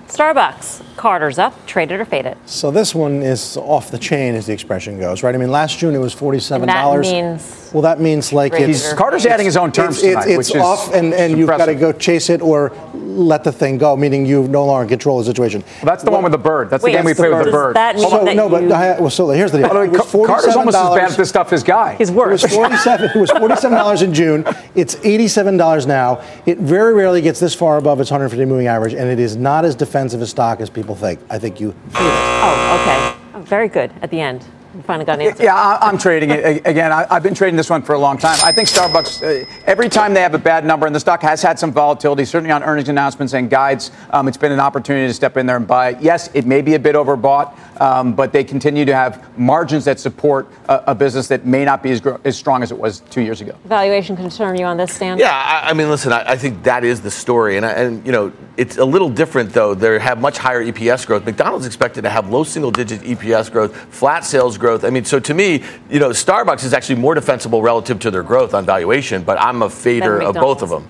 Starbucks, 0.08 0.84
Carter's 0.98 1.40
up, 1.40 1.66
trade 1.66 1.92
it 1.92 2.00
or 2.00 2.06
fade 2.06 2.28
it. 2.28 2.38
So 2.46 2.70
this 2.70 2.94
one 2.94 3.24
is 3.24 3.58
off 3.58 3.90
the 3.90 3.98
chain, 3.98 4.36
as 4.36 4.46
the 4.46 4.54
expression 4.54 5.00
goes, 5.00 5.24
right? 5.24 5.34
I 5.34 5.38
mean, 5.40 5.50
last 5.50 5.80
June 5.80 5.96
it 5.96 5.98
was 5.98 6.14
forty-seven 6.14 6.68
dollars. 6.68 7.08
That 7.10 7.14
means 7.14 7.65
well, 7.76 7.82
that 7.82 8.00
means 8.00 8.32
like 8.32 8.54
it's 8.54 8.94
Carter's 8.94 9.26
adding 9.26 9.46
his 9.46 9.58
own 9.58 9.70
terms 9.70 9.98
it's, 9.98 10.08
tonight, 10.08 10.30
it's, 10.30 10.50
it's 10.50 10.56
off, 10.56 10.94
and, 10.94 11.14
and 11.14 11.38
you've 11.38 11.50
got 11.50 11.66
to 11.66 11.76
go 11.76 11.92
chase 11.92 12.30
it 12.30 12.42
or 12.42 12.72
let 12.94 13.44
the 13.44 13.52
thing 13.52 13.78
go, 13.78 13.98
meaning 13.98 14.26
you 14.26 14.48
no 14.48 14.64
longer 14.64 14.88
control 14.88 15.20
the 15.20 15.26
situation. 15.26 15.62
Well, 15.62 15.86
that's 15.88 16.02
the 16.02 16.10
well, 16.10 16.22
one 16.22 16.32
with 16.32 16.32
the 16.32 16.38
bird. 16.38 16.70
That's 16.70 16.82
Wait, 16.82 16.94
the 16.94 17.00
game 17.00 17.06
we 17.06 17.14
play 17.14 17.28
with 17.28 17.44
the 17.44 17.52
bird. 17.52 17.76
That 17.76 17.98
mean 17.98 18.10
so, 18.10 18.24
that 18.24 18.34
no, 18.34 18.48
but 18.48 18.72
I, 18.72 18.98
well, 18.98 19.10
so 19.10 19.30
here's 19.30 19.52
the 19.52 19.58
deal. 19.58 19.68
Way, 19.68 19.90
Carter's 19.90 20.56
almost 20.56 20.78
as 20.78 20.96
bad 20.96 21.12
at 21.12 21.18
this 21.18 21.28
stuff 21.28 21.52
as 21.52 21.64
Guy. 21.64 21.96
He's 21.96 22.12
worse. 22.12 22.46
It 22.46 22.48
was 22.48 22.56
forty-seven. 22.56 23.10
it 23.14 23.20
was 23.20 23.32
forty-seven 23.32 23.78
dollars 23.78 24.02
in 24.02 24.14
June. 24.14 24.46
It's 24.74 24.96
eighty-seven 25.04 25.58
dollars 25.58 25.86
now. 25.86 26.24
It 26.46 26.60
very 26.60 26.94
rarely 26.94 27.22
gets 27.22 27.42
this 27.42 27.54
far 27.54 27.76
above 27.76 28.00
its 28.00 28.10
150 28.10 28.46
moving 28.46 28.68
average, 28.68 28.94
and 28.94 29.10
it 29.10 29.20
is 29.20 29.36
not 29.36 29.66
as 29.66 29.76
defensive 29.76 30.22
a 30.22 30.28
stock 30.28 30.62
as 30.62 30.70
people 30.70 30.96
think. 30.96 31.20
I 31.30 31.40
think 31.40 31.60
you. 31.60 31.76
Oh, 31.96 32.80
okay. 32.82 33.38
Oh, 33.38 33.42
very 33.42 33.68
good 33.68 33.92
at 34.02 34.12
the 34.12 34.22
end. 34.22 34.46
Finally 34.84 35.06
got 35.06 35.20
an 35.20 35.28
answer. 35.28 35.44
Yeah, 35.44 35.56
I, 35.56 35.90
am 35.90 35.98
trading 35.98 36.32
it 36.32 36.66
again. 36.66 36.92
I, 36.92 37.06
have 37.14 37.24
been 37.24 37.34
trading 37.34 37.56
this 37.56 37.70
one 37.70 37.82
for 37.82 37.94
a 37.94 38.00
long 38.00 38.18
time. 38.18 38.38
I 38.44 38.52
think 38.52 38.68
Starbucks. 38.68 39.24
Uh, 39.24 39.46
every 39.66 39.88
time 39.90 40.14
they 40.14 40.22
have 40.22 40.34
a 40.34 40.40
bad 40.40 40.66
number, 40.66 40.86
and 40.86 40.96
the 40.96 41.00
stock 41.00 41.22
has 41.22 41.42
had 41.42 41.58
some 41.58 41.72
volatility, 41.72 42.26
certainly 42.26 42.52
on 42.52 42.64
earnings 42.64 42.90
announcements 42.90 43.34
and 43.34 43.50
guides, 43.50 43.92
um, 44.10 44.28
it's 44.28 44.38
been 44.38 44.52
an 44.52 44.60
opportunity 44.60 45.08
to 45.08 45.14
step 45.14 45.38
in 45.38 45.46
there 45.46 45.56
and 45.56 45.68
buy 45.68 45.90
it. 45.90 46.02
Yes, 46.02 46.30
it 46.34 46.46
may 46.46 46.62
be 46.62 46.76
a 46.76 46.80
bit 46.80 46.96
overbought, 46.96 47.56
um, 47.78 48.14
but 48.14 48.32
they 48.32 48.44
continue 48.44 48.86
to 48.86 48.96
have 48.96 49.38
margins 49.38 49.86
that 49.86 50.00
support 50.00 50.48
a, 50.70 50.84
a 50.88 50.96
business 50.96 51.28
that 51.28 51.46
may 51.46 51.66
not 51.66 51.84
be 51.84 51.92
as, 51.92 52.02
gro- 52.02 52.20
as, 52.24 52.38
strong 52.38 52.64
as 52.64 52.72
it 52.72 52.78
was 52.78 53.02
two 53.02 53.22
years 53.22 53.42
ago. 53.42 53.56
Valuation 53.66 54.16
concern 54.16 54.58
you 54.58 54.66
on 54.66 54.78
this, 54.78 54.94
Stan? 54.94 55.18
Yeah, 55.18 55.32
I, 55.32 55.70
I 55.70 55.74
mean, 55.74 55.90
listen, 55.90 56.12
I, 56.12 56.32
I, 56.32 56.38
think 56.38 56.64
that 56.64 56.84
is 56.84 57.02
the 57.02 57.12
story, 57.12 57.58
and, 57.58 57.66
and 57.66 58.06
you 58.06 58.12
know, 58.12 58.32
it's 58.58 58.78
a 58.78 58.86
little 58.86 59.10
different 59.10 59.52
though. 59.52 59.74
They 59.74 60.00
have 60.00 60.20
much 60.20 60.38
higher 60.38 60.64
EPS 60.64 61.06
growth. 61.06 61.26
McDonald's 61.26 61.66
expected 61.66 62.04
to 62.04 62.10
have 62.10 62.30
low 62.30 62.44
single-digit 62.44 63.02
EPS 63.02 63.52
growth, 63.52 63.76
flat 63.76 64.24
sales 64.26 64.58
growth. 64.58 64.84
I 64.84 64.90
mean, 64.90 65.06
so 65.06 65.20
to 65.20 65.34
me, 65.34 65.64
you 65.90 66.00
know, 66.00 66.10
Starbucks 66.10 66.64
is 66.64 66.74
actually 66.74 66.96
more 66.96 67.16
defensible 67.16 67.62
relative 67.62 68.00
to 68.00 68.12
their 68.12 68.24
growth 68.24 68.54
on 68.54 68.66
valuation, 68.66 69.24
but 69.24 69.40
I'm 69.40 69.62
a 69.62 69.70
fader 69.70 70.22
of 70.22 70.36
both 70.36 70.62
of 70.62 70.70
them. 70.70 70.88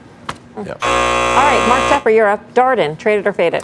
Yeah. 0.58 0.78
All 0.82 1.43
right, 1.43 1.65
Mark 1.67 2.04
Tepper, 2.04 2.15
you're 2.15 2.30
up. 2.30 2.54
Darden, 2.54 2.98
traded 2.98 3.28
or 3.28 3.34
faded? 3.34 3.63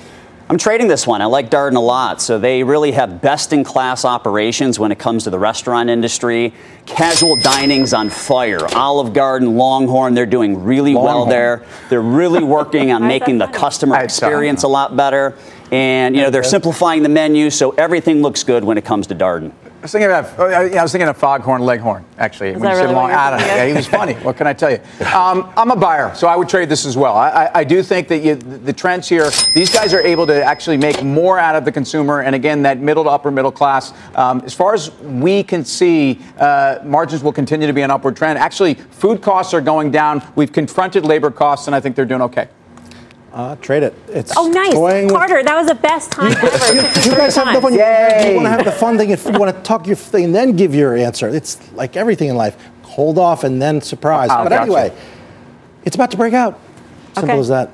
I'm 0.52 0.58
trading 0.58 0.90
this 0.90 1.08
one. 1.08 1.22
I 1.22 1.28
like 1.28 1.50
Darden 1.50 1.78
a 1.78 1.80
lot. 1.80 2.22
So 2.22 2.38
they 2.38 2.62
really 2.62 2.92
have 2.92 3.22
best 3.22 3.54
in 3.54 3.64
class 3.64 4.04
operations 4.04 4.78
when 4.78 4.92
it 4.92 5.00
comes 5.00 5.24
to 5.24 5.30
the 5.30 5.40
restaurant 5.40 5.90
industry. 5.90 6.54
Casual 6.86 7.38
dining's 7.38 7.94
on 7.94 8.10
fire. 8.10 8.60
Olive 8.76 9.14
Garden, 9.14 9.56
Longhorn, 9.56 10.14
they're 10.14 10.26
doing 10.26 10.62
really 10.62 10.94
Longhorn. 10.94 11.16
well 11.16 11.26
there. 11.26 11.66
They're 11.90 12.02
really 12.02 12.44
working 12.44 12.92
on 12.92 13.08
making 13.08 13.38
the 13.38 13.48
customer 13.48 13.98
experience 14.04 14.64
a 14.64 14.68
lot 14.68 14.98
better. 14.98 15.38
And 15.72 16.18
you 16.18 16.22
know 16.22 16.30
they're 16.30 16.44
simplifying 16.44 17.02
the 17.02 17.08
menu, 17.08 17.50
so 17.50 17.72
everything 17.72 18.22
looks 18.22 18.44
good 18.44 18.66
when 18.66 18.78
it 18.78 18.84
comes 18.84 19.08
to 19.08 19.16
Darden. 19.16 19.54
I 19.82 19.86
was 19.86 19.92
thinking 19.94 20.12
about, 20.12 20.38
oh, 20.38 20.46
I 20.46 20.84
was 20.84 20.92
thinking 20.92 21.08
of 21.08 21.18
Foghorn 21.18 21.64
Leghorn, 21.64 22.06
actually. 22.20 22.50
Is 22.50 22.60
when 22.60 22.70
you 22.70 22.78
really 22.78 22.94
long, 22.94 23.10
I 23.10 23.32
don't 23.32 23.40
Yeah, 23.40 23.66
he 23.66 23.74
was 23.74 23.88
funny. 23.88 24.14
what 24.14 24.38
can 24.38 24.46
I 24.46 24.54
tell 24.54 24.70
you? 24.70 24.78
Um, 25.12 25.52
I'm 25.58 25.72
a 25.72 25.76
buyer, 25.76 26.14
so 26.14 26.28
I 26.28 26.36
would 26.36 26.48
trade 26.48 26.70
this 26.70 26.86
as 26.86 26.96
well. 26.96 27.18
I, 27.18 27.30
I, 27.30 27.60
I 27.62 27.64
do 27.64 27.82
think 27.82 28.08
that 28.10 28.20
you, 28.20 28.36
the 28.36 28.74
trends 28.74 29.10
here, 29.10 29.32
these 29.56 29.74
guys 29.74 29.92
are 29.96 30.02
able 30.02 30.28
to 30.28 30.44
actually 30.44 30.78
make 30.78 31.02
more 31.02 31.40
out 31.40 31.56
of 31.56 31.66
the 31.66 31.72
consumer, 31.72 32.22
and 32.22 32.36
again, 32.36 32.62
that 32.62 32.78
middle 32.78 33.06
to 33.06 33.10
upper 33.10 33.32
middle 33.32 33.52
class. 33.52 33.92
Um, 34.14 34.42
as 34.46 34.54
far 34.54 34.76
as 34.76 34.92
we 35.00 35.42
can 35.42 35.66
see, 35.66 36.22
uh, 36.38 36.78
margins 36.84 37.24
will 37.24 37.34
continue 37.34 37.66
to 37.66 37.74
be 37.74 37.82
an 37.82 37.90
upward 37.90 38.16
trend. 38.16 38.38
Actually, 38.38 38.76
food 38.76 39.24
costs 39.24 39.52
are 39.52 39.62
going 39.62 39.90
down. 39.90 40.22
We've 40.36 40.52
confronted 40.52 41.06
labor 41.06 41.32
costs, 41.32 41.66
and 41.66 41.76
I 41.76 41.80
think 41.80 41.96
they're 41.96 42.06
doing 42.06 42.22
okay. 42.22 42.50
Uh, 43.34 43.56
trade 43.58 43.84
it. 43.84 43.94
It's 44.10 44.34
oh, 44.36 44.48
nice. 44.48 44.74
Carter, 44.74 45.38
with... 45.38 45.46
that 45.46 45.56
was 45.56 45.68
the 45.68 45.76
best 45.76 46.12
time 46.12 46.34
ever. 46.34 46.74
you, 46.74 46.82
you 46.82 47.18
guys 47.18 47.36
have 47.38 47.54
the 47.54 47.62
fun. 47.62 47.74
Yay. 47.78 48.32
You 48.32 48.36
want 48.36 48.46
to 48.46 48.50
have 48.50 48.66
the 48.66 48.72
fun 48.72 48.98
thing. 48.98 49.10
If 49.10 49.26
you 49.26 49.32
want 49.32 49.56
to 49.56 49.64
talk 49.64 49.88
your 49.88 49.96
thing, 49.96 50.34
then 50.34 50.56
give 50.58 50.76
your 50.76 50.98
answer. 50.98 51.30
It's 51.30 51.72
like 51.72 51.96
everything 51.96 52.30
in 52.30 52.36
life. 52.36 52.58
Hold 52.84 53.18
off 53.18 53.46
and 53.46 53.62
then 53.62 53.80
surprise. 53.80 54.30
Oh, 54.32 54.44
but 54.44 54.50
gotcha. 54.50 54.64
anyway, 54.64 54.94
it's 55.86 55.96
about 55.96 56.12
to 56.12 56.18
break 56.18 56.34
out. 56.34 56.60
Simple 57.16 57.32
okay. 57.32 57.40
as 57.40 57.48
that. 57.48 57.72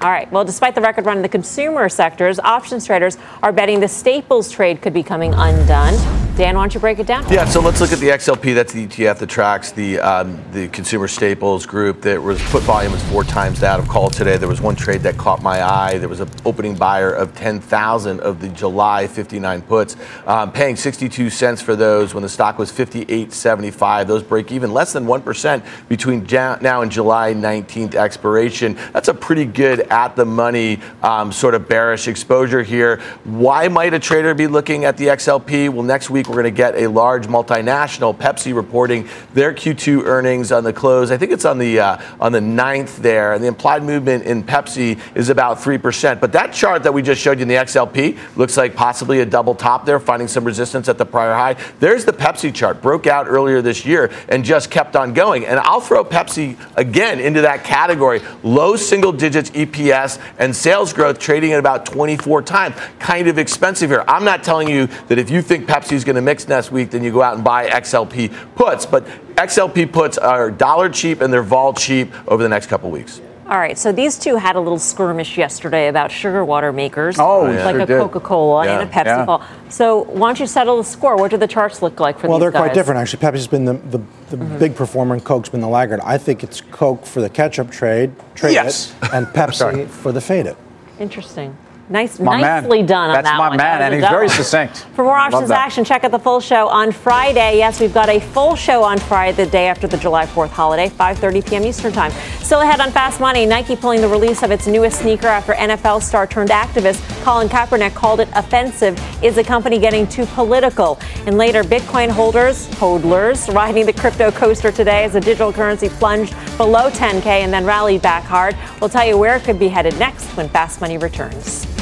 All 0.00 0.10
right. 0.10 0.30
Well, 0.32 0.44
despite 0.44 0.74
the 0.74 0.80
record 0.80 1.04
run 1.04 1.18
in 1.18 1.22
the 1.22 1.28
consumer 1.28 1.88
sectors, 1.90 2.38
options 2.38 2.86
traders 2.86 3.18
are 3.42 3.52
betting 3.52 3.80
the 3.80 3.88
staples 3.88 4.50
trade 4.50 4.80
could 4.80 4.94
be 4.94 5.02
coming 5.02 5.34
undone. 5.34 6.23
Dan, 6.36 6.56
why 6.56 6.62
don't 6.62 6.74
you 6.74 6.80
break 6.80 6.98
it 6.98 7.06
down? 7.06 7.24
Yeah, 7.32 7.44
so 7.44 7.60
let's 7.60 7.80
look 7.80 7.92
at 7.92 8.00
the 8.00 8.08
XLP. 8.08 8.56
That's 8.56 8.72
the 8.72 8.88
ETF 8.88 9.20
that 9.20 9.30
tracks 9.30 9.70
the 9.70 10.00
um, 10.00 10.42
the 10.50 10.66
consumer 10.66 11.06
staples 11.06 11.64
group. 11.64 12.02
That 12.02 12.20
was 12.20 12.42
put 12.50 12.64
volume 12.64 12.90
was 12.90 13.04
four 13.04 13.22
times 13.22 13.60
that 13.60 13.78
of 13.78 13.86
call 13.86 14.10
today. 14.10 14.36
There 14.36 14.48
was 14.48 14.60
one 14.60 14.74
trade 14.74 15.02
that 15.02 15.16
caught 15.16 15.42
my 15.44 15.62
eye. 15.62 15.96
There 15.98 16.08
was 16.08 16.18
an 16.18 16.28
opening 16.44 16.74
buyer 16.74 17.12
of 17.12 17.36
10,000 17.36 18.18
of 18.18 18.40
the 18.40 18.48
July 18.48 19.06
59 19.06 19.62
puts, 19.62 19.96
um, 20.26 20.50
paying 20.50 20.74
62 20.74 21.30
cents 21.30 21.62
for 21.62 21.76
those 21.76 22.14
when 22.14 22.24
the 22.24 22.28
stock 22.28 22.58
was 22.58 22.72
58.75. 22.72 24.08
Those 24.08 24.24
break 24.24 24.50
even 24.50 24.72
less 24.72 24.92
than 24.92 25.06
one 25.06 25.22
percent 25.22 25.64
between 25.88 26.26
now 26.32 26.82
and 26.82 26.90
July 26.90 27.32
19th 27.32 27.94
expiration. 27.94 28.76
That's 28.92 29.06
a 29.06 29.14
pretty 29.14 29.44
good 29.44 29.80
at 29.82 30.16
the 30.16 30.24
money 30.24 30.80
um, 31.04 31.30
sort 31.30 31.54
of 31.54 31.68
bearish 31.68 32.08
exposure 32.08 32.64
here. 32.64 33.00
Why 33.22 33.68
might 33.68 33.94
a 33.94 34.00
trader 34.00 34.34
be 34.34 34.48
looking 34.48 34.84
at 34.84 34.96
the 34.96 35.06
XLP? 35.06 35.68
Well, 35.68 35.84
next 35.84 36.10
week 36.10 36.23
week, 36.24 36.34
we're 36.34 36.42
going 36.42 36.54
to 36.54 36.56
get 36.56 36.76
a 36.76 36.88
large 36.88 37.26
multinational, 37.26 38.16
Pepsi, 38.16 38.54
reporting 38.54 39.08
their 39.32 39.52
Q2 39.52 40.04
earnings 40.04 40.52
on 40.52 40.64
the 40.64 40.72
close. 40.72 41.10
I 41.10 41.16
think 41.16 41.32
it's 41.32 41.44
on 41.44 41.58
the 41.58 41.80
uh, 41.80 41.98
on 42.20 42.32
the 42.32 42.40
9th 42.40 42.96
there, 42.96 43.32
and 43.32 43.42
the 43.42 43.48
implied 43.48 43.82
movement 43.82 44.24
in 44.24 44.42
Pepsi 44.42 44.98
is 45.14 45.28
about 45.28 45.62
three 45.62 45.78
percent. 45.78 46.20
But 46.20 46.32
that 46.32 46.52
chart 46.52 46.82
that 46.84 46.94
we 46.94 47.02
just 47.02 47.20
showed 47.20 47.38
you 47.38 47.42
in 47.42 47.48
the 47.48 47.54
XLP 47.54 48.18
looks 48.36 48.56
like 48.56 48.74
possibly 48.74 49.20
a 49.20 49.26
double 49.26 49.54
top 49.54 49.84
there, 49.84 50.00
finding 50.00 50.28
some 50.28 50.44
resistance 50.44 50.88
at 50.88 50.98
the 50.98 51.06
prior 51.06 51.34
high. 51.34 51.56
There's 51.80 52.04
the 52.04 52.12
Pepsi 52.12 52.54
chart, 52.54 52.80
broke 52.80 53.06
out 53.06 53.26
earlier 53.28 53.60
this 53.60 53.84
year 53.84 54.10
and 54.28 54.44
just 54.44 54.70
kept 54.70 54.96
on 54.96 55.12
going. 55.12 55.46
And 55.46 55.58
I'll 55.60 55.80
throw 55.80 56.04
Pepsi 56.04 56.56
again 56.76 57.20
into 57.20 57.42
that 57.42 57.64
category. 57.64 58.20
Low 58.42 58.76
single 58.76 59.12
digits 59.12 59.50
EPS 59.50 60.20
and 60.38 60.54
sales 60.54 60.92
growth 60.92 61.18
trading 61.18 61.52
at 61.52 61.58
about 61.58 61.86
24 61.86 62.42
times. 62.42 62.76
Kind 62.98 63.28
of 63.28 63.38
expensive 63.38 63.90
here. 63.90 64.04
I'm 64.08 64.24
not 64.24 64.42
telling 64.44 64.68
you 64.68 64.86
that 65.08 65.18
if 65.18 65.30
you 65.30 65.42
think 65.42 65.66
Pepsi 65.66 65.92
is 65.92 66.04
going 66.04 66.13
going 66.14 66.22
to 66.24 66.30
mix 66.30 66.48
next 66.48 66.70
week, 66.70 66.90
then 66.90 67.02
you 67.02 67.12
go 67.12 67.22
out 67.22 67.34
and 67.34 67.44
buy 67.44 67.68
XLP 67.68 68.32
puts. 68.54 68.86
But 68.86 69.06
XLP 69.34 69.92
puts 69.92 70.18
are 70.18 70.50
dollar 70.50 70.88
cheap 70.88 71.20
and 71.20 71.32
they're 71.32 71.42
vol 71.42 71.74
cheap 71.74 72.12
over 72.28 72.42
the 72.42 72.48
next 72.48 72.66
couple 72.66 72.90
weeks. 72.90 73.20
All 73.46 73.58
right, 73.58 73.76
so 73.76 73.92
these 73.92 74.18
two 74.18 74.36
had 74.36 74.56
a 74.56 74.60
little 74.60 74.78
skirmish 74.78 75.36
yesterday 75.36 75.88
about 75.88 76.10
sugar 76.10 76.42
water 76.42 76.72
makers. 76.72 77.18
Oh, 77.18 77.42
like 77.42 77.74
sure 77.74 77.82
a. 77.82 77.86
Coca 77.86 78.20
Cola 78.20 78.64
yeah. 78.64 78.80
and 78.80 78.88
a 78.88 78.92
Pepsi. 78.92 79.26
Yeah. 79.26 79.68
So, 79.68 80.04
why 80.04 80.28
don't 80.28 80.40
you 80.40 80.46
settle 80.46 80.78
the 80.78 80.84
score? 80.84 81.18
What 81.18 81.30
do 81.30 81.36
the 81.36 81.46
charts 81.46 81.82
look 81.82 82.00
like 82.00 82.18
for 82.18 82.28
well, 82.28 82.38
these 82.38 82.44
they're 82.44 82.52
quite 82.52 82.72
different, 82.72 83.00
actually. 83.00 83.22
Pepsi's 83.22 83.46
been 83.46 83.66
the, 83.66 83.74
the, 83.74 83.98
the 84.30 84.36
mm-hmm. 84.38 84.58
big 84.58 84.74
performer, 84.74 85.14
and 85.14 85.22
Coke's 85.22 85.50
been 85.50 85.60
the 85.60 85.68
laggard. 85.68 86.00
I 86.00 86.16
think 86.16 86.42
it's 86.42 86.62
Coke 86.62 87.04
for 87.04 87.20
the 87.20 87.28
ketchup 87.28 87.70
trade, 87.70 88.12
trade 88.34 88.54
yes. 88.54 88.94
it, 89.02 89.12
and 89.12 89.26
Pepsi 89.34 89.88
for 89.88 90.10
the 90.10 90.22
fade 90.22 90.46
it. 90.46 90.56
Interesting. 90.98 91.54
Nice, 91.88 92.18
my 92.18 92.40
nicely 92.40 92.78
man. 92.78 92.86
done 92.86 93.10
on 93.10 93.14
That's 93.16 93.28
that 93.28 93.36
my 93.36 93.48
one. 93.48 93.56
man, 93.58 93.82
and 93.82 93.94
he's 93.94 94.08
very 94.08 94.28
succinct. 94.28 94.86
For 94.94 95.04
more 95.04 95.18
options 95.18 95.50
action, 95.50 95.84
check 95.84 96.02
out 96.02 96.12
the 96.12 96.18
full 96.18 96.40
show 96.40 96.66
on 96.68 96.92
Friday. 96.92 97.58
Yes, 97.58 97.78
we've 97.78 97.92
got 97.92 98.08
a 98.08 98.20
full 98.20 98.56
show 98.56 98.82
on 98.82 98.98
Friday, 98.98 99.44
the 99.44 99.50
day 99.50 99.66
after 99.66 99.86
the 99.86 99.98
July 99.98 100.24
4th 100.24 100.50
holiday, 100.50 100.88
5:30 100.88 101.46
p.m. 101.46 101.64
Eastern 101.64 101.92
Time. 101.92 102.10
Still 102.40 102.62
ahead 102.62 102.80
on 102.80 102.90
Fast 102.90 103.20
Money, 103.20 103.44
Nike 103.44 103.76
pulling 103.76 104.00
the 104.00 104.08
release 104.08 104.42
of 104.42 104.50
its 104.50 104.66
newest 104.66 105.00
sneaker 105.00 105.26
after 105.26 105.52
NFL 105.52 106.02
star 106.02 106.26
turned 106.26 106.50
activist 106.50 107.02
Colin 107.22 107.48
Kaepernick 107.48 107.94
called 107.94 108.20
it 108.20 108.28
offensive. 108.34 108.98
Is 109.22 109.34
the 109.34 109.44
company 109.44 109.78
getting 109.78 110.06
too 110.06 110.26
political? 110.26 110.98
And 111.26 111.38
later, 111.38 111.62
Bitcoin 111.62 112.10
holders, 112.10 112.68
hodlers, 112.70 113.52
riding 113.54 113.86
the 113.86 113.92
crypto 113.92 114.30
coaster 114.30 114.70
today 114.70 115.04
as 115.04 115.14
the 115.14 115.20
digital 115.20 115.52
currency 115.52 115.88
plunged 115.88 116.34
below 116.56 116.90
10K 116.90 117.26
and 117.26 117.52
then 117.52 117.64
rallied 117.64 118.02
back 118.02 118.24
hard. 118.24 118.56
We'll 118.80 118.90
tell 118.90 119.06
you 119.06 119.16
where 119.16 119.36
it 119.36 119.44
could 119.44 119.58
be 119.58 119.68
headed 119.68 119.98
next 119.98 120.26
when 120.36 120.48
Fast 120.50 120.80
Money 120.80 120.98
returns. 120.98 121.73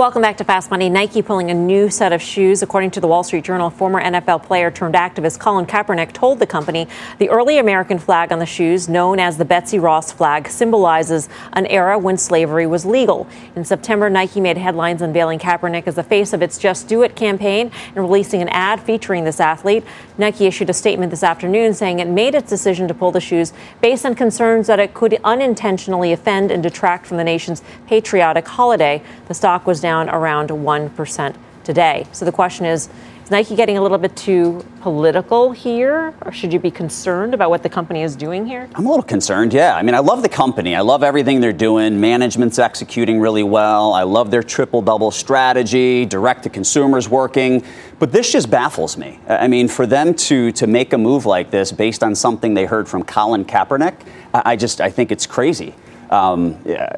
Welcome 0.00 0.22
back 0.22 0.38
to 0.38 0.44
Fast 0.44 0.70
Money. 0.70 0.88
Nike 0.88 1.20
pulling 1.20 1.50
a 1.50 1.54
new 1.54 1.90
set 1.90 2.10
of 2.14 2.22
shoes. 2.22 2.62
According 2.62 2.92
to 2.92 3.02
the 3.02 3.06
Wall 3.06 3.22
Street 3.22 3.44
Journal, 3.44 3.68
former 3.68 4.00
NFL 4.00 4.42
player 4.42 4.70
turned 4.70 4.94
activist 4.94 5.38
Colin 5.38 5.66
Kaepernick 5.66 6.14
told 6.14 6.38
the 6.38 6.46
company 6.46 6.88
the 7.18 7.28
early 7.28 7.58
American 7.58 7.98
flag 7.98 8.32
on 8.32 8.38
the 8.38 8.46
shoes, 8.46 8.88
known 8.88 9.20
as 9.20 9.36
the 9.36 9.44
Betsy 9.44 9.78
Ross 9.78 10.10
flag, 10.10 10.48
symbolizes 10.48 11.28
an 11.52 11.66
era 11.66 11.98
when 11.98 12.16
slavery 12.16 12.66
was 12.66 12.86
legal. 12.86 13.28
In 13.54 13.62
September, 13.62 14.08
Nike 14.08 14.40
made 14.40 14.56
headlines 14.56 15.02
unveiling 15.02 15.38
Kaepernick 15.38 15.86
as 15.86 15.96
the 15.96 16.02
face 16.02 16.32
of 16.32 16.40
its 16.40 16.56
Just 16.56 16.88
Do 16.88 17.02
It 17.02 17.14
campaign 17.14 17.70
and 17.88 17.96
releasing 17.98 18.40
an 18.40 18.48
ad 18.48 18.80
featuring 18.80 19.24
this 19.24 19.38
athlete. 19.38 19.84
Nike 20.20 20.46
issued 20.46 20.68
a 20.68 20.74
statement 20.74 21.10
this 21.10 21.22
afternoon 21.22 21.72
saying 21.72 21.98
it 21.98 22.06
made 22.06 22.34
its 22.34 22.50
decision 22.50 22.86
to 22.88 22.94
pull 22.94 23.10
the 23.10 23.20
shoes 23.20 23.54
based 23.80 24.04
on 24.04 24.14
concerns 24.14 24.66
that 24.66 24.78
it 24.78 24.92
could 24.92 25.18
unintentionally 25.24 26.12
offend 26.12 26.50
and 26.50 26.62
detract 26.62 27.06
from 27.06 27.16
the 27.16 27.24
nation's 27.24 27.62
patriotic 27.86 28.46
holiday. 28.46 29.02
The 29.28 29.34
stock 29.34 29.66
was 29.66 29.80
down 29.80 30.10
around 30.10 30.50
1% 30.50 31.34
today. 31.64 32.06
So 32.12 32.26
the 32.26 32.32
question 32.32 32.66
is, 32.66 32.90
is 33.30 33.32
Nike 33.32 33.54
getting 33.54 33.78
a 33.78 33.82
little 33.82 33.98
bit 33.98 34.16
too 34.16 34.64
political 34.80 35.52
here, 35.52 36.12
or 36.22 36.32
should 36.32 36.52
you 36.52 36.58
be 36.58 36.70
concerned 36.70 37.32
about 37.32 37.48
what 37.50 37.62
the 37.62 37.68
company 37.68 38.02
is 38.02 38.16
doing 38.16 38.44
here? 38.44 38.68
I'm 38.74 38.86
a 38.86 38.88
little 38.88 39.04
concerned, 39.04 39.54
yeah. 39.54 39.76
I 39.76 39.82
mean, 39.82 39.94
I 39.94 40.00
love 40.00 40.22
the 40.22 40.28
company. 40.28 40.74
I 40.74 40.80
love 40.80 41.04
everything 41.04 41.40
they're 41.40 41.52
doing. 41.52 42.00
Management's 42.00 42.58
executing 42.58 43.20
really 43.20 43.44
well. 43.44 43.92
I 43.92 44.02
love 44.02 44.30
their 44.30 44.42
triple 44.42 44.82
double 44.82 45.12
strategy, 45.12 46.04
direct 46.06 46.42
to 46.42 46.50
consumers 46.50 47.08
working. 47.08 47.64
But 48.00 48.10
this 48.10 48.32
just 48.32 48.50
baffles 48.50 48.96
me. 48.96 49.20
I 49.28 49.46
mean, 49.46 49.68
for 49.68 49.86
them 49.86 50.14
to, 50.14 50.50
to 50.52 50.66
make 50.66 50.92
a 50.92 50.98
move 50.98 51.24
like 51.24 51.50
this 51.50 51.70
based 51.70 52.02
on 52.02 52.14
something 52.14 52.54
they 52.54 52.64
heard 52.64 52.88
from 52.88 53.04
Colin 53.04 53.44
Kaepernick, 53.44 53.94
I, 54.34 54.52
I 54.52 54.56
just 54.56 54.80
I 54.80 54.90
think 54.90 55.12
it's 55.12 55.26
crazy. 55.26 55.74
Um, 56.10 56.58
yeah, 56.64 56.96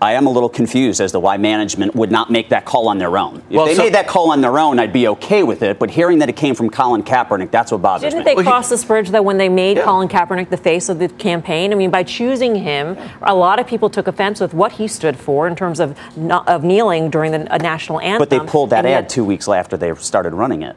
I 0.00 0.12
am 0.12 0.26
a 0.26 0.30
little 0.30 0.48
confused 0.48 1.00
as 1.00 1.12
to 1.12 1.20
why 1.20 1.36
management 1.36 1.94
would 1.94 2.10
not 2.10 2.30
make 2.30 2.48
that 2.50 2.64
call 2.64 2.88
on 2.88 2.98
their 2.98 3.16
own. 3.18 3.36
If 3.36 3.50
well, 3.50 3.66
they 3.66 3.74
so, 3.74 3.84
made 3.84 3.94
that 3.94 4.06
call 4.06 4.30
on 4.30 4.40
their 4.40 4.58
own, 4.58 4.78
I'd 4.78 4.92
be 4.92 5.08
okay 5.08 5.42
with 5.42 5.62
it. 5.62 5.78
But 5.78 5.90
hearing 5.90 6.18
that 6.20 6.28
it 6.28 6.36
came 6.36 6.54
from 6.54 6.70
Colin 6.70 7.02
Kaepernick, 7.02 7.50
that's 7.50 7.72
what 7.72 7.82
bothers 7.82 8.02
Didn't 8.02 8.20
me. 8.20 8.24
Didn't 8.24 8.36
they 8.36 8.42
well, 8.42 8.52
cross 8.52 8.68
he, 8.68 8.74
this 8.74 8.84
bridge 8.84 9.10
though 9.10 9.22
when 9.22 9.38
they 9.38 9.48
made 9.48 9.76
yeah. 9.76 9.84
Colin 9.84 10.08
Kaepernick 10.08 10.50
the 10.50 10.56
face 10.56 10.88
of 10.88 10.98
the 10.98 11.08
campaign? 11.08 11.72
I 11.72 11.76
mean, 11.76 11.90
by 11.90 12.02
choosing 12.02 12.54
him, 12.56 12.96
a 13.22 13.34
lot 13.34 13.58
of 13.58 13.66
people 13.66 13.90
took 13.90 14.06
offense 14.06 14.40
with 14.40 14.54
what 14.54 14.72
he 14.72 14.88
stood 14.88 15.16
for 15.16 15.46
in 15.46 15.56
terms 15.56 15.80
of 15.80 15.98
of 16.30 16.64
kneeling 16.64 17.10
during 17.10 17.32
the 17.32 17.38
national 17.38 18.00
anthem. 18.00 18.18
But 18.18 18.30
they 18.30 18.40
pulled 18.40 18.70
that 18.70 18.86
ad 18.86 19.08
two 19.08 19.24
weeks 19.24 19.48
after 19.48 19.76
they 19.76 19.94
started 19.96 20.34
running 20.34 20.62
it 20.62 20.76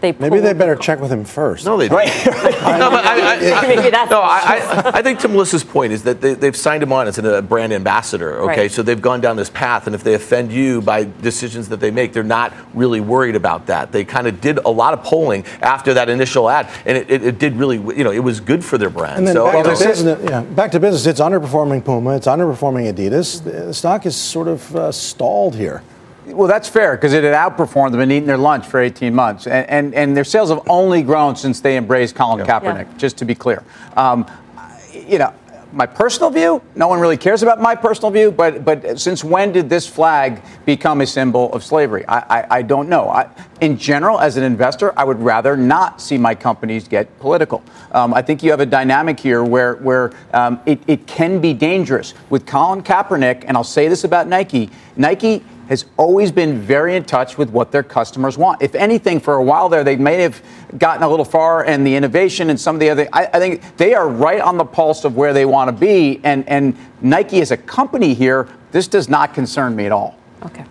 they 0.00 0.12
maybe 0.12 0.40
they 0.40 0.52
better 0.52 0.76
check 0.76 1.00
with 1.00 1.10
him 1.10 1.24
first. 1.24 1.64
No, 1.64 1.76
they 1.76 1.88
don't. 1.88 1.96
Right. 1.96 2.26
no, 2.26 2.90
but 2.90 3.04
I, 3.04 3.36
I, 3.36 3.60
I, 3.64 3.66
maybe 3.66 3.90
that's 3.90 4.10
no, 4.10 4.20
I, 4.20 4.92
I, 4.94 5.02
think 5.02 5.20
to 5.20 5.28
Melissa's 5.28 5.64
point 5.64 5.92
is 5.92 6.02
that 6.02 6.20
they, 6.20 6.34
have 6.34 6.56
signed 6.56 6.82
him 6.82 6.92
on 6.92 7.06
as 7.06 7.18
a 7.18 7.42
brand 7.42 7.72
ambassador. 7.72 8.40
Okay, 8.40 8.62
right. 8.62 8.70
so 8.70 8.82
they've 8.82 9.00
gone 9.00 9.20
down 9.20 9.36
this 9.36 9.48
path, 9.48 9.86
and 9.86 9.94
if 9.94 10.04
they 10.04 10.14
offend 10.14 10.52
you 10.52 10.82
by 10.82 11.04
decisions 11.04 11.68
that 11.70 11.80
they 11.80 11.90
make, 11.90 12.12
they're 12.12 12.22
not 12.22 12.52
really 12.74 13.00
worried 13.00 13.36
about 13.36 13.66
that. 13.66 13.92
They 13.92 14.04
kind 14.04 14.26
of 14.26 14.40
did 14.40 14.58
a 14.58 14.70
lot 14.70 14.92
of 14.92 15.02
polling 15.02 15.44
after 15.62 15.94
that 15.94 16.08
initial 16.08 16.50
ad, 16.50 16.70
and 16.84 16.96
it, 16.96 17.10
it, 17.10 17.24
it, 17.24 17.38
did 17.38 17.54
really, 17.56 17.76
you 17.96 18.04
know, 18.04 18.12
it 18.12 18.20
was 18.22 18.40
good 18.40 18.64
for 18.64 18.76
their 18.78 18.90
brand. 18.90 19.18
And 19.18 19.26
then 19.26 19.34
so, 19.34 19.50
back, 19.50 19.64
to 19.64 19.70
business, 19.70 20.30
yeah, 20.30 20.42
back 20.42 20.70
to 20.72 20.80
business. 20.80 21.06
It's 21.06 21.20
underperforming 21.20 21.84
Puma. 21.84 22.16
It's 22.16 22.26
underperforming 22.26 22.92
Adidas. 22.92 23.42
The 23.42 23.72
stock 23.72 24.04
is 24.04 24.16
sort 24.16 24.48
of 24.48 24.76
uh, 24.76 24.92
stalled 24.92 25.54
here. 25.54 25.82
Well, 26.26 26.48
that's 26.48 26.68
fair 26.68 26.96
because 26.96 27.12
it 27.12 27.22
had 27.22 27.34
outperformed 27.34 27.92
them 27.92 28.00
and 28.00 28.10
eaten 28.10 28.26
their 28.26 28.36
lunch 28.36 28.66
for 28.66 28.80
18 28.80 29.14
months. 29.14 29.46
And, 29.46 29.68
and, 29.70 29.94
and 29.94 30.16
their 30.16 30.24
sales 30.24 30.50
have 30.50 30.62
only 30.68 31.02
grown 31.02 31.36
since 31.36 31.60
they 31.60 31.76
embraced 31.76 32.16
Colin 32.16 32.44
yep. 32.44 32.62
Kaepernick, 32.62 32.96
just 32.98 33.16
to 33.18 33.24
be 33.24 33.34
clear. 33.34 33.62
Um, 33.96 34.26
you 34.92 35.18
know, 35.18 35.32
my 35.72 35.86
personal 35.86 36.30
view, 36.30 36.62
no 36.74 36.88
one 36.88 37.00
really 37.00 37.16
cares 37.16 37.42
about 37.42 37.60
my 37.60 37.74
personal 37.74 38.10
view, 38.10 38.30
but, 38.30 38.64
but 38.64 38.98
since 38.98 39.22
when 39.22 39.52
did 39.52 39.68
this 39.68 39.86
flag 39.86 40.42
become 40.64 41.00
a 41.00 41.06
symbol 41.06 41.52
of 41.52 41.62
slavery? 41.62 42.04
I, 42.08 42.18
I, 42.18 42.46
I 42.58 42.62
don't 42.62 42.88
know. 42.88 43.08
I, 43.08 43.28
in 43.60 43.76
general, 43.76 44.18
as 44.18 44.36
an 44.36 44.42
investor, 44.42 44.98
I 44.98 45.04
would 45.04 45.20
rather 45.20 45.56
not 45.56 46.00
see 46.00 46.16
my 46.16 46.34
companies 46.34 46.88
get 46.88 47.18
political. 47.20 47.62
Um, 47.92 48.14
I 48.14 48.22
think 48.22 48.42
you 48.42 48.50
have 48.50 48.60
a 48.60 48.66
dynamic 48.66 49.20
here 49.20 49.44
where, 49.44 49.74
where 49.76 50.12
um, 50.32 50.60
it, 50.66 50.80
it 50.86 51.06
can 51.06 51.40
be 51.40 51.52
dangerous. 51.52 52.14
With 52.30 52.46
Colin 52.46 52.82
Kaepernick, 52.82 53.44
and 53.46 53.56
I'll 53.56 53.64
say 53.64 53.86
this 53.88 54.04
about 54.04 54.28
Nike, 54.28 54.70
Nike 54.96 55.44
has 55.68 55.84
always 55.96 56.30
been 56.32 56.60
very 56.60 56.96
in 56.96 57.04
touch 57.04 57.36
with 57.36 57.50
what 57.50 57.72
their 57.72 57.82
customers 57.82 58.38
want. 58.38 58.62
If 58.62 58.74
anything, 58.74 59.20
for 59.20 59.34
a 59.34 59.42
while 59.42 59.68
there, 59.68 59.84
they 59.84 59.96
may 59.96 60.22
have 60.22 60.42
gotten 60.78 61.02
a 61.02 61.08
little 61.08 61.24
far 61.24 61.64
in 61.64 61.84
the 61.84 61.94
innovation 61.94 62.50
and 62.50 62.58
some 62.58 62.76
of 62.76 62.80
the 62.80 62.90
other. 62.90 63.08
I, 63.12 63.26
I 63.32 63.38
think 63.38 63.76
they 63.76 63.94
are 63.94 64.08
right 64.08 64.40
on 64.40 64.56
the 64.56 64.64
pulse 64.64 65.04
of 65.04 65.16
where 65.16 65.32
they 65.32 65.44
want 65.44 65.68
to 65.68 65.72
be. 65.72 66.20
And, 66.24 66.48
and 66.48 66.76
Nike 67.00 67.40
as 67.40 67.50
a 67.50 67.56
company 67.56 68.14
here, 68.14 68.48
this 68.72 68.88
does 68.88 69.08
not 69.08 69.34
concern 69.34 69.74
me 69.74 69.86
at 69.86 69.92
all. 69.92 70.18
Okay. 70.44 70.64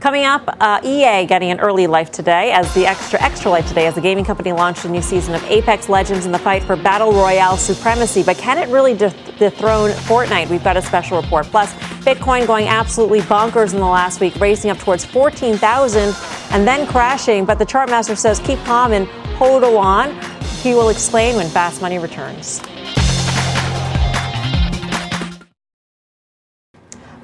Coming 0.00 0.24
up, 0.24 0.54
uh, 0.60 0.80
EA 0.84 1.24
getting 1.24 1.50
an 1.50 1.58
early 1.58 1.86
life 1.86 2.12
today 2.12 2.52
as 2.52 2.72
the 2.74 2.86
extra 2.86 3.20
extra 3.22 3.50
life 3.50 3.66
today 3.66 3.86
as 3.86 3.94
the 3.94 4.00
gaming 4.02 4.26
company 4.26 4.52
launched 4.52 4.84
a 4.84 4.90
new 4.90 5.00
season 5.00 5.34
of 5.34 5.42
Apex 5.44 5.88
Legends 5.88 6.26
in 6.26 6.32
the 6.32 6.38
fight 6.38 6.62
for 6.62 6.76
battle 6.76 7.12
royale 7.12 7.56
supremacy. 7.56 8.22
But 8.22 8.36
can 8.36 8.58
it 8.58 8.68
really 8.68 8.92
dethrone 8.94 9.90
Fortnite? 9.90 10.50
We've 10.50 10.62
got 10.62 10.76
a 10.76 10.82
special 10.82 11.20
report. 11.20 11.46
Plus, 11.46 11.72
Bitcoin 12.04 12.46
going 12.46 12.68
absolutely 12.68 13.20
bonkers 13.20 13.72
in 13.72 13.80
the 13.80 13.86
last 13.86 14.20
week, 14.20 14.36
racing 14.36 14.70
up 14.70 14.78
towards 14.78 15.04
14,000 15.06 16.14
and 16.50 16.68
then 16.68 16.86
crashing. 16.86 17.46
But 17.46 17.58
the 17.58 17.66
chartmaster 17.66 18.18
says 18.18 18.38
keep 18.40 18.58
calm 18.64 18.92
and 18.92 19.08
hold 19.38 19.64
on. 19.64 20.14
He 20.62 20.74
will 20.74 20.90
explain 20.90 21.36
when 21.36 21.48
Fast 21.48 21.80
Money 21.80 21.98
returns. 21.98 22.60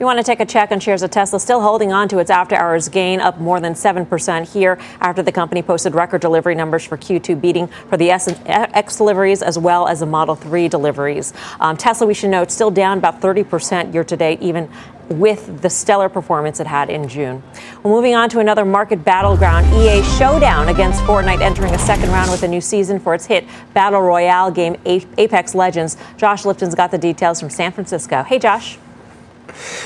We 0.02 0.06
want 0.06 0.18
to 0.18 0.24
take 0.24 0.40
a 0.40 0.46
check 0.46 0.72
on 0.72 0.80
shares 0.80 1.02
of 1.02 1.12
Tesla, 1.12 1.38
still 1.38 1.60
holding 1.60 1.92
on 1.92 2.08
to 2.08 2.18
its 2.18 2.28
after 2.28 2.56
hours 2.56 2.88
gain, 2.88 3.20
up 3.20 3.38
more 3.38 3.60
than 3.60 3.74
7% 3.74 4.52
here 4.52 4.76
after 5.00 5.22
the 5.22 5.30
company 5.30 5.62
posted 5.62 5.94
record 5.94 6.20
delivery 6.20 6.56
numbers 6.56 6.84
for 6.84 6.96
Q2, 6.96 7.40
beating 7.40 7.68
for 7.68 7.96
the 7.96 8.10
S 8.10 8.26
X 8.46 8.96
deliveries 8.96 9.42
as 9.42 9.60
well 9.60 9.86
as 9.86 10.00
the 10.00 10.06
Model 10.06 10.34
3 10.34 10.66
deliveries. 10.66 11.32
Um, 11.60 11.76
Tesla, 11.76 12.08
we 12.08 12.14
should 12.14 12.30
note, 12.30 12.50
still 12.50 12.72
down 12.72 12.98
about 12.98 13.20
30% 13.20 13.94
year 13.94 14.02
to 14.02 14.16
date, 14.16 14.42
even 14.42 14.68
with 15.08 15.62
the 15.62 15.70
stellar 15.70 16.08
performance 16.08 16.58
it 16.58 16.66
had 16.66 16.90
in 16.90 17.06
June. 17.06 17.40
Well, 17.84 17.94
moving 17.94 18.16
on 18.16 18.28
to 18.30 18.40
another 18.40 18.64
market 18.64 19.04
battleground, 19.04 19.72
EA 19.72 20.02
Showdown 20.18 20.68
against 20.68 21.00
Fortnite 21.02 21.40
entering 21.40 21.72
a 21.74 21.78
second 21.78 22.08
round 22.08 22.28
with 22.28 22.42
a 22.42 22.48
new 22.48 22.60
season 22.60 22.98
for 22.98 23.14
its 23.14 23.26
hit 23.26 23.46
Battle 23.72 24.02
Royale 24.02 24.50
game 24.50 24.74
Apex 24.84 25.54
Legends. 25.54 25.96
Josh 26.16 26.44
Lipton's 26.44 26.74
got 26.74 26.90
the 26.90 26.98
details 26.98 27.38
from 27.38 27.50
San 27.50 27.70
Francisco. 27.70 28.24
Hey, 28.24 28.40
Josh. 28.40 28.78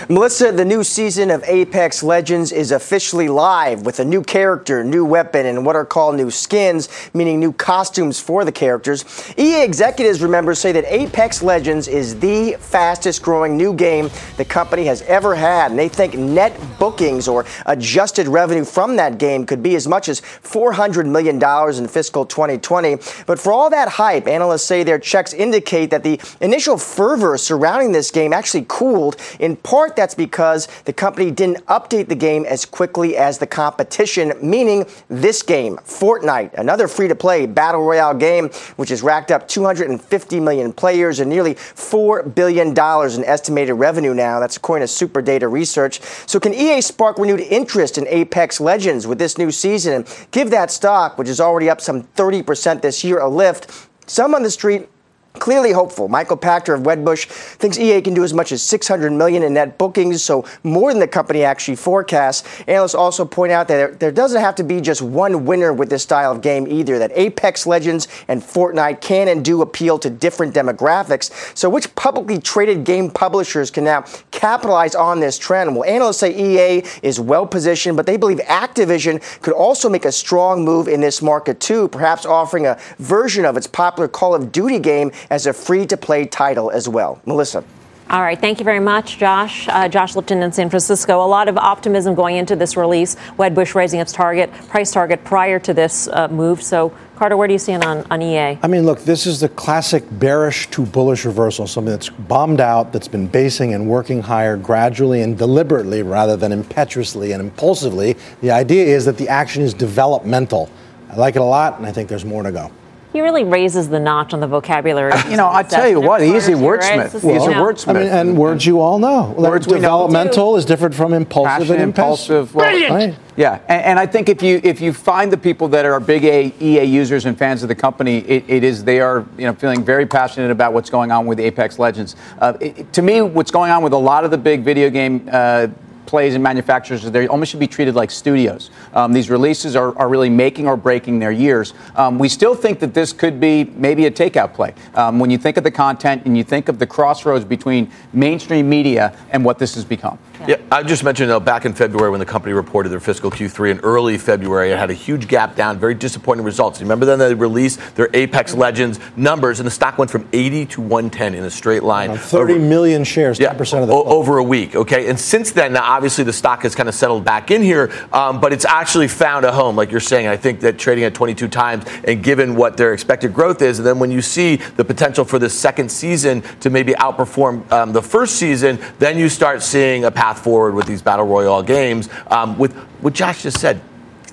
Melissa, 0.08 0.52
the 0.52 0.64
new 0.64 0.84
season 0.84 1.30
of 1.30 1.42
Apex 1.44 2.02
Legends 2.02 2.52
is 2.52 2.70
officially 2.70 3.28
live 3.28 3.84
with 3.84 4.00
a 4.00 4.04
new 4.04 4.22
character, 4.22 4.84
new 4.84 5.04
weapon, 5.04 5.46
and 5.46 5.66
what 5.66 5.76
are 5.76 5.84
called 5.84 6.16
new 6.16 6.30
skins, 6.30 6.88
meaning 7.14 7.40
new 7.40 7.52
costumes 7.52 8.20
for 8.20 8.44
the 8.44 8.52
characters. 8.52 9.04
EA 9.38 9.62
executives, 9.64 10.22
remember, 10.22 10.54
say 10.54 10.72
that 10.72 10.84
Apex 10.86 11.42
Legends 11.42 11.88
is 11.88 12.18
the 12.20 12.56
fastest 12.60 13.22
growing 13.22 13.56
new 13.56 13.74
game 13.74 14.10
the 14.36 14.44
company 14.44 14.84
has 14.84 15.02
ever 15.02 15.34
had, 15.34 15.70
and 15.70 15.78
they 15.78 15.88
think 15.88 16.14
net 16.14 16.58
bookings 16.78 17.28
or 17.28 17.44
adjusted 17.66 18.28
revenue 18.28 18.64
from 18.64 18.96
that 18.96 19.18
game 19.18 19.46
could 19.46 19.62
be 19.62 19.74
as 19.76 19.88
much 19.88 20.08
as 20.08 20.20
$400 20.20 21.06
million 21.06 21.36
in 21.78 21.88
fiscal 21.88 22.24
2020. 22.24 22.96
But 23.26 23.38
for 23.38 23.52
all 23.52 23.70
that 23.70 23.88
hype, 23.88 24.26
analysts 24.26 24.64
say 24.64 24.82
their 24.82 24.98
checks 24.98 25.32
indicate 25.32 25.90
that 25.90 26.02
the 26.02 26.20
initial 26.40 26.78
fervor 26.78 27.36
surrounding 27.38 27.92
this 27.92 28.10
game 28.10 28.32
actually 28.32 28.66
cooled 28.68 29.16
in 29.40 29.55
part, 29.56 29.96
that's 29.96 30.14
because 30.14 30.68
the 30.84 30.92
company 30.92 31.30
didn't 31.30 31.64
update 31.66 32.08
the 32.08 32.14
game 32.14 32.44
as 32.44 32.64
quickly 32.64 33.16
as 33.16 33.38
the 33.38 33.46
competition, 33.46 34.32
meaning 34.42 34.86
this 35.08 35.42
game, 35.42 35.76
Fortnite, 35.78 36.54
another 36.54 36.88
free 36.88 37.08
to 37.08 37.14
play 37.14 37.46
battle 37.46 37.82
royale 37.82 38.14
game, 38.14 38.48
which 38.76 38.90
has 38.90 39.02
racked 39.02 39.30
up 39.30 39.48
250 39.48 40.40
million 40.40 40.72
players 40.72 41.20
and 41.20 41.30
nearly 41.30 41.54
$4 41.54 42.34
billion 42.34 42.68
in 42.68 43.24
estimated 43.24 43.74
revenue 43.76 44.14
now. 44.14 44.40
That's 44.40 44.56
according 44.56 44.86
to 44.86 44.92
SuperData 44.92 45.50
Research. 45.50 46.00
So, 46.26 46.38
can 46.38 46.54
EA 46.54 46.80
spark 46.80 47.18
renewed 47.18 47.40
interest 47.40 47.98
in 47.98 48.06
Apex 48.08 48.60
Legends 48.60 49.06
with 49.06 49.18
this 49.18 49.38
new 49.38 49.50
season 49.50 49.92
and 49.92 50.28
give 50.30 50.50
that 50.50 50.70
stock, 50.70 51.18
which 51.18 51.28
is 51.28 51.40
already 51.40 51.70
up 51.70 51.80
some 51.80 52.02
30% 52.02 52.82
this 52.82 53.02
year, 53.04 53.18
a 53.18 53.28
lift? 53.28 53.88
Some 54.06 54.34
on 54.34 54.42
the 54.42 54.50
street 54.50 54.88
clearly 55.36 55.72
hopeful. 55.72 56.08
Michael 56.08 56.36
Pachter 56.36 56.74
of 56.74 56.82
Wedbush 56.82 57.26
thinks 57.26 57.78
EA 57.78 58.00
can 58.02 58.14
do 58.14 58.24
as 58.24 58.34
much 58.34 58.52
as 58.52 58.62
600 58.62 59.12
million 59.12 59.42
in 59.42 59.54
net 59.54 59.78
bookings, 59.78 60.22
so 60.22 60.44
more 60.62 60.92
than 60.92 61.00
the 61.00 61.08
company 61.08 61.44
actually 61.44 61.76
forecasts. 61.76 62.42
Analysts 62.66 62.94
also 62.94 63.24
point 63.24 63.52
out 63.52 63.68
that 63.68 64.00
there 64.00 64.10
doesn't 64.12 64.40
have 64.40 64.54
to 64.56 64.64
be 64.64 64.80
just 64.80 65.02
one 65.02 65.44
winner 65.44 65.72
with 65.72 65.90
this 65.90 66.02
style 66.02 66.32
of 66.32 66.40
game 66.40 66.66
either. 66.66 66.98
That 66.98 67.12
Apex 67.14 67.66
Legends 67.66 68.08
and 68.28 68.42
Fortnite 68.42 69.00
can 69.00 69.28
and 69.28 69.44
do 69.44 69.62
appeal 69.62 69.98
to 70.00 70.10
different 70.10 70.54
demographics. 70.54 71.56
So, 71.56 71.68
which 71.68 71.94
publicly 71.94 72.38
traded 72.38 72.84
game 72.84 73.10
publishers 73.10 73.70
can 73.70 73.84
now 73.84 74.02
capitalize 74.30 74.94
on 74.94 75.20
this 75.20 75.38
trend? 75.38 75.74
Well, 75.74 75.88
analysts 75.88 76.18
say 76.18 76.34
EA 76.34 76.82
is 77.02 77.20
well 77.20 77.46
positioned, 77.46 77.96
but 77.96 78.06
they 78.06 78.16
believe 78.16 78.38
Activision 78.38 79.22
could 79.42 79.54
also 79.54 79.88
make 79.88 80.04
a 80.04 80.12
strong 80.12 80.64
move 80.64 80.88
in 80.88 81.00
this 81.00 81.22
market 81.22 81.60
too, 81.60 81.88
perhaps 81.88 82.26
offering 82.26 82.66
a 82.66 82.78
version 82.98 83.44
of 83.44 83.56
its 83.56 83.66
popular 83.66 84.08
Call 84.08 84.34
of 84.34 84.52
Duty 84.52 84.78
game 84.78 85.12
as 85.30 85.46
a 85.46 85.52
free 85.52 85.86
to 85.86 85.96
play 85.96 86.24
title 86.24 86.70
as 86.70 86.88
well. 86.88 87.20
Melissa. 87.26 87.64
All 88.08 88.22
right, 88.22 88.40
thank 88.40 88.60
you 88.60 88.64
very 88.64 88.78
much, 88.78 89.18
Josh. 89.18 89.66
Uh, 89.66 89.88
Josh 89.88 90.14
Lipton 90.14 90.40
in 90.40 90.52
San 90.52 90.70
Francisco. 90.70 91.24
A 91.24 91.26
lot 91.26 91.48
of 91.48 91.58
optimism 91.58 92.14
going 92.14 92.36
into 92.36 92.54
this 92.54 92.76
release. 92.76 93.16
Wedbush 93.36 93.74
raising 93.74 93.98
its 93.98 94.12
target 94.12 94.52
price 94.68 94.92
target 94.92 95.24
prior 95.24 95.58
to 95.58 95.74
this 95.74 96.06
uh, 96.06 96.28
move. 96.28 96.62
So, 96.62 96.92
Carter, 97.16 97.36
where 97.36 97.48
do 97.48 97.54
you 97.54 97.58
stand 97.58 97.82
on, 97.82 98.06
on 98.08 98.22
EA? 98.22 98.60
I 98.62 98.68
mean, 98.68 98.86
look, 98.86 99.00
this 99.00 99.26
is 99.26 99.40
the 99.40 99.48
classic 99.48 100.04
bearish 100.20 100.70
to 100.70 100.86
bullish 100.86 101.24
reversal. 101.24 101.66
Something 101.66 101.90
that's 101.90 102.10
bombed 102.10 102.60
out, 102.60 102.92
that's 102.92 103.08
been 103.08 103.26
basing 103.26 103.74
and 103.74 103.88
working 103.88 104.22
higher 104.22 104.56
gradually 104.56 105.22
and 105.22 105.36
deliberately 105.36 106.02
rather 106.02 106.36
than 106.36 106.52
impetuously 106.52 107.32
and 107.32 107.42
impulsively. 107.42 108.14
The 108.40 108.52
idea 108.52 108.86
is 108.86 109.04
that 109.06 109.16
the 109.16 109.28
action 109.28 109.64
is 109.64 109.74
developmental. 109.74 110.70
I 111.10 111.16
like 111.16 111.34
it 111.34 111.42
a 111.42 111.44
lot, 111.44 111.78
and 111.78 111.86
I 111.86 111.90
think 111.90 112.08
there's 112.08 112.24
more 112.24 112.44
to 112.44 112.52
go. 112.52 112.70
He 113.16 113.22
really 113.22 113.44
raises 113.44 113.88
the 113.88 113.98
notch 113.98 114.34
on 114.34 114.40
the 114.40 114.46
vocabulary. 114.46 115.10
you 115.30 115.38
know, 115.38 115.48
I 115.50 115.62
tell 115.62 115.88
you 115.88 116.02
what, 116.02 116.20
he's 116.20 116.48
a 116.48 116.52
wordsmith. 116.52 117.12
He's 117.12 117.22
a 117.22 117.54
wordsmith. 117.54 117.88
I 117.88 117.92
mean, 117.94 118.08
and 118.08 118.36
words 118.36 118.66
you 118.66 118.82
all 118.82 118.98
know. 118.98 119.30
Words 119.30 119.66
developmental 119.66 120.52
know. 120.52 120.56
is 120.56 120.66
different 120.66 120.94
from 120.94 121.14
impulsive 121.14 121.50
Passionate, 121.50 121.74
and 121.76 121.82
impulsive. 121.84 122.54
Well, 122.54 122.68
Brilliant. 122.68 122.94
Right. 122.94 123.18
Yeah, 123.38 123.62
and, 123.68 123.84
and, 123.84 123.98
I 123.98 124.04
think 124.04 124.28
if 124.28 124.42
you 124.42 124.60
if 124.62 124.82
you 124.82 124.92
find 124.92 125.32
the 125.32 125.38
people 125.38 125.66
that 125.68 125.86
are 125.86 125.98
big 125.98 126.24
a, 126.24 126.52
EA 126.60 126.84
users 126.84 127.24
and 127.24 127.38
fans 127.38 127.62
of 127.62 127.70
the 127.70 127.74
company, 127.74 128.18
it, 128.18 128.44
it 128.48 128.62
is 128.62 128.84
they 128.84 129.00
are 129.00 129.24
you 129.38 129.46
know 129.46 129.54
feeling 129.54 129.82
very 129.82 130.04
passionate 130.04 130.50
about 130.50 130.74
what's 130.74 130.90
going 130.90 131.10
on 131.10 131.24
with 131.24 131.40
Apex 131.40 131.78
Legends. 131.78 132.16
Uh, 132.38 132.52
it, 132.60 132.92
to 132.92 133.00
me, 133.00 133.22
what's 133.22 133.50
going 133.50 133.70
on 133.70 133.82
with 133.82 133.94
a 133.94 133.98
lot 133.98 134.26
of 134.26 134.30
the 134.30 134.38
big 134.38 134.62
video 134.62 134.90
game 134.90 135.26
uh, 135.32 135.68
plays 136.06 136.34
and 136.34 136.42
manufacturers, 136.42 137.02
they 137.10 137.26
almost 137.26 137.50
should 137.50 137.60
be 137.60 137.66
treated 137.66 137.94
like 137.94 138.10
studios. 138.10 138.70
Um, 138.94 139.12
these 139.12 139.30
releases 139.30 139.76
are, 139.76 139.96
are 139.98 140.08
really 140.08 140.30
making 140.30 140.66
or 140.66 140.76
breaking 140.76 141.18
their 141.18 141.32
years. 141.32 141.74
Um, 141.94 142.18
we 142.18 142.28
still 142.28 142.54
think 142.54 142.80
that 142.80 142.94
this 142.94 143.12
could 143.12 143.40
be 143.40 143.64
maybe 143.64 144.06
a 144.06 144.10
takeout 144.10 144.54
play. 144.54 144.74
Um, 144.94 145.18
when 145.18 145.30
you 145.30 145.38
think 145.38 145.56
of 145.56 145.64
the 145.64 145.70
content 145.70 146.22
and 146.24 146.36
you 146.36 146.44
think 146.44 146.68
of 146.68 146.78
the 146.78 146.86
crossroads 146.86 147.44
between 147.44 147.90
mainstream 148.12 148.68
media 148.68 149.16
and 149.30 149.44
what 149.44 149.58
this 149.58 149.74
has 149.74 149.84
become. 149.84 150.18
Yeah, 150.48 150.56
yeah 150.56 150.66
I 150.76 150.82
just 150.82 151.04
mentioned 151.04 151.30
uh, 151.30 151.40
back 151.40 151.64
in 151.64 151.72
February 151.72 152.10
when 152.10 152.20
the 152.20 152.26
company 152.26 152.52
reported 152.52 152.90
their 152.90 153.00
fiscal 153.00 153.30
Q3 153.30 153.70
in 153.70 153.80
early 153.80 154.18
February, 154.18 154.72
it 154.72 154.78
had 154.78 154.90
a 154.90 154.94
huge 154.94 155.28
gap 155.28 155.54
down, 155.54 155.78
very 155.78 155.94
disappointing 155.94 156.44
results. 156.44 156.80
Remember 156.80 157.06
then 157.06 157.18
they 157.18 157.34
released 157.34 157.80
their 157.94 158.10
Apex 158.12 158.52
Legends 158.52 159.00
numbers, 159.16 159.60
and 159.60 159.66
the 159.66 159.70
stock 159.70 159.96
went 159.96 160.10
from 160.10 160.28
80 160.32 160.66
to 160.66 160.80
110 160.80 161.34
in 161.34 161.44
a 161.44 161.50
straight 161.50 161.82
line. 161.82 162.10
Uh, 162.10 162.16
30 162.16 162.54
over, 162.54 162.62
million 162.62 163.04
shares, 163.04 163.38
10% 163.38 163.72
yeah, 163.72 163.78
of 163.80 163.88
the 163.88 163.94
o- 163.94 164.04
over 164.04 164.38
a 164.38 164.42
week. 164.42 164.74
Okay, 164.74 165.08
and 165.08 165.18
since 165.18 165.52
then, 165.52 165.72
now 165.72 165.84
obviously 165.84 166.24
the 166.24 166.32
stock 166.32 166.62
has 166.62 166.74
kind 166.74 166.88
of 166.88 166.94
settled 166.94 167.24
back 167.24 167.50
in 167.50 167.62
here, 167.62 167.92
um, 168.12 168.40
but 168.40 168.52
it's 168.52 168.64
actually 168.64 169.08
found 169.08 169.44
a 169.44 169.52
home, 169.52 169.76
like 169.76 169.90
you're 169.90 170.00
saying. 170.00 170.26
I 170.26 170.36
think 170.36 170.60
that 170.60 170.78
trading 170.78 171.04
at 171.04 171.14
22 171.14 171.48
times, 171.48 171.84
and 172.04 172.22
given 172.22 172.56
what 172.56 172.76
their 172.76 172.92
expected 172.92 173.32
growth 173.32 173.62
is, 173.62 173.78
and 173.78 173.86
then 173.86 173.98
when 173.98 174.10
you 174.10 174.20
see 174.20 174.56
the 174.56 174.84
potential 174.84 175.24
for 175.24 175.38
this 175.38 175.58
second 175.58 175.90
season 175.90 176.42
to 176.60 176.70
maybe 176.70 176.92
outperform 176.94 177.70
um, 177.72 177.92
the 177.92 178.02
first 178.02 178.36
season, 178.36 178.78
then 178.98 179.18
you 179.18 179.28
start 179.28 179.62
seeing 179.62 180.04
a 180.04 180.10
path 180.10 180.35
forward 180.38 180.74
with 180.74 180.86
these 180.86 181.02
battle 181.02 181.26
royale 181.26 181.62
games. 181.62 182.08
Um, 182.28 182.58
with 182.58 182.74
what 183.00 183.14
Josh 183.14 183.42
just 183.42 183.60
said, 183.60 183.80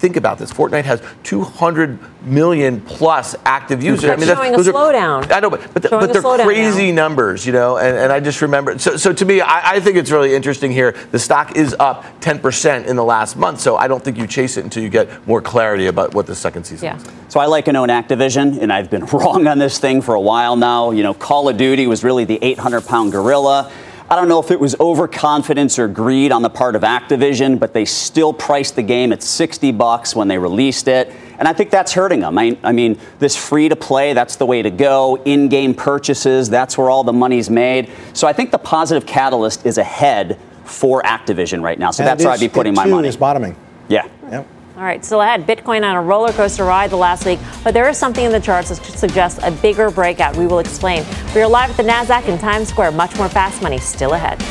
think 0.04 0.18
about 0.18 0.38
this. 0.38 0.51
Fortnite 0.51 0.84
has 0.84 1.01
200 1.24 1.97
million 2.26 2.82
plus 2.82 3.38
active 3.45 3.82
users. 3.82 4.10
I 4.10 4.18
mean, 4.18 4.28
that's 4.28 4.38
showing 4.38 4.54
a 4.54 4.58
slowdown. 4.58 5.32
I 5.32 5.39
know, 5.39 5.49
but 5.49 5.74
but, 5.74 5.89
but 5.89 6.12
they're 6.12 6.45
crazy 6.45 6.91
now. 6.91 7.04
numbers, 7.04 7.45
you 7.45 7.54
know. 7.54 7.78
And, 7.78 7.95
and 7.97 8.12
I 8.12 8.20
just 8.20 8.41
remember. 8.41 8.78
So, 8.78 8.97
so 8.97 9.14
to 9.14 9.24
me, 9.24 9.39
I, 9.39 9.76
I 9.76 9.80
think 9.80 9.95
it's 9.95 10.12
really 10.12 10.36
interesting 10.36 10.74
here. 10.74 10.91
The 11.12 11.20
stock 11.20 11.56
is 11.56 11.74
up 11.80 12.04
10% 12.20 12.86
in 12.86 12.97
the 12.97 13.04
last 13.04 13.38
month. 13.38 13.62
So 13.62 13.78
I 13.78 13.88
don't 13.88 14.04
think 14.04 14.18
you 14.18 14.28
chase 14.28 14.58
it 14.58 14.66
until 14.66 14.84
you 14.84 14.89
get 14.89 15.26
more 15.26 15.41
clarity 15.41 15.88
about 15.88 16.14
what 16.14 16.28
the 16.28 16.36
second 16.36 16.66
season 16.66 16.86
yeah. 16.86 16.97
is. 16.97 17.06
So 17.30 17.39
I 17.39 17.45
like 17.45 17.70
and 17.70 17.78
own 17.78 17.88
Activision, 17.88 18.62
and 18.62 18.74
I've 18.74 18.89
been 18.89 19.06
wrong 19.14 19.47
on 19.47 19.58
this 19.58 19.80
thing 19.80 20.01
for 20.01 20.16
a 20.16 20.22
while 20.22 20.58
now. 20.58 20.91
You 20.91 21.04
know, 21.04 21.14
Call 21.14 21.47
of 21.47 21.56
Duty 21.56 21.88
was 21.88 22.04
really 22.04 22.26
the 22.26 22.39
800 22.41 22.82
pound 22.82 23.14
gorilla. 23.14 23.72
I 24.10 24.16
don't 24.16 24.28
know 24.28 24.39
if 24.39 24.51
it 24.51 24.60
was 24.60 24.76
overconfidence 24.80 25.80
or 25.80 25.88
greed 25.88 26.32
on 26.32 26.41
the 26.41 26.49
part 26.49 26.76
of 26.76 26.84
Activision, 26.84 27.58
but 27.58 27.74
they 27.74 27.86
still 27.86 28.34
priced 28.34 28.76
the 28.76 28.84
game 28.84 29.12
at 29.12 29.24
60 29.24 29.72
bucks 29.72 30.16
when 30.16 30.28
they 30.28 30.38
released 30.38 30.88
it. 30.88 31.12
And 31.39 31.47
I 31.47 31.54
think 31.54 31.72
that's 31.72 31.93
hurting 31.93 32.20
them. 32.20 32.38
I, 32.38 32.58
I 32.64 32.74
mean, 32.74 32.99
this 33.20 33.36
free 33.36 33.70
to 33.70 33.76
play, 33.76 34.14
that's 34.14 34.36
the 34.36 34.45
way 34.45 34.62
to 34.62 34.70
go. 34.70 35.22
In 35.24 35.49
game 35.49 35.74
purchases, 35.74 36.49
that's 36.49 36.78
where 36.78 36.89
all 36.89 37.04
the 37.04 37.14
money's 37.14 37.49
made. 37.49 37.89
So 38.14 38.28
I 38.28 38.34
think 38.34 38.51
the 38.51 38.60
positive 38.60 39.08
catalyst 39.08 39.66
is 39.66 39.78
ahead 39.78 40.38
for 40.66 41.01
Activision 41.04 41.64
right 41.64 41.80
now. 41.80 41.91
So 41.91 42.04
and 42.04 42.10
that's 42.10 42.24
where 42.24 42.34
I'd 42.34 42.39
be 42.39 42.49
putting 42.49 42.76
my 42.76 42.86
money. 42.86 43.08
is 43.08 43.18
bottoming. 43.18 43.56
Yeah. 43.88 44.08
All 44.76 44.82
right, 44.82 45.05
still 45.05 45.21
ahead. 45.21 45.45
Bitcoin 45.45 45.88
on 45.88 45.95
a 45.95 46.01
roller 46.01 46.32
coaster 46.32 46.65
ride 46.65 46.89
the 46.89 46.95
last 46.95 47.28
week, 47.28 47.38
but 47.63 47.76
there 47.76 47.88
is 47.89 47.95
something 47.95 48.26
in 48.26 48.32
the 48.32 48.39
charts 48.39 48.69
that 48.69 48.84
suggests 48.84 49.39
a 49.43 49.51
bigger 49.51 49.91
breakout. 49.91 50.36
We 50.36 50.47
will 50.47 50.57
explain. 50.57 51.05
We 51.36 51.41
are 51.41 51.47
live 51.47 51.69
at 51.69 51.78
the 51.78 51.84
NASDAQ 51.84 52.28
in 52.28 52.39
Times 52.39 52.69
Square. 52.69 52.93
Much 52.93 53.15
more 53.15 53.30
fast 53.30 53.61
money 53.61 53.78
still 53.78 54.13
ahead. 54.13 54.41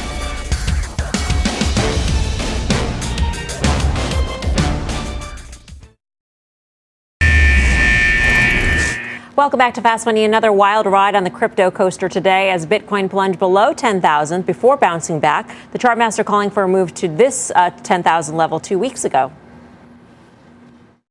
Welcome 9.34 9.58
back 9.58 9.74
to 9.74 9.80
Fast 9.80 10.06
Money. 10.06 10.22
Another 10.22 10.52
wild 10.52 10.86
ride 10.86 11.16
on 11.16 11.24
the 11.24 11.30
crypto 11.30 11.68
coaster 11.72 12.08
today 12.08 12.50
as 12.50 12.64
Bitcoin 12.64 13.10
plunged 13.10 13.40
below 13.40 13.72
10,000 13.72 14.46
before 14.46 14.76
bouncing 14.76 15.18
back. 15.18 15.52
The 15.72 15.80
chartmaster 15.80 16.24
calling 16.24 16.50
for 16.50 16.62
a 16.62 16.68
move 16.68 16.94
to 16.94 17.08
this 17.08 17.50
uh, 17.56 17.70
10,000 17.70 18.36
level 18.36 18.60
two 18.60 18.78
weeks 18.78 19.04
ago. 19.04 19.32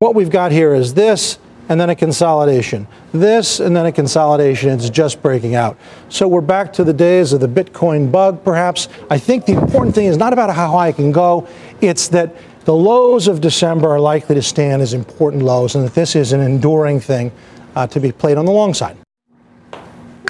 What 0.02 0.16
we've 0.16 0.32
got 0.32 0.52
here 0.52 0.74
is 0.74 0.96
this 0.96 1.38
and 1.70 1.80
then 1.80 1.92
a 1.92 1.96
consolidation. 1.96 2.88
This 3.12 3.60
and 3.60 3.76
then 3.76 3.86
a 3.86 3.92
consolidation. 3.92 4.72
It's 4.72 4.90
just 4.90 5.22
breaking 5.22 5.54
out. 5.54 5.78
So 6.10 6.28
we're 6.28 6.42
back 6.42 6.74
to 6.74 6.84
the 6.84 6.92
days 6.92 7.34
of 7.34 7.40
the 7.40 7.48
Bitcoin 7.48 8.12
bug, 8.12 8.44
perhaps. 8.44 8.90
I 9.12 9.20
think 9.20 9.46
the 9.46 9.54
important 9.54 9.94
thing 9.94 10.08
is 10.08 10.18
not 10.18 10.34
about 10.34 10.56
how 10.56 10.72
high 10.72 10.88
it 10.88 10.96
can 10.96 11.12
go, 11.12 11.48
it's 11.82 12.08
that 12.08 12.36
the 12.66 12.74
lows 12.74 13.28
of 13.28 13.42
December 13.42 13.90
are 13.90 14.00
likely 14.00 14.34
to 14.34 14.42
stand 14.42 14.82
as 14.82 14.96
important 14.96 15.44
lows 15.44 15.76
and 15.76 15.86
that 15.86 15.94
this 15.94 16.16
is 16.16 16.34
an 16.34 16.42
enduring 16.42 17.00
thing 17.00 17.32
uh, 17.76 17.86
to 17.86 18.00
be 18.00 18.12
played 18.12 18.40
on 18.40 18.46
the 18.46 18.52
long 18.52 18.74
side. 18.74 18.98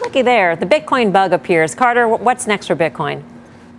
Looky 0.01 0.21
there. 0.21 0.57
The 0.57 0.65
Bitcoin 0.65 1.13
bug 1.13 1.31
appears. 1.31 1.75
Carter, 1.75 2.09
what's 2.09 2.45
next 2.45 2.67
for 2.67 2.75
Bitcoin? 2.75 3.23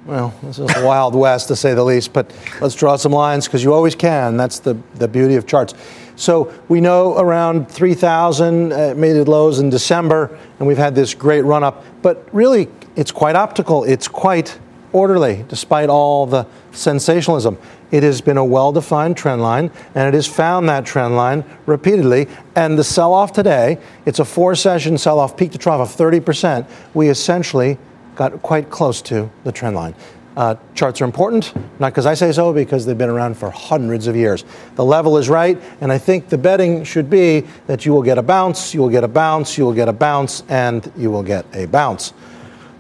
Well, 0.05 0.35
this 0.43 0.59
is 0.59 0.67
the 0.67 0.83
Wild 0.85 1.15
West 1.15 1.47
to 1.49 1.57
say 1.57 1.75
the 1.75 1.85
least, 1.85 2.13
but 2.13 2.33
let's 2.61 2.75
draw 2.75 2.97
some 2.97 3.13
lines 3.13 3.47
because 3.47 3.63
you 3.63 3.73
always 3.73 3.95
can. 3.95 4.37
That's 4.37 4.59
the, 4.59 4.77
the 4.97 5.07
beauty 5.07 5.37
of 5.37 5.47
charts. 5.47 5.75
So 6.17 6.53
we 6.69 6.81
know 6.81 7.17
around 7.17 7.71
3,000 7.71 8.73
uh, 8.73 8.95
made 8.97 9.15
it 9.15 9.29
lows 9.29 9.61
in 9.61 9.71
December, 9.71 10.37
and 10.59 10.67
we've 10.67 10.77
had 10.77 10.97
this 10.97 11.15
great 11.15 11.43
run 11.43 11.63
up. 11.63 11.85
But 12.03 12.29
really, 12.33 12.69
it's 12.97 13.13
quite 13.13 13.37
optical. 13.37 13.85
It's 13.85 14.09
quite 14.09 14.59
orderly, 14.93 15.45
despite 15.49 15.89
all 15.89 16.27
the 16.27 16.49
sensationalism. 16.73 17.57
It 17.93 18.03
has 18.03 18.21
been 18.21 18.39
a 18.39 18.45
well 18.45 18.73
defined 18.73 19.17
trend 19.17 19.41
line, 19.41 19.71
and 19.95 20.09
it 20.09 20.15
has 20.15 20.27
found 20.27 20.69
that 20.69 20.85
trend 20.85 21.15
line 21.15 21.45
repeatedly. 21.67 22.27
And 22.57 22.77
the 22.77 22.85
sell 22.85 23.13
off 23.13 23.33
today, 23.33 23.79
it's 24.05 24.19
a 24.19 24.25
four 24.25 24.57
session 24.57 24.99
sell 24.99 25.21
off, 25.21 25.37
peak 25.37 25.53
to 25.53 25.59
trough 25.59 25.81
of 25.81 25.97
30%. 25.97 26.67
We 26.93 27.09
essentially 27.09 27.79
got 28.15 28.43
quite 28.43 28.71
close 28.71 29.03
to 29.03 29.31
the 29.45 29.53
trend 29.53 29.77
line. 29.77 29.95
Uh, 30.35 30.55
charts 30.75 31.03
are 31.03 31.05
important, 31.05 31.55
not 31.79 31.93
because 31.93 32.07
I 32.07 32.15
say 32.15 32.33
so, 32.33 32.55
because 32.55 32.87
they've 32.87 32.97
been 32.97 33.11
around 33.11 33.37
for 33.37 33.51
hundreds 33.51 34.07
of 34.07 34.17
years. 34.17 34.45
The 34.77 34.85
level 34.85 35.19
is 35.19 35.29
right, 35.29 35.61
and 35.83 35.93
I 35.93 35.99
think 35.99 36.31
the 36.31 36.39
betting 36.39 36.85
should 36.85 37.11
be 37.11 37.41
that 37.67 37.85
you 37.85 37.93
will 37.93 38.03
get 38.03 38.17
a 38.17 38.23
bounce, 38.23 38.73
you 38.73 38.81
will 38.81 38.89
get 38.89 39.05
a 39.05 39.09
bounce, 39.09 39.59
you 39.59 39.65
will 39.67 39.75
get 39.75 39.91
a 39.91 39.93
bounce, 39.93 40.43
and 40.49 40.91
you 40.97 41.11
will 41.11 41.23
get 41.23 41.45
a 41.55 41.67
bounce. 41.67 42.15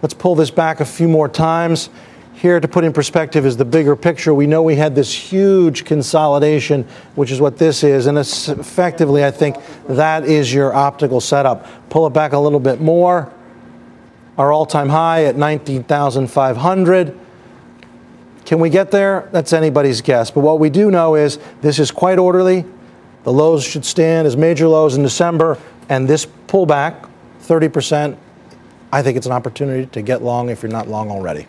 Let's 0.01 0.14
pull 0.14 0.35
this 0.35 0.51
back 0.51 0.80
a 0.80 0.85
few 0.87 1.09
more 1.09 1.28
times. 1.28 1.91
Here, 2.33 2.59
to 2.59 2.66
put 2.66 2.85
in 2.85 2.93
perspective, 2.95 3.45
is 3.45 3.59
the 3.59 3.66
bigger 3.66 3.97
picture. 3.97 4.33
We 4.33 4.47
know 4.47 4.62
we 4.62 4.74
had 4.74 4.95
this 4.95 5.12
huge 5.12 5.85
consolidation, 5.85 6.85
which 7.16 7.30
is 7.30 7.39
what 7.39 7.59
this 7.59 7.85
is, 7.85 8.07
and 8.07 8.16
effectively, 8.16 9.26
I 9.26 9.30
think 9.30 9.57
that 9.89 10.24
is 10.24 10.53
your 10.53 10.72
optical 10.72 11.20
setup. 11.20 11.66
Pull 11.91 12.07
it 12.07 12.14
back 12.14 12.33
a 12.33 12.39
little 12.39 12.59
bit 12.59 12.80
more 12.80 13.30
our 14.39 14.53
all 14.53 14.66
time 14.66 14.89
high 14.89 15.24
at 15.24 15.37
19,500. 15.37 17.18
Can 18.45 18.59
we 18.59 18.70
get 18.70 18.91
there? 18.91 19.28
That's 19.33 19.53
anybody's 19.53 20.01
guess. 20.01 20.30
But 20.30 20.41
what 20.41 20.59
we 20.59 20.70
do 20.70 20.91
know 20.91 21.14
is 21.14 21.39
this 21.61 21.78
is 21.78 21.91
quite 21.91 22.18
orderly. 22.18 22.64
The 23.24 23.33
lows 23.33 23.64
should 23.64 23.85
stand 23.85 24.26
as 24.26 24.37
major 24.37 24.66
lows 24.66 24.97
in 24.97 25.03
December, 25.03 25.59
and 25.89 26.09
this 26.09 26.26
pullback, 26.49 27.09
30%, 27.43 28.16
I 28.91 29.03
think 29.03 29.16
it's 29.16 29.26
an 29.26 29.33
opportunity 29.33 29.87
to 29.87 30.03
get 30.03 30.22
long 30.22 30.49
if 30.51 30.62
you're 30.62 30.72
not 30.72 30.89
long 30.89 31.11
already. 31.11 31.47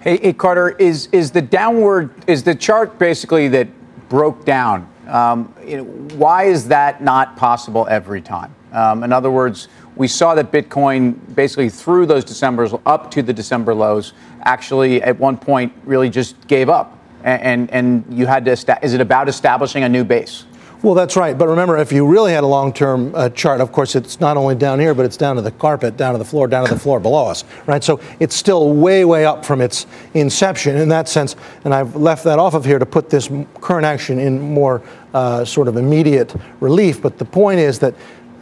Hey, 0.00 0.18
hey 0.18 0.32
Carter, 0.34 0.70
is, 0.70 1.08
is 1.12 1.30
the 1.30 1.40
downward, 1.40 2.10
is 2.26 2.42
the 2.42 2.54
chart 2.54 2.98
basically 2.98 3.48
that 3.48 3.68
broke 4.10 4.44
down? 4.44 4.88
Um, 5.08 5.54
you 5.66 5.78
know, 5.78 5.84
why 6.16 6.44
is 6.44 6.68
that 6.68 7.02
not 7.02 7.36
possible 7.36 7.86
every 7.88 8.20
time? 8.20 8.54
Um, 8.72 9.02
in 9.02 9.12
other 9.12 9.30
words, 9.30 9.68
we 9.96 10.08
saw 10.08 10.34
that 10.34 10.50
Bitcoin 10.50 11.14
basically 11.34 11.68
through 11.68 12.06
those 12.06 12.24
December's 12.24 12.74
up 12.86 13.10
to 13.12 13.22
the 13.22 13.32
December 13.32 13.74
lows 13.74 14.12
actually 14.42 15.02
at 15.02 15.18
one 15.18 15.36
point 15.36 15.72
really 15.84 16.10
just 16.10 16.46
gave 16.46 16.68
up. 16.68 16.98
And, 17.22 17.70
and, 17.70 18.04
you 18.10 18.26
had 18.26 18.44
to, 18.44 18.78
is 18.82 18.92
it 18.92 19.00
about 19.00 19.30
establishing 19.30 19.82
a 19.82 19.88
new 19.88 20.04
base? 20.04 20.44
Well, 20.84 20.92
that's 20.92 21.16
right. 21.16 21.38
But 21.38 21.48
remember, 21.48 21.78
if 21.78 21.92
you 21.92 22.06
really 22.06 22.32
had 22.32 22.44
a 22.44 22.46
long 22.46 22.70
term 22.70 23.14
uh, 23.14 23.30
chart, 23.30 23.62
of 23.62 23.72
course, 23.72 23.96
it's 23.96 24.20
not 24.20 24.36
only 24.36 24.54
down 24.54 24.78
here, 24.78 24.92
but 24.92 25.06
it's 25.06 25.16
down 25.16 25.36
to 25.36 25.40
the 25.40 25.50
carpet, 25.50 25.96
down 25.96 26.12
to 26.12 26.18
the 26.18 26.26
floor, 26.26 26.46
down 26.46 26.66
to 26.66 26.74
the 26.74 26.78
floor 26.78 27.00
below 27.00 27.26
us, 27.26 27.42
right? 27.64 27.82
So 27.82 28.00
it's 28.20 28.34
still 28.34 28.74
way, 28.74 29.06
way 29.06 29.24
up 29.24 29.46
from 29.46 29.62
its 29.62 29.86
inception 30.12 30.76
in 30.76 30.90
that 30.90 31.08
sense. 31.08 31.36
And 31.64 31.72
I've 31.72 31.96
left 31.96 32.24
that 32.24 32.38
off 32.38 32.52
of 32.52 32.66
here 32.66 32.78
to 32.78 32.84
put 32.84 33.08
this 33.08 33.30
current 33.62 33.86
action 33.86 34.18
in 34.18 34.38
more 34.38 34.82
uh, 35.14 35.46
sort 35.46 35.68
of 35.68 35.78
immediate 35.78 36.34
relief. 36.60 37.00
But 37.00 37.16
the 37.16 37.24
point 37.24 37.60
is 37.60 37.78
that 37.78 37.94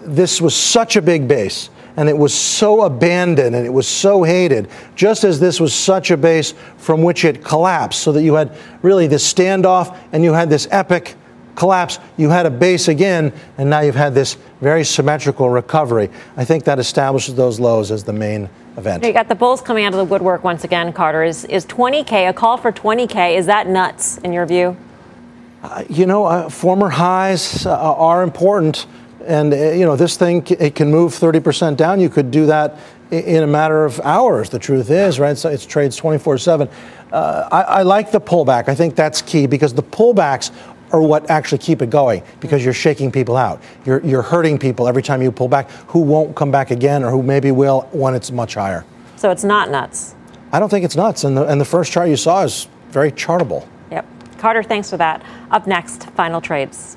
this 0.04 0.40
was 0.40 0.54
such 0.54 0.96
a 0.96 1.02
big 1.02 1.26
base 1.28 1.70
and 1.96 2.08
it 2.08 2.16
was 2.16 2.32
so 2.34 2.82
abandoned 2.82 3.54
and 3.54 3.66
it 3.66 3.72
was 3.72 3.86
so 3.86 4.22
hated, 4.22 4.68
just 4.94 5.24
as 5.24 5.38
this 5.38 5.60
was 5.60 5.74
such 5.74 6.10
a 6.10 6.16
base 6.16 6.54
from 6.76 7.02
which 7.02 7.24
it 7.24 7.44
collapsed, 7.44 8.00
so 8.00 8.12
that 8.12 8.22
you 8.22 8.34
had 8.34 8.56
really 8.82 9.06
this 9.06 9.30
standoff 9.30 9.96
and 10.12 10.24
you 10.24 10.32
had 10.32 10.48
this 10.48 10.66
epic 10.70 11.14
collapse. 11.54 11.98
You 12.16 12.30
had 12.30 12.46
a 12.46 12.50
base 12.50 12.88
again, 12.88 13.32
and 13.58 13.68
now 13.68 13.80
you've 13.80 13.94
had 13.94 14.14
this 14.14 14.36
very 14.60 14.84
symmetrical 14.84 15.50
recovery. 15.50 16.08
I 16.36 16.44
think 16.44 16.64
that 16.64 16.78
establishes 16.78 17.34
those 17.34 17.60
lows 17.60 17.90
as 17.90 18.04
the 18.04 18.12
main 18.12 18.48
event. 18.78 19.04
You 19.04 19.12
got 19.12 19.28
the 19.28 19.34
bulls 19.34 19.60
coming 19.60 19.84
out 19.84 19.92
of 19.92 19.98
the 19.98 20.04
woodwork 20.04 20.44
once 20.44 20.64
again, 20.64 20.92
Carter. 20.94 21.22
Is, 21.22 21.44
is 21.44 21.66
20K, 21.66 22.30
a 22.30 22.32
call 22.32 22.56
for 22.56 22.72
20K, 22.72 23.36
is 23.36 23.46
that 23.46 23.66
nuts 23.68 24.16
in 24.18 24.32
your 24.32 24.46
view? 24.46 24.76
Uh, 25.62 25.84
you 25.88 26.06
know, 26.06 26.24
uh, 26.24 26.48
former 26.48 26.88
highs 26.88 27.66
uh, 27.66 27.70
are 27.72 28.22
important 28.22 28.86
and 29.26 29.52
uh, 29.52 29.56
you 29.56 29.84
know 29.84 29.96
this 29.96 30.16
thing 30.16 30.46
it 30.48 30.74
can 30.74 30.90
move 30.90 31.12
30% 31.12 31.76
down. 31.76 32.00
You 32.00 32.08
could 32.08 32.30
do 32.30 32.46
that 32.46 32.78
in 33.10 33.42
a 33.42 33.46
matter 33.46 33.84
of 33.84 34.00
hours 34.00 34.48
the 34.48 34.58
truth 34.58 34.90
is 34.90 35.20
right? 35.20 35.36
So 35.36 35.50
it 35.50 35.60
trades 35.68 36.00
24-7 36.00 36.70
uh, 37.12 37.46
I, 37.52 37.62
I, 37.62 37.82
like 37.82 38.10
the 38.10 38.20
pullback. 38.20 38.68
I 38.68 38.74
think 38.74 38.96
that's 38.96 39.20
key 39.20 39.46
because 39.46 39.74
the 39.74 39.82
pullbacks 39.82 40.50
are 40.92 41.02
what 41.02 41.28
actually 41.28 41.58
keep 41.58 41.82
it 41.82 41.90
going 41.90 42.22
because 42.40 42.64
you're 42.64 42.72
shaking 42.72 43.12
people 43.12 43.36
out. 43.36 43.62
You're, 43.84 44.00
you're 44.00 44.22
hurting 44.22 44.58
people 44.58 44.88
every 44.88 45.02
time 45.02 45.20
you 45.20 45.30
pull 45.30 45.48
back 45.48 45.70
who 45.88 46.00
won't 46.00 46.34
come 46.34 46.50
back 46.50 46.70
again 46.70 47.04
or 47.04 47.10
who 47.10 47.22
maybe 47.22 47.50
will 47.50 47.82
when 47.92 48.14
it's 48.14 48.30
much 48.30 48.54
higher. 48.54 48.84
So 49.16 49.30
it's 49.30 49.44
not 49.44 49.70
nuts. 49.70 50.14
I 50.52 50.58
don't 50.58 50.68
think 50.68 50.84
it's 50.84 50.96
nuts. 50.96 51.24
And 51.24 51.36
the, 51.36 51.46
and 51.46 51.60
the 51.60 51.66
first 51.66 51.92
chart 51.92 52.08
you 52.08 52.16
saw 52.16 52.42
is 52.44 52.66
very 52.90 53.12
chartable. 53.12 53.66
Yep. 53.90 54.06
Carter 54.38 54.62
thanks 54.62 54.88
for 54.88 54.96
that. 54.96 55.22
Up 55.50 55.66
next 55.66 56.08
final 56.10 56.40
trades 56.40 56.96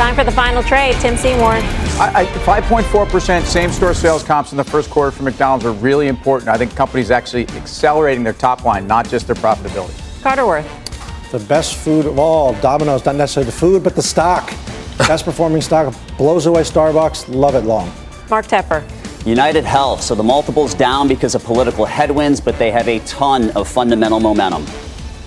Time 0.00 0.14
for 0.14 0.24
the 0.24 0.32
final 0.32 0.62
trade. 0.62 0.94
Tim 0.94 1.14
Seymour. 1.14 1.52
5.4% 1.98 3.42
same 3.42 3.70
store 3.70 3.92
sales 3.92 4.22
comps 4.22 4.50
in 4.50 4.56
the 4.56 4.64
first 4.64 4.88
quarter 4.88 5.10
for 5.10 5.24
McDonald's 5.24 5.66
are 5.66 5.72
really 5.72 6.08
important. 6.08 6.48
I 6.48 6.56
think 6.56 6.74
companies 6.74 7.10
actually 7.10 7.46
accelerating 7.48 8.24
their 8.24 8.32
top 8.32 8.64
line, 8.64 8.86
not 8.86 9.06
just 9.10 9.26
their 9.26 9.36
profitability. 9.36 10.22
Carter 10.22 10.46
Worth. 10.46 11.30
The 11.32 11.40
best 11.40 11.76
food 11.76 12.06
of 12.06 12.18
all. 12.18 12.54
Domino's, 12.62 13.04
not 13.04 13.16
necessarily 13.16 13.50
the 13.50 13.58
food, 13.58 13.84
but 13.84 13.94
the 13.94 14.02
stock. 14.02 14.48
best 15.00 15.26
performing 15.26 15.60
stock 15.60 15.94
blows 16.16 16.46
away 16.46 16.62
Starbucks. 16.62 17.28
Love 17.28 17.54
it 17.54 17.64
long. 17.64 17.92
Mark 18.30 18.46
Tepper. 18.46 18.82
United 19.26 19.64
Health. 19.64 20.00
So 20.00 20.14
the 20.14 20.22
multiples 20.22 20.72
down 20.72 21.08
because 21.08 21.34
of 21.34 21.44
political 21.44 21.84
headwinds, 21.84 22.40
but 22.40 22.58
they 22.58 22.70
have 22.70 22.88
a 22.88 23.00
ton 23.00 23.50
of 23.50 23.68
fundamental 23.68 24.18
momentum. 24.18 24.64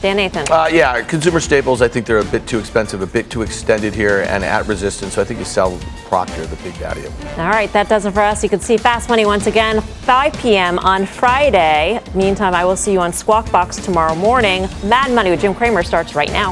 Dan 0.03 0.17
Nathan. 0.17 0.45
Uh, 0.51 0.67
yeah, 0.69 1.01
consumer 1.01 1.39
staples, 1.39 1.81
I 1.81 1.87
think 1.87 2.05
they're 2.05 2.17
a 2.17 2.25
bit 2.25 2.45
too 2.45 2.59
expensive, 2.59 3.01
a 3.01 3.07
bit 3.07 3.29
too 3.29 3.41
extended 3.41 3.95
here, 3.95 4.23
and 4.27 4.43
at 4.43 4.67
resistance. 4.67 5.13
So 5.13 5.21
I 5.21 5.23
think 5.23 5.39
you 5.39 5.45
sell 5.45 5.79
Procter, 6.09 6.45
the 6.45 6.57
big 6.57 6.77
daddy. 6.77 7.05
All 7.37 7.47
right, 7.47 7.71
that 7.71 7.87
does 7.87 8.05
it 8.05 8.11
for 8.11 8.19
us. 8.19 8.43
You 8.43 8.49
can 8.49 8.59
see 8.59 8.75
Fast 8.75 9.07
Money 9.07 9.25
once 9.25 9.47
again, 9.47 9.79
5 9.79 10.33
p.m. 10.33 10.77
on 10.79 11.05
Friday. 11.05 12.01
Meantime, 12.13 12.53
I 12.53 12.65
will 12.65 12.75
see 12.75 12.91
you 12.91 12.99
on 12.99 13.13
Squawk 13.13 13.49
Box 13.49 13.77
tomorrow 13.77 14.13
morning. 14.13 14.67
Mad 14.83 15.09
Money 15.13 15.29
with 15.29 15.39
Jim 15.39 15.55
Cramer 15.55 15.83
starts 15.83 16.15
right 16.15 16.31
now. 16.33 16.51